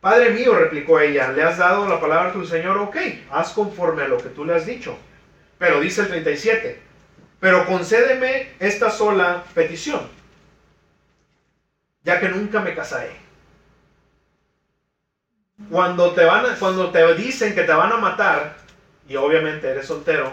Padre 0.00 0.30
mío, 0.30 0.56
replicó 0.56 0.98
ella, 0.98 1.30
le 1.30 1.44
has 1.44 1.58
dado 1.58 1.88
la 1.88 2.00
palabra 2.00 2.30
a 2.30 2.32
tu 2.32 2.44
Señor, 2.44 2.78
ok, 2.78 2.96
haz 3.30 3.52
conforme 3.52 4.02
a 4.02 4.08
lo 4.08 4.16
que 4.16 4.30
tú 4.30 4.44
le 4.44 4.56
has 4.56 4.66
dicho. 4.66 4.98
Pero 5.58 5.80
dice 5.80 6.00
el 6.00 6.08
37, 6.08 6.90
pero 7.42 7.66
concédeme 7.66 8.52
esta 8.60 8.88
sola 8.88 9.42
petición, 9.52 10.00
ya 12.04 12.20
que 12.20 12.28
nunca 12.28 12.60
me 12.60 12.72
casaré. 12.72 13.16
Cuando 15.68 16.12
te, 16.12 16.24
van 16.24 16.54
cuando 16.60 16.92
te 16.92 17.14
dicen 17.16 17.52
que 17.56 17.64
te 17.64 17.72
van 17.72 17.90
a 17.90 17.96
matar, 17.96 18.54
y 19.08 19.16
obviamente 19.16 19.68
eres 19.68 19.86
soltero, 19.86 20.32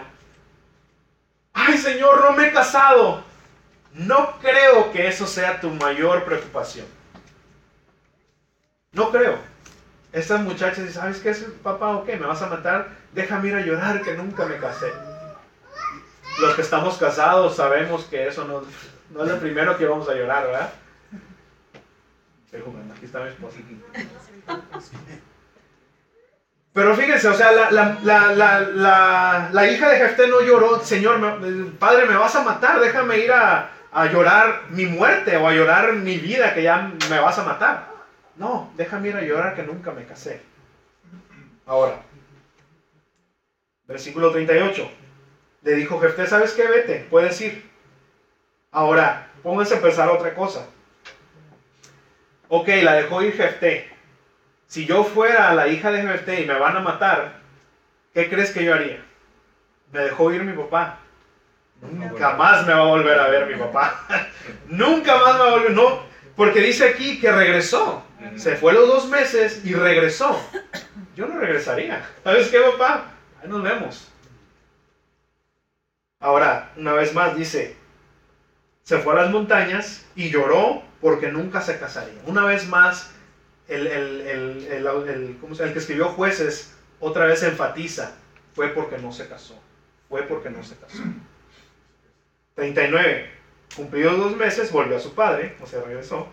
ay 1.52 1.78
Señor, 1.78 2.24
no 2.24 2.36
me 2.36 2.46
he 2.46 2.52
casado. 2.52 3.24
No 3.92 4.38
creo 4.38 4.92
que 4.92 5.08
eso 5.08 5.26
sea 5.26 5.60
tu 5.60 5.68
mayor 5.70 6.24
preocupación. 6.24 6.86
No 8.92 9.10
creo. 9.10 9.36
Estas 10.12 10.42
muchachas 10.42 10.86
dicen, 10.86 11.02
¿sabes 11.02 11.18
qué 11.18 11.30
es 11.30 11.44
papá 11.64 11.88
o 11.88 12.04
qué? 12.04 12.16
¿Me 12.16 12.26
vas 12.26 12.42
a 12.42 12.46
matar? 12.46 12.90
Déjame 13.12 13.48
ir 13.48 13.56
a 13.56 13.66
llorar 13.66 14.00
que 14.02 14.14
nunca 14.14 14.46
me 14.46 14.58
casé. 14.58 15.09
Los 16.40 16.54
que 16.54 16.62
estamos 16.62 16.96
casados 16.96 17.56
sabemos 17.56 18.04
que 18.04 18.26
eso 18.26 18.44
no, 18.44 18.62
no 19.10 19.24
es 19.24 19.30
lo 19.30 19.38
primero 19.38 19.76
que 19.76 19.86
vamos 19.86 20.08
a 20.08 20.14
llorar, 20.14 20.46
¿verdad? 20.46 20.72
Estoy 22.46 22.62
jugando, 22.62 22.94
aquí 22.94 23.04
está 23.04 23.20
mi 23.20 23.28
esposa. 23.28 23.58
Pero 26.72 26.94
fíjense, 26.94 27.28
o 27.28 27.34
sea, 27.34 27.52
la, 27.52 27.70
la, 27.70 28.34
la, 28.34 29.48
la, 29.52 29.70
hija 29.70 29.88
de 29.88 29.98
Jefté 29.98 30.28
no 30.28 30.40
lloró, 30.40 30.80
Señor, 30.80 31.20
padre, 31.78 32.06
me 32.06 32.16
vas 32.16 32.34
a 32.36 32.44
matar, 32.44 32.80
déjame 32.80 33.18
ir 33.18 33.32
a, 33.32 33.70
a 33.92 34.06
llorar 34.06 34.62
mi 34.70 34.86
muerte 34.86 35.36
o 35.36 35.48
a 35.48 35.52
llorar 35.52 35.94
mi 35.94 36.18
vida 36.18 36.54
que 36.54 36.62
ya 36.62 36.92
me 37.10 37.18
vas 37.18 37.38
a 37.38 37.44
matar. 37.44 37.90
No, 38.36 38.72
déjame 38.76 39.08
ir 39.08 39.16
a 39.16 39.22
llorar 39.22 39.54
que 39.54 39.64
nunca 39.64 39.90
me 39.90 40.06
casé. 40.06 40.40
Ahora, 41.66 42.02
versículo 43.86 44.30
38. 44.30 44.99
Le 45.62 45.74
dijo 45.74 46.00
Jefté, 46.00 46.26
¿sabes 46.26 46.52
qué? 46.52 46.66
Vete, 46.66 47.06
puedes 47.10 47.40
ir. 47.40 47.70
Ahora, 48.70 49.28
pónganse 49.42 49.74
a 49.74 49.80
pensar 49.80 50.08
otra 50.08 50.34
cosa. 50.34 50.66
Ok, 52.48 52.68
la 52.82 52.94
dejó 52.94 53.22
ir 53.22 53.34
Jefté. 53.34 53.90
Si 54.66 54.86
yo 54.86 55.04
fuera 55.04 55.52
la 55.54 55.68
hija 55.68 55.90
de 55.90 56.02
Jefté 56.02 56.42
y 56.42 56.46
me 56.46 56.58
van 56.58 56.76
a 56.76 56.80
matar, 56.80 57.40
¿qué 58.14 58.30
crees 58.30 58.52
que 58.52 58.64
yo 58.64 58.74
haría? 58.74 59.04
Me 59.92 60.00
dejó 60.00 60.32
ir 60.32 60.44
mi 60.44 60.52
papá. 60.52 60.98
Nunca 61.82 62.34
más 62.34 62.66
me 62.66 62.72
va 62.72 62.80
a 62.80 62.86
volver 62.86 63.18
a 63.18 63.28
ver 63.28 63.46
mi 63.46 63.54
papá. 63.54 64.06
Nunca 64.68 65.16
más 65.18 65.34
me 65.34 65.40
va 65.40 65.46
a 65.46 65.50
volver. 65.52 65.72
No, 65.72 66.02
porque 66.36 66.60
dice 66.60 66.88
aquí 66.88 67.20
que 67.20 67.30
regresó. 67.32 68.04
Se 68.36 68.56
fue 68.56 68.72
los 68.72 68.86
dos 68.86 69.08
meses 69.08 69.64
y 69.64 69.74
regresó. 69.74 70.40
Yo 71.16 71.26
no 71.26 71.38
regresaría. 71.38 72.06
¿Sabes 72.22 72.48
qué, 72.48 72.60
papá? 72.60 73.06
Ahí 73.42 73.48
nos 73.48 73.62
vemos. 73.62 74.08
Ahora, 76.20 76.72
una 76.76 76.92
vez 76.92 77.14
más 77.14 77.34
dice, 77.34 77.76
se 78.82 78.98
fue 78.98 79.14
a 79.14 79.22
las 79.22 79.30
montañas 79.30 80.06
y 80.14 80.30
lloró 80.30 80.82
porque 81.00 81.32
nunca 81.32 81.62
se 81.62 81.78
casaría. 81.78 82.20
Una 82.26 82.44
vez 82.44 82.68
más, 82.68 83.10
el, 83.68 83.86
el, 83.86 84.20
el, 84.20 84.66
el, 85.08 85.38
¿cómo 85.40 85.54
se 85.54 85.72
que 85.72 85.78
escribió 85.78 86.10
jueces 86.10 86.76
otra 87.00 87.24
vez 87.24 87.42
enfatiza, 87.42 88.12
fue 88.54 88.68
porque 88.68 88.98
no 88.98 89.10
se 89.12 89.26
casó. 89.26 89.58
Fue 90.08 90.22
porque 90.24 90.50
no 90.50 90.62
se 90.62 90.76
casó. 90.76 91.02
39. 92.54 93.30
Cumplidos 93.74 94.18
dos 94.18 94.36
meses, 94.36 94.70
volvió 94.70 94.96
a 94.96 95.00
su 95.00 95.14
padre, 95.14 95.56
o 95.62 95.66
sea, 95.66 95.80
regresó. 95.80 96.28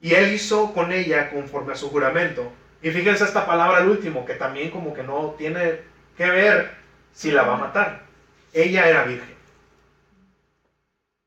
Y 0.00 0.14
él 0.14 0.32
hizo 0.32 0.72
con 0.72 0.92
ella 0.92 1.30
conforme 1.30 1.72
a 1.74 1.76
su 1.76 1.90
juramento. 1.90 2.50
Y 2.80 2.90
fíjense 2.90 3.24
esta 3.24 3.44
palabra 3.44 3.78
al 3.78 3.88
último, 3.88 4.24
que 4.24 4.34
también 4.34 4.70
como 4.70 4.94
que 4.94 5.02
no 5.02 5.34
tiene 5.36 5.80
que 6.16 6.30
ver 6.30 6.70
si 7.12 7.30
la 7.30 7.42
va 7.42 7.54
a 7.56 7.58
matar. 7.58 8.07
Ella 8.52 8.88
era 8.88 9.04
virgen. 9.04 9.36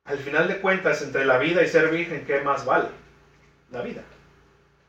Al 0.05 0.17
final 0.17 0.47
de 0.47 0.59
cuentas, 0.59 1.01
entre 1.01 1.25
la 1.25 1.37
vida 1.37 1.63
y 1.63 1.67
ser 1.67 1.89
virgen, 1.89 2.25
¿qué 2.25 2.41
más 2.41 2.65
vale? 2.65 2.89
La 3.71 3.81
vida. 3.81 4.01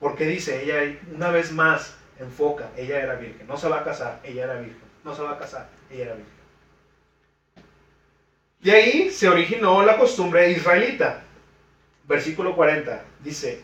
Porque 0.01 0.27
dice, 0.27 0.65
ella 0.65 0.99
una 1.15 1.31
vez 1.31 1.53
más 1.53 1.97
enfoca, 2.19 2.71
ella 2.77 3.01
era 3.01 3.15
virgen. 3.15 3.47
No 3.47 3.57
se 3.57 3.69
va 3.69 3.81
a 3.81 3.85
casar, 3.85 4.21
ella 4.25 4.45
era 4.45 4.55
virgen. 4.55 4.83
No 5.05 5.15
se 5.15 5.23
va 5.23 5.33
a 5.33 5.39
casar, 5.39 5.69
ella 5.91 6.05
era 6.07 6.15
virgen. 6.15 6.43
De 8.61 8.73
ahí 8.73 9.11
se 9.11 9.29
originó 9.29 9.85
la 9.85 9.99
costumbre 9.99 10.51
israelita. 10.51 11.23
Versículo 12.05 12.55
40 12.57 13.03
dice, 13.21 13.63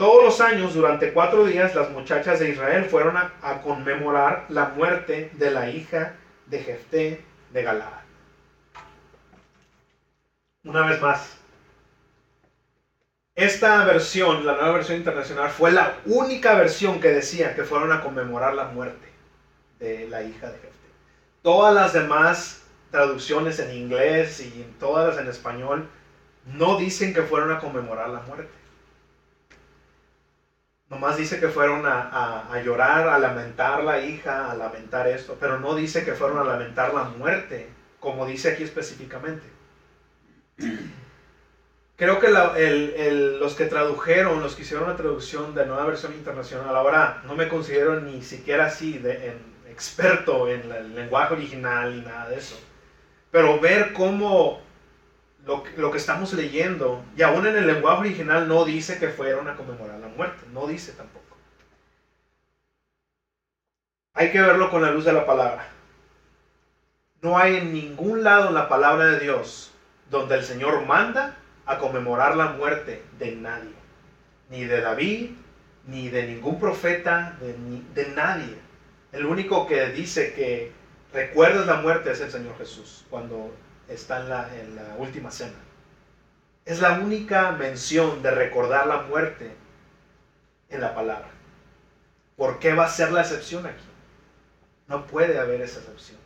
todos 0.00 0.24
los 0.24 0.40
años, 0.40 0.72
durante 0.72 1.12
cuatro 1.12 1.44
días, 1.44 1.74
las 1.74 1.90
muchachas 1.90 2.40
de 2.40 2.48
Israel 2.48 2.86
fueron 2.86 3.18
a, 3.18 3.60
conmemorar 3.62 4.46
la 4.48 4.68
muerte 4.68 5.30
de 5.34 5.50
la 5.50 5.68
hija 5.68 6.14
de 6.46 6.60
Jefté 6.60 7.20
de 7.52 7.62
Galaad. 7.62 7.99
Una 10.64 10.82
vez 10.86 10.98
más, 11.02 11.36
esta 13.34 13.82
versión, 13.84 14.44
la 14.46 14.54
nueva 14.54 14.72
versión 14.72 14.98
internacional, 14.98 15.50
fue 15.50 15.70
la 15.72 15.96
única 16.04 16.54
versión 16.54 17.00
que 17.00 17.10
decía 17.10 17.54
que 17.54 17.64
fueron 17.64 17.90
a 17.92 18.00
conmemorar 18.00 18.54
la 18.54 18.64
muerte 18.64 19.08
de 19.78 20.06
la 20.08 20.22
hija 20.22 20.50
de 20.50 20.58
Jefté. 20.58 20.88
Todas 21.42 21.74
las 21.74 21.92
demás 21.92 22.62
traducciones 22.90 23.58
en 23.60 23.70
inglés 23.72 24.40
y 24.40 24.66
todas 24.78 25.06
las 25.06 25.18
en 25.18 25.28
español 25.28 25.86
no 26.44 26.76
dicen 26.76 27.12
que 27.14 27.22
fueron 27.22 27.50
a 27.50 27.58
conmemorar 27.58 28.08
la 28.10 28.20
muerte. 28.20 28.50
Nomás 30.90 31.16
dice 31.16 31.38
que 31.38 31.48
fueron 31.48 31.86
a, 31.86 32.02
a- 32.02 32.52
a 32.52 32.58
llorar, 32.58 33.06
a 33.06 33.16
lamentar 33.16 33.82
la 33.82 33.98
hija, 33.98 34.50
a 34.50 34.54
lamentar 34.54 35.06
esto, 35.06 35.34
pero 35.40 35.56
no 35.56 35.74
dice 35.74 36.04
que 36.04 36.12
fueron 36.12 36.36
a 36.38 36.44
lamentar 36.44 36.92
la 36.92 37.04
muerte, 37.04 37.66
como 37.98 38.26
dice 38.26 38.48
aquí 38.50 38.62
específicamente. 38.64 39.46
Creo 41.96 42.18
que 42.18 42.28
la- 42.28 42.58
el- 42.58 42.94
el- 42.96 43.40
los 43.40 43.54
que 43.54 43.66
tradujeron, 43.66 44.42
los 44.42 44.54
que 44.54 44.62
hicieron 44.62 44.88
la 44.88 44.96
traducción 44.96 45.54
de 45.54 45.66
nueva 45.66 45.84
versión 45.84 46.14
internacional, 46.14 46.74
ahora 46.74 47.22
no 47.26 47.34
me 47.34 47.48
considero 47.48 48.00
ni 48.00 48.22
siquiera 48.22 48.66
así 48.66 48.98
de, 48.98 49.28
en- 49.28 49.50
experto 49.70 50.48
en 50.48 50.68
la- 50.68 50.78
el 50.78 50.94
lenguaje 50.94 51.34
original 51.34 51.94
y 51.94 52.00
nada 52.00 52.28
de 52.30 52.38
eso. 52.38 52.58
Pero 53.30 53.60
ver 53.60 53.92
cómo 53.92 54.60
lo, 55.44 55.62
lo 55.76 55.90
que 55.90 55.98
estamos 55.98 56.32
leyendo, 56.32 57.02
y 57.16 57.22
aún 57.22 57.46
en 57.46 57.56
el 57.56 57.66
lenguaje 57.66 58.00
original 58.00 58.48
no 58.48 58.64
dice 58.64 58.98
que 58.98 59.08
fueron 59.08 59.48
a 59.48 59.56
conmemorar 59.56 59.98
la 59.98 60.08
muerte, 60.08 60.46
no 60.52 60.66
dice 60.66 60.92
tampoco. 60.92 61.36
Hay 64.14 64.30
que 64.32 64.40
verlo 64.40 64.70
con 64.70 64.82
la 64.82 64.90
luz 64.90 65.04
de 65.04 65.12
la 65.12 65.26
palabra. 65.26 65.68
No 67.22 67.38
hay 67.38 67.56
en 67.56 67.72
ningún 67.72 68.22
lado 68.24 68.48
en 68.48 68.54
la 68.54 68.68
palabra 68.68 69.06
de 69.06 69.20
Dios 69.20 69.70
donde 70.10 70.36
el 70.36 70.44
Señor 70.44 70.84
manda 70.86 71.36
a 71.66 71.78
conmemorar 71.78 72.36
la 72.36 72.52
muerte 72.52 73.02
de 73.18 73.36
nadie, 73.36 73.74
ni 74.48 74.64
de 74.64 74.80
David, 74.80 75.30
ni 75.86 76.08
de 76.08 76.26
ningún 76.26 76.58
profeta, 76.58 77.36
de, 77.40 77.54
de 77.94 78.10
nadie. 78.10 78.56
El 79.12 79.24
único 79.26 79.66
que 79.66 79.86
dice 79.86 80.34
que, 80.34 80.72
recuerdas 81.12 81.66
la 81.66 81.76
muerte 81.76 82.12
es 82.12 82.20
el 82.20 82.30
Señor 82.30 82.56
Jesús 82.58 83.04
cuando 83.10 83.52
está 83.88 84.20
en 84.54 84.76
la 84.76 84.94
última 84.98 85.30
cena. 85.30 85.58
Es 86.64 86.80
la 86.80 87.00
única 87.00 87.52
mención 87.52 88.22
de 88.22 88.30
recordar 88.30 88.86
la 88.86 89.02
muerte 89.02 89.50
en 90.68 90.80
la 90.80 90.94
palabra. 90.94 91.28
¿Por 92.36 92.58
qué 92.58 92.72
va 92.74 92.84
a 92.84 92.88
ser 92.88 93.12
la 93.12 93.22
excepción 93.22 93.66
aquí? 93.66 93.84
No 94.86 95.06
puede 95.06 95.38
haber 95.38 95.60
esa 95.60 95.80
excepción. 95.80 96.18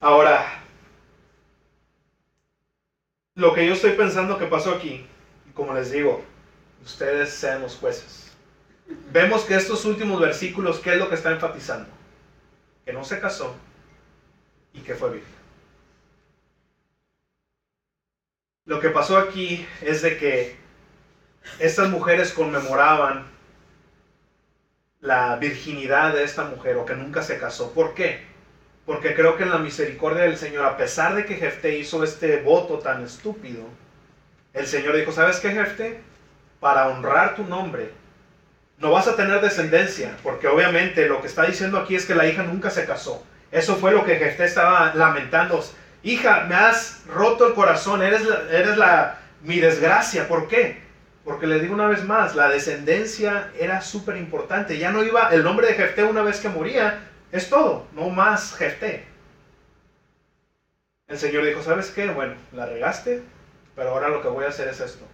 Ahora, 0.00 0.44
lo 3.38 3.54
que 3.54 3.64
yo 3.64 3.74
estoy 3.74 3.92
pensando 3.92 4.36
que 4.36 4.46
pasó 4.46 4.72
aquí, 4.72 5.06
como 5.54 5.72
les 5.72 5.92
digo, 5.92 6.24
ustedes 6.84 7.30
sean 7.30 7.62
los 7.62 7.76
jueces. 7.76 8.32
Vemos 9.12 9.44
que 9.44 9.54
estos 9.54 9.84
últimos 9.84 10.20
versículos, 10.20 10.80
¿qué 10.80 10.94
es 10.94 10.98
lo 10.98 11.08
que 11.08 11.14
está 11.14 11.30
enfatizando? 11.30 11.88
Que 12.84 12.92
no 12.92 13.04
se 13.04 13.20
casó 13.20 13.54
y 14.72 14.80
que 14.80 14.96
fue 14.96 15.12
virgen. 15.12 15.34
Lo 18.64 18.80
que 18.80 18.88
pasó 18.88 19.16
aquí 19.16 19.64
es 19.82 20.02
de 20.02 20.18
que 20.18 20.56
estas 21.60 21.90
mujeres 21.90 22.32
conmemoraban 22.32 23.24
la 24.98 25.36
virginidad 25.36 26.12
de 26.12 26.24
esta 26.24 26.42
mujer 26.42 26.76
o 26.76 26.84
que 26.84 26.96
nunca 26.96 27.22
se 27.22 27.38
casó. 27.38 27.72
¿Por 27.72 27.94
qué? 27.94 28.26
Porque 28.88 29.14
creo 29.14 29.36
que 29.36 29.42
en 29.42 29.50
la 29.50 29.58
misericordia 29.58 30.22
del 30.22 30.38
Señor, 30.38 30.64
a 30.64 30.78
pesar 30.78 31.14
de 31.14 31.26
que 31.26 31.34
Jefté 31.34 31.76
hizo 31.76 32.02
este 32.02 32.40
voto 32.40 32.78
tan 32.78 33.04
estúpido, 33.04 33.64
el 34.54 34.66
Señor 34.66 34.96
dijo, 34.96 35.12
¿sabes 35.12 35.40
qué, 35.40 35.50
Jefté? 35.50 36.00
Para 36.58 36.88
honrar 36.88 37.34
tu 37.34 37.44
nombre, 37.44 37.90
no 38.78 38.90
vas 38.90 39.06
a 39.06 39.14
tener 39.14 39.42
descendencia, 39.42 40.16
porque 40.22 40.48
obviamente 40.48 41.06
lo 41.06 41.20
que 41.20 41.26
está 41.26 41.44
diciendo 41.44 41.78
aquí 41.78 41.96
es 41.96 42.06
que 42.06 42.14
la 42.14 42.26
hija 42.26 42.44
nunca 42.44 42.70
se 42.70 42.86
casó. 42.86 43.22
Eso 43.52 43.76
fue 43.76 43.92
lo 43.92 44.06
que 44.06 44.16
Jefté 44.16 44.46
estaba 44.46 44.94
lamentando. 44.94 45.62
Hija, 46.02 46.46
me 46.48 46.54
has 46.54 47.02
roto 47.08 47.46
el 47.46 47.52
corazón, 47.52 48.02
eres, 48.02 48.24
la, 48.24 48.40
eres 48.50 48.78
la, 48.78 49.18
mi 49.42 49.60
desgracia. 49.60 50.26
¿Por 50.28 50.48
qué? 50.48 50.80
Porque 51.26 51.46
le 51.46 51.60
digo 51.60 51.74
una 51.74 51.88
vez 51.88 52.04
más, 52.04 52.34
la 52.34 52.48
descendencia 52.48 53.50
era 53.60 53.82
súper 53.82 54.16
importante. 54.16 54.78
Ya 54.78 54.90
no 54.90 55.04
iba, 55.04 55.28
el 55.28 55.44
nombre 55.44 55.66
de 55.66 55.74
Jefté 55.74 56.04
una 56.04 56.22
vez 56.22 56.40
que 56.40 56.48
moría, 56.48 57.07
es 57.32 57.50
todo, 57.50 57.86
no 57.92 58.08
más 58.08 58.54
Jefté. 58.54 59.04
El 61.08 61.18
Señor 61.18 61.44
dijo, 61.44 61.62
¿sabes 61.62 61.90
qué? 61.90 62.08
Bueno, 62.10 62.34
la 62.52 62.66
regaste, 62.66 63.22
pero 63.74 63.90
ahora 63.90 64.08
lo 64.08 64.22
que 64.22 64.28
voy 64.28 64.44
a 64.44 64.48
hacer 64.48 64.68
es 64.68 64.80
esto. 64.80 65.04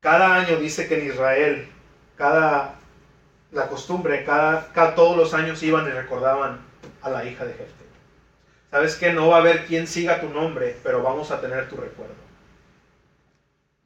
Cada 0.00 0.36
año 0.36 0.56
dice 0.56 0.88
que 0.88 1.00
en 1.00 1.08
Israel, 1.08 1.68
cada, 2.16 2.76
la 3.50 3.68
costumbre, 3.68 4.24
cada, 4.24 4.72
cada 4.72 4.94
todos 4.94 5.16
los 5.16 5.34
años 5.34 5.62
iban 5.62 5.86
y 5.86 5.90
recordaban 5.90 6.60
a 7.02 7.10
la 7.10 7.24
hija 7.24 7.44
de 7.44 7.54
Jefté. 7.54 7.84
¿Sabes 8.70 8.96
qué? 8.96 9.12
No 9.12 9.28
va 9.28 9.36
a 9.36 9.40
haber 9.40 9.66
quien 9.66 9.86
siga 9.86 10.20
tu 10.20 10.28
nombre, 10.28 10.76
pero 10.82 11.02
vamos 11.02 11.30
a 11.30 11.40
tener 11.40 11.68
tu 11.68 11.76
recuerdo. 11.76 12.14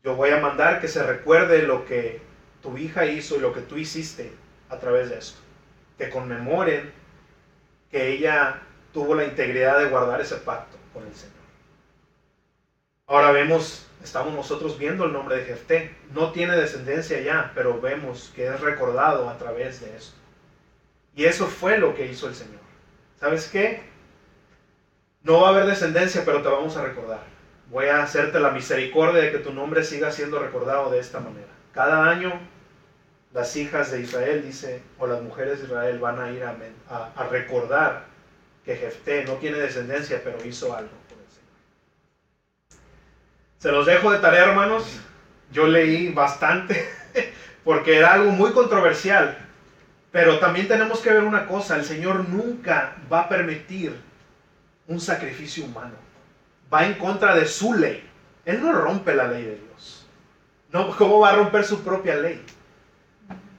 Yo 0.05 0.14
voy 0.14 0.31
a 0.31 0.41
mandar 0.41 0.81
que 0.81 0.89
se 0.89 1.03
recuerde 1.03 1.62
lo 1.62 1.85
que 1.87 2.21
tu 2.62 2.79
hija 2.79 3.05
hizo 3.07 3.37
y 3.37 3.41
lo 3.41 3.53
que 3.53 3.62
tú 3.62 3.77
hiciste 3.77 4.33
a 4.71 4.79
través 4.79 5.11
de 5.11 5.19
esto. 5.19 5.46
Que 5.99 6.11
conmemoren 6.11 6.93
que 7.91 8.13
ella 8.13 8.63
tuvo 8.93 9.15
la 9.15 9.25
integridad 9.25 9.79
de 9.79 9.89
guardar 9.89 10.21
ese 10.21 10.37
pacto 10.37 10.77
con 10.93 11.07
el 11.07 11.15
Señor. 11.15 11.35
Ahora 13.07 13.31
vemos, 13.31 13.87
estamos 14.03 14.35
nosotros 14.35 14.79
viendo 14.79 15.05
el 15.05 15.13
nombre 15.13 15.37
de 15.37 15.45
Jefté. 15.45 15.97
No 16.13 16.33
tiene 16.33 16.57
descendencia 16.57 17.21
ya, 17.21 17.53
pero 17.55 17.81
vemos 17.81 18.33
que 18.35 18.47
es 18.47 18.61
recordado 18.61 19.29
a 19.29 19.39
través 19.39 19.81
de 19.81 19.97
esto. 19.97 20.17
Y 21.15 21.25
eso 21.25 21.47
fue 21.47 21.79
lo 21.79 21.95
que 21.95 22.07
hizo 22.07 22.29
el 22.29 22.35
Señor. 22.35 22.61
¿Sabes 23.19 23.49
qué? 23.49 23.83
No 25.23 25.41
va 25.41 25.49
a 25.49 25.51
haber 25.53 25.67
descendencia, 25.67 26.23
pero 26.25 26.43
te 26.43 26.49
vamos 26.49 26.77
a 26.77 26.85
recordar 26.85 27.37
voy 27.71 27.87
a 27.87 28.03
hacerte 28.03 28.41
la 28.41 28.51
misericordia 28.51 29.23
de 29.23 29.33
que 29.33 29.39
tu 29.39 29.53
nombre 29.53 29.83
siga 29.83 30.11
siendo 30.11 30.39
recordado 30.39 30.91
de 30.91 30.99
esta 30.99 31.21
manera. 31.21 31.49
Cada 31.73 32.09
año 32.09 32.33
las 33.37 33.55
hijas 33.57 33.93
de 33.93 34.01
Israel, 34.01 34.43
dice, 34.43 34.82
o 34.99 35.07
las 35.07 35.20
mujeres 35.20 35.59
de 35.59 35.66
Israel 35.66 35.99
van 35.99 36.18
a 36.18 36.30
ir 36.32 36.43
a, 36.43 36.57
a, 36.89 37.12
a 37.14 37.28
recordar 37.28 38.07
que 38.64 38.76
Jefté 38.76 39.24
no 39.24 39.34
tiene 39.34 39.59
descendencia, 39.59 40.20
pero 40.24 40.45
hizo 40.45 40.74
algo 40.74 40.91
por 41.09 41.18
el 41.18 41.30
Señor. 41.30 42.82
Se 43.59 43.70
los 43.70 43.87
dejo 43.87 44.11
de 44.11 44.18
tarea, 44.18 44.45
hermanos. 44.45 45.01
Yo 45.53 45.66
leí 45.66 46.12
bastante 46.12 46.89
porque 47.64 47.99
era 47.99 48.14
algo 48.14 48.32
muy 48.32 48.53
controversial. 48.53 49.39
Pero 50.11 50.39
también 50.39 50.66
tenemos 50.66 51.01
que 51.01 51.12
ver 51.12 51.22
una 51.22 51.47
cosa, 51.47 51.76
el 51.76 51.84
Señor 51.84 52.28
nunca 52.28 52.97
va 53.12 53.20
a 53.20 53.28
permitir 53.28 53.95
un 54.89 54.99
sacrificio 54.99 55.64
humano 55.64 56.07
va 56.72 56.87
en 56.87 56.95
contra 56.95 57.34
de 57.34 57.47
su 57.47 57.74
ley. 57.74 58.03
Él 58.45 58.62
no 58.62 58.72
rompe 58.72 59.14
la 59.14 59.28
ley 59.28 59.45
de 59.45 59.57
Dios. 59.57 60.07
No, 60.72 60.97
¿Cómo 60.97 61.20
va 61.20 61.30
a 61.30 61.37
romper 61.37 61.64
su 61.64 61.82
propia 61.82 62.16
ley? 62.16 62.43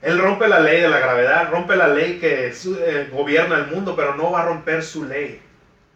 Él 0.02 0.20
rompe 0.20 0.48
la 0.48 0.60
ley 0.60 0.82
de 0.82 0.90
la 0.90 1.00
gravedad, 1.00 1.50
rompe 1.52 1.76
la 1.76 1.88
ley 1.88 2.20
que 2.20 2.50
eh, 2.50 3.10
gobierna 3.12 3.58
el 3.58 3.68
mundo, 3.68 3.96
pero 3.96 4.16
no 4.16 4.32
va 4.32 4.42
a 4.42 4.46
romper 4.46 4.84
su 4.84 5.06
ley. 5.06 5.42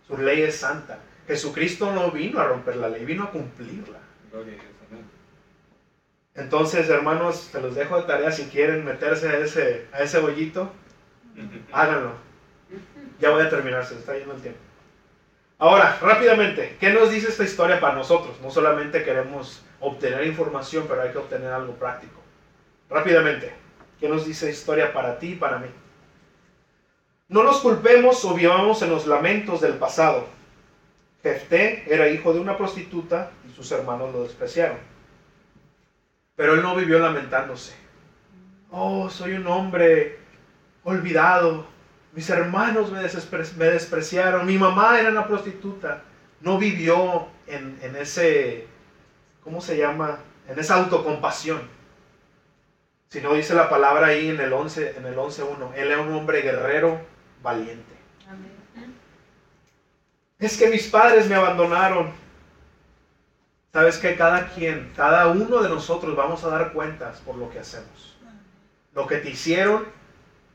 Su 0.08 0.18
ley 0.18 0.42
es 0.42 0.58
santa. 0.58 1.00
Jesucristo 1.28 1.92
no 1.94 2.12
vino 2.12 2.40
a 2.40 2.46
romper 2.46 2.78
la 2.78 2.90
ley, 2.90 3.06
vino 3.06 3.26
a 3.26 3.32
cumplirla. 3.32 4.00
Entonces, 6.34 6.90
hermanos, 6.90 7.50
se 7.52 7.62
los 7.62 7.76
dejo 7.76 7.98
de 7.98 8.08
tarea 8.08 8.32
si 8.32 8.46
quieren 8.46 8.84
meterse 8.84 9.30
a 9.30 9.38
ese, 9.38 9.88
a 9.94 10.00
ese 10.00 10.20
bollito, 10.20 10.72
háganlo. 11.72 12.14
Ya 13.20 13.30
voy 13.30 13.44
a 13.44 13.50
terminar, 13.50 13.86
se 13.86 13.96
está 13.96 14.18
yendo 14.18 14.34
el 14.34 14.42
tiempo. 14.42 14.60
Ahora, 15.60 16.00
rápidamente, 16.02 16.76
¿qué 16.80 16.90
nos 16.92 17.12
dice 17.12 17.30
esta 17.30 17.44
historia 17.44 17.80
para 17.80 17.94
nosotros? 17.94 18.36
No 18.42 18.50
solamente 18.50 19.04
queremos 19.04 19.62
obtener 19.80 20.26
información, 20.26 20.86
pero 20.88 21.04
hay 21.04 21.12
que 21.12 21.20
obtener 21.20 21.54
algo 21.54 21.74
práctico. 21.76 22.20
Rápidamente, 22.90 23.54
¿qué 24.02 24.10
nos 24.10 24.26
dice 24.26 24.50
historia 24.50 24.92
para 24.92 25.18
ti 25.20 25.30
y 25.30 25.36
para 25.36 25.60
mí? 25.60 25.68
No 27.30 27.44
nos 27.44 27.60
culpemos 27.62 28.26
o 28.26 28.34
vivamos 28.34 28.82
en 28.82 28.90
los 28.90 29.08
lamentos 29.08 29.62
del 29.62 29.76
pasado. 29.76 30.28
Jefté 31.24 31.86
era 31.88 32.10
hijo 32.10 32.34
de 32.34 32.42
una 32.42 32.58
prostituta 32.58 33.32
y 33.50 33.56
sus 33.56 33.72
hermanos 33.72 34.12
lo 34.12 34.24
despreciaron. 34.24 34.78
Pero 36.36 36.56
él 36.56 36.62
no 36.62 36.76
vivió 36.76 37.00
lamentándose. 37.00 37.74
Oh, 38.70 39.10
soy 39.10 39.34
un 39.34 39.48
hombre 39.48 40.18
olvidado, 40.84 41.66
mis 42.14 42.30
hermanos 42.30 42.92
me, 42.92 43.02
despreciaron. 43.70 44.46
Mi 44.46 44.58
mamá 44.58 45.00
era 45.00 45.10
una 45.10 45.28
prostituta. 45.28 46.04
No 46.42 46.58
vivió 46.58 47.28
en, 47.48 47.96
ese, 47.96 48.68
¿cómo 49.44 49.62
se 49.62 49.78
llama? 49.78 50.20
En 50.48 50.60
esa 50.60 50.76
autocompasión. 50.76 51.62
Sino 53.12 53.34
dice 53.34 53.54
la 53.54 53.70
palabra 53.70 54.08
ahí 54.08 54.30
en 54.30 54.40
el 54.40 54.54
11, 54.54 54.96
en 54.98 55.06
el 55.06 55.18
11.1. 55.18 55.74
Él 55.76 55.92
era 55.92 56.00
un 56.00 56.14
hombre 56.14 56.42
guerrero, 56.44 56.98
valiente. 57.44 57.94
Es 60.40 60.58
que 60.58 60.70
mis 60.70 60.88
padres 60.88 61.28
me 61.28 61.36
abandonaron. 61.36 62.14
Sabes 63.74 63.98
que 63.98 64.16
cada 64.16 64.48
quien, 64.48 64.94
cada 64.96 65.28
uno 65.28 65.62
de 65.62 65.68
nosotros 65.68 66.16
vamos 66.16 66.46
a 66.46 66.50
dar 66.52 66.72
cuentas 66.72 67.20
por 67.20 67.36
lo 67.36 67.52
que 67.52 67.60
hacemos. 67.60 68.18
Lo 68.94 69.06
que 69.08 69.18
te 69.18 69.32
hicieron, 69.32 69.86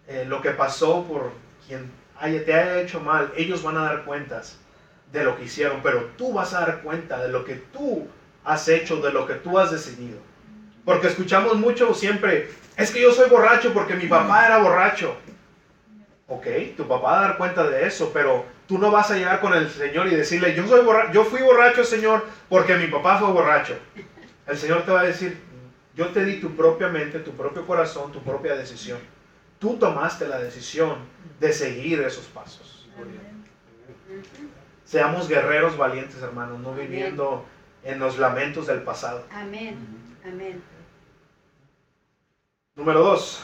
eh, 0.09 0.25
lo 0.27 0.41
que 0.41 0.53
pasó 0.53 1.05
por 1.05 1.33
quien 1.67 1.91
haya, 2.19 2.43
te 2.43 2.55
haya 2.55 2.81
hecho 2.81 3.01
mal, 3.01 3.33
ellos 3.37 3.63
van 3.63 3.77
a 3.77 3.83
dar 3.83 4.05
cuentas 4.07 4.59
de 5.13 5.25
lo 5.25 5.37
que 5.37 5.45
hicieron, 5.45 5.83
pero 5.83 6.07
tú 6.17 6.33
vas 6.33 6.55
a 6.55 6.61
dar 6.61 6.81
cuenta 6.81 7.23
de 7.23 7.29
lo 7.29 7.45
que 7.45 7.57
tú 7.57 8.09
has 8.45 8.67
hecho, 8.69 8.97
de 8.97 9.13
lo 9.13 9.27
que 9.27 9.35
tú 9.35 9.59
has 9.59 9.71
decidido. 9.71 10.21
Porque 10.87 11.09
escuchamos 11.09 11.57
mucho 11.57 11.93
siempre, 11.95 12.49
es 12.77 12.93
que 12.93 13.03
yo 13.03 13.11
soy 13.13 13.29
borracho 13.29 13.75
porque 13.75 13.97
mi 13.97 14.07
papá 14.07 14.47
era 14.47 14.59
borracho. 14.59 15.17
Ok, 16.29 16.47
tu 16.77 16.87
papá 16.87 17.11
va 17.11 17.19
a 17.19 17.23
dar 17.23 17.37
cuenta 17.39 17.69
de 17.69 17.87
eso, 17.87 18.13
pero 18.15 18.45
tú 18.69 18.79
no 18.79 18.93
vas 18.93 19.11
a 19.11 19.17
llegar 19.17 19.41
con 19.41 19.53
el 19.53 19.69
Señor 19.69 20.07
y 20.07 20.15
decirle, 20.15 20.55
yo, 20.55 20.65
soy 20.69 20.87
yo 21.13 21.25
fui 21.25 21.43
borracho, 21.43 21.83
Señor, 21.83 22.25
porque 22.49 22.77
mi 22.77 22.87
papá 22.87 23.19
fue 23.19 23.33
borracho. 23.33 23.77
El 24.47 24.57
Señor 24.57 24.85
te 24.85 24.93
va 24.93 25.01
a 25.01 25.05
decir, 25.05 25.37
yo 25.97 26.07
te 26.11 26.25
di 26.25 26.41
tu 26.41 26.55
propia 26.55 26.89
mente, 26.89 27.19
tu 27.19 27.33
propio 27.33 27.67
corazón, 27.67 28.13
tu 28.13 28.23
propia 28.23 28.55
decisión. 28.55 29.01
Tú 29.59 29.79
tomaste 29.79 30.29
la 30.29 30.39
decisión 30.39 30.99
de 31.41 31.53
seguir 31.53 32.01
esos 32.03 32.27
pasos. 32.27 32.89
Seamos 34.85 35.29
guerreros 35.29 35.77
valientes, 35.77 36.23
hermanos, 36.23 36.61
no 36.61 36.75
viviendo 36.75 37.45
en 37.83 37.99
los 37.99 38.19
lamentos 38.19 38.69
del 38.69 38.83
pasado. 38.83 39.25
Amén. 39.33 39.79
Amén. 40.25 40.76
Número 42.77 43.01
dos. 43.01 43.43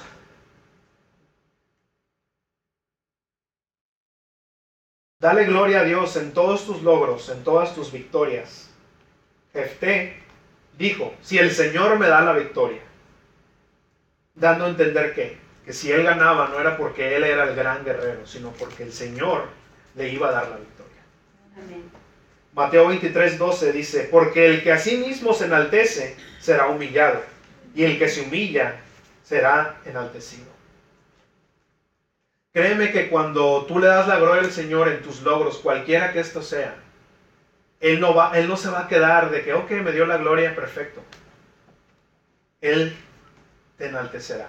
Dale 5.18 5.44
gloria 5.44 5.80
a 5.80 5.84
Dios 5.84 6.16
en 6.16 6.32
todos 6.32 6.66
tus 6.66 6.82
logros, 6.82 7.28
en 7.28 7.42
todas 7.42 7.74
tus 7.74 7.90
victorias. 7.92 8.70
Jefté 9.52 10.22
dijo, 10.78 11.14
si 11.22 11.38
el 11.38 11.50
Señor 11.50 11.98
me 11.98 12.08
da 12.08 12.20
la 12.22 12.32
victoria, 12.32 12.82
dando 14.34 14.64
a 14.66 14.68
entender 14.68 15.14
que 15.14 15.42
que 15.64 15.72
si 15.72 15.92
él 15.92 16.02
ganaba 16.02 16.48
no 16.48 16.60
era 16.60 16.76
porque 16.76 17.16
él 17.16 17.24
era 17.24 17.44
el 17.44 17.54
gran 17.54 17.84
guerrero, 17.84 18.26
sino 18.26 18.50
porque 18.52 18.82
el 18.82 18.92
Señor 18.92 19.48
le 19.94 20.08
iba 20.08 20.28
a 20.28 20.32
dar 20.32 20.48
la 20.48 20.56
victoria. 20.56 21.02
Amén. 21.56 21.90
Mateo 22.54 22.88
23, 22.88 23.38
12 23.38 23.72
dice, 23.72 24.08
porque 24.10 24.46
el 24.46 24.62
que 24.62 24.72
a 24.72 24.78
sí 24.78 24.96
mismo 24.98 25.32
se 25.32 25.46
enaltece 25.46 26.16
será 26.38 26.66
humillado, 26.66 27.22
y 27.74 27.84
el 27.84 27.98
que 27.98 28.08
se 28.08 28.22
humilla 28.22 28.80
será 29.32 29.80
enaltecido. 29.86 30.52
Créeme 32.52 32.92
que 32.92 33.08
cuando 33.08 33.64
tú 33.64 33.78
le 33.78 33.86
das 33.86 34.06
la 34.06 34.18
gloria 34.18 34.42
al 34.42 34.52
Señor 34.52 34.88
en 34.88 35.00
tus 35.00 35.22
logros, 35.22 35.56
cualquiera 35.56 36.12
que 36.12 36.20
esto 36.20 36.42
sea, 36.42 36.74
Él 37.80 37.98
no, 37.98 38.14
va, 38.14 38.38
él 38.38 38.46
no 38.46 38.58
se 38.58 38.68
va 38.68 38.80
a 38.80 38.88
quedar 38.88 39.30
de 39.30 39.42
que, 39.42 39.54
ok, 39.54 39.70
me 39.70 39.92
dio 39.92 40.04
la 40.04 40.18
gloria, 40.18 40.54
perfecto. 40.54 41.02
Él 42.60 42.94
te 43.78 43.86
enaltecerá. 43.86 44.48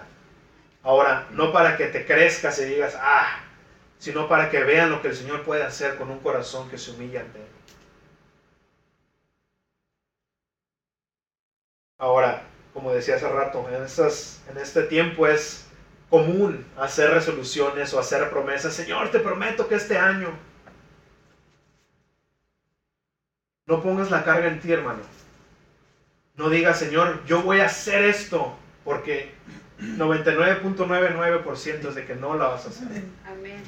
Ahora, 0.84 1.27
no 1.31 1.53
para 1.53 1.77
que 1.77 1.88
te 1.88 2.05
crezcas 2.05 2.59
y 2.59 2.65
digas, 2.65 2.97
ah, 2.99 3.39
sino 3.99 4.27
para 4.27 4.49
que 4.49 4.65
vean 4.65 4.91
lo 4.91 5.01
que 5.01 5.07
el 5.07 5.15
Señor 5.15 5.43
puede 5.43 5.63
hacer 5.63 5.95
con 5.95 6.11
un 6.11 6.19
corazón 6.19 6.69
que 6.69 6.77
se 6.77 6.91
humilla 6.91 7.21
ante 7.21 7.39
Él. 7.39 7.47
Ahora, 11.97 12.53
como 12.74 12.93
decía 12.93 13.15
hace 13.15 13.30
rato, 13.30 13.65
en, 13.69 13.84
este 14.57 14.84
tiempo 14.84 15.28
es 15.28 15.65
común 16.09 16.65
hacer 16.78 17.11
resoluciones 17.11 17.93
o 17.93 17.99
hacer 17.99 18.30
promesas. 18.30 18.74
Señor, 18.74 19.11
te 19.11 19.19
prometo 19.19 19.67
que 19.67 19.76
este 19.76 19.97
año 19.97 20.30
no 23.65 23.82
pongas 23.82 24.11
la 24.11 24.24
carga 24.24 24.47
en 24.47 24.59
ti, 24.59 24.71
hermano. 24.71 25.01
No 26.36 26.49
digas, 26.49 26.80
Señor, 26.80 27.24
yo 27.26 27.43
voy 27.43 27.59
a 27.59 27.65
hacer 27.65 28.05
esto, 28.05 28.55
porque 28.84 29.32
99.99% 29.80 31.89
es 31.89 31.95
de 31.95 32.05
que 32.05 32.15
no 32.15 32.36
la 32.36 32.47
vas 32.47 32.65
a 32.65 32.69
hacer. 32.69 32.88
Amén. 33.26 33.61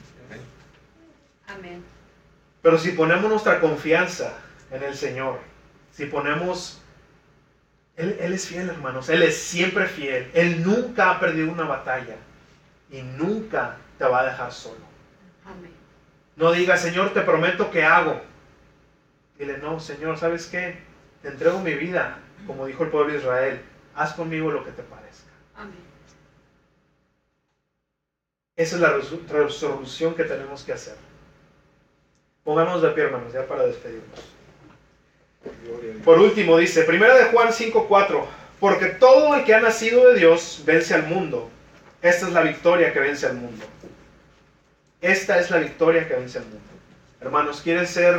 Amén. 1.48 1.84
Pero 2.62 2.80
si 2.80 2.92
ponemos 2.92 3.30
nuestra 3.30 3.60
confianza 3.60 4.34
en 4.72 4.82
el 4.84 4.96
Señor, 4.96 5.40
si 5.92 6.06
ponemos... 6.08 6.82
Él, 7.98 8.18
él, 8.20 8.34
es 8.34 8.48
fiel, 8.48 8.70
hermanos. 8.70 9.10
Él 9.10 9.24
es 9.24 9.38
siempre 9.38 9.86
fiel. 9.88 10.30
Él 10.34 10.64
nunca 10.64 11.12
ha 11.12 11.20
perdido 11.20 11.52
una 11.52 11.64
batalla. 11.64 12.18
Y 12.92 13.02
nunca 13.02 13.78
te 13.98 14.06
va 14.06 14.22
a 14.22 14.26
dejar 14.26 14.52
solo. 14.52 14.86
Amén. 15.46 15.72
No 16.36 16.52
digas, 16.52 16.82
Señor, 16.82 17.14
te 17.14 17.22
prometo 17.22 17.72
que 17.72 17.84
hago. 17.84 18.22
Dile, 19.38 19.58
no, 19.58 19.80
Señor, 19.80 20.18
¿sabes 20.18 20.48
qué? 20.48 20.78
Te 21.22 21.30
entrego 21.30 21.60
mi 21.60 21.74
vida, 21.74 22.20
como 22.46 22.66
dijo 22.66 22.84
el 22.84 22.90
pueblo 22.90 23.14
de 23.14 23.20
Israel. 23.20 23.62
Haz 23.96 24.14
conmigo 24.14 24.52
lo 24.52 24.64
que 24.64 24.72
te 24.72 24.84
parezca. 24.84 25.32
Amén. 25.56 25.86
Esa 28.58 28.76
es 28.76 28.82
la 28.82 28.98
resolución 29.30 30.16
que 30.16 30.24
tenemos 30.24 30.64
que 30.64 30.74
hacer. 30.74 30.96
Pongámonos 32.44 32.82
de 32.82 32.90
pie, 32.90 33.06
hermanos, 33.06 33.34
ya 33.34 33.48
para 33.48 33.66
despedirnos. 33.66 34.35
Por 36.04 36.20
último, 36.20 36.58
dice, 36.58 36.84
primera 36.84 37.16
de 37.16 37.26
Juan 37.26 37.52
5:4, 37.52 38.26
porque 38.60 38.88
todo 38.88 39.36
el 39.36 39.44
que 39.44 39.56
ha 39.56 39.60
nacido 39.60 40.10
de 40.10 40.20
Dios 40.20 40.62
vence 40.66 40.94
al 40.94 41.04
mundo. 41.04 41.50
Esta 42.02 42.28
es 42.28 42.34
la 42.34 42.42
victoria 42.42 42.94
que 42.94 43.00
vence 43.00 43.26
al 43.26 43.36
mundo. 43.36 43.66
Esta 45.02 45.40
es 45.40 45.50
la 45.50 45.58
victoria 45.58 46.08
que 46.08 46.16
vence 46.16 46.38
al 46.38 46.46
mundo. 46.46 46.60
Hermanos, 47.22 47.62
¿quieres 47.62 47.90
ser 47.90 48.16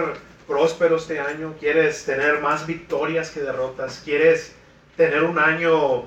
próspero 0.47 0.97
este 0.97 1.21
año? 1.21 1.55
¿Quieres 1.61 2.05
tener 2.05 2.41
más 2.41 2.67
victorias 2.67 3.31
que 3.31 3.41
derrotas? 3.41 4.03
¿Quieres 4.05 4.53
tener 4.97 5.23
un 5.23 5.39
año 5.39 6.05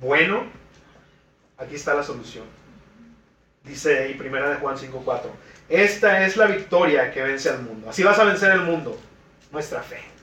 bueno? 0.00 0.44
Aquí 1.58 1.74
está 1.74 1.94
la 1.94 2.02
solución. 2.02 2.44
Dice 3.64 3.98
ahí 3.98 4.14
primera 4.14 4.50
de 4.50 4.56
Juan 4.56 4.76
5:4. 4.76 5.30
Esta 5.68 6.24
es 6.24 6.36
la 6.36 6.46
victoria 6.46 7.10
que 7.12 7.22
vence 7.22 7.48
al 7.48 7.62
mundo. 7.62 7.90
Así 7.90 8.02
vas 8.02 8.18
a 8.18 8.24
vencer 8.24 8.52
el 8.52 8.60
mundo. 8.60 8.98
Nuestra 9.50 9.82
fe. 9.82 10.13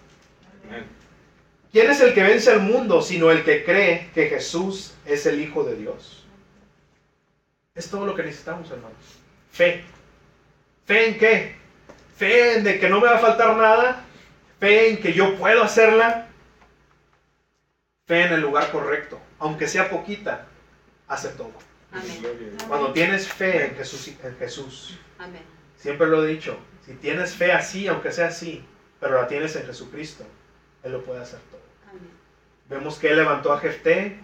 ¿Quién 1.71 1.89
es 1.89 2.01
el 2.01 2.13
que 2.13 2.23
vence 2.23 2.51
al 2.51 2.61
mundo 2.61 3.01
sino 3.01 3.31
el 3.31 3.43
que 3.43 3.63
cree 3.63 4.09
que 4.13 4.27
Jesús 4.27 4.93
es 5.05 5.25
el 5.25 5.39
Hijo 5.39 5.63
de 5.63 5.75
Dios? 5.75 6.25
Es 7.73 7.89
todo 7.89 8.05
lo 8.05 8.15
que 8.15 8.23
necesitamos, 8.23 8.69
hermanos. 8.69 8.97
Fe. 9.51 9.83
¿Fe 10.85 11.07
en 11.09 11.17
qué? 11.17 11.55
Fe 12.17 12.57
en 12.57 12.63
de 12.65 12.79
que 12.79 12.89
no 12.89 12.99
me 12.99 13.07
va 13.07 13.15
a 13.15 13.19
faltar 13.19 13.55
nada. 13.55 14.03
Fe 14.59 14.89
en 14.89 15.01
que 15.01 15.13
yo 15.13 15.37
puedo 15.37 15.63
hacerla. 15.63 16.27
Fe 18.05 18.23
en 18.23 18.33
el 18.33 18.41
lugar 18.41 18.69
correcto. 18.71 19.19
Aunque 19.39 19.67
sea 19.67 19.89
poquita, 19.89 20.47
hace 21.07 21.29
todo. 21.29 21.53
Amén. 21.91 22.57
Cuando 22.67 22.93
tienes 22.93 23.27
fe 23.27 23.65
en 23.65 23.75
Jesús, 23.75 24.07
en 24.23 24.35
Jesús, 24.37 24.97
Amén. 25.19 25.41
siempre 25.77 26.07
lo 26.07 26.23
he 26.23 26.27
dicho, 26.27 26.57
si 26.85 26.93
tienes 26.93 27.33
fe 27.35 27.51
así, 27.51 27.87
aunque 27.87 28.11
sea 28.11 28.27
así, 28.27 28.63
pero 28.99 29.21
la 29.21 29.27
tienes 29.27 29.55
en 29.57 29.65
Jesucristo, 29.65 30.25
Él 30.83 30.91
lo 30.93 31.03
puede 31.03 31.21
hacer 31.21 31.39
todo. 31.51 31.61
Amén. 31.89 32.09
Vemos 32.69 32.97
que 32.97 33.09
Él 33.09 33.17
levantó 33.17 33.53
a 33.53 33.59
Jefté, 33.59 34.19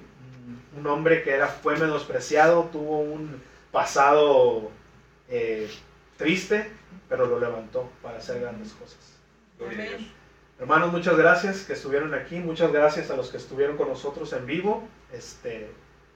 un 0.77 0.87
hombre 0.87 1.23
que 1.23 1.31
era, 1.31 1.47
fue 1.47 1.77
menospreciado, 1.77 2.69
tuvo 2.71 2.99
un 2.99 3.41
pasado 3.71 4.71
eh, 5.29 5.69
triste, 6.17 6.69
pero 7.09 7.25
lo 7.25 7.39
levantó 7.39 7.89
para 8.01 8.17
hacer 8.17 8.41
grandes 8.41 8.73
cosas. 8.73 8.97
Amén. 9.59 10.11
Hermanos, 10.59 10.91
muchas 10.91 11.15
gracias 11.17 11.63
que 11.65 11.73
estuvieron 11.73 12.13
aquí, 12.13 12.39
muchas 12.39 12.71
gracias 12.71 13.11
a 13.11 13.15
los 13.15 13.29
que 13.29 13.37
estuvieron 13.37 13.77
con 13.77 13.89
nosotros 13.89 14.33
en 14.33 14.45
vivo. 14.45 14.87
Este, 15.13 15.69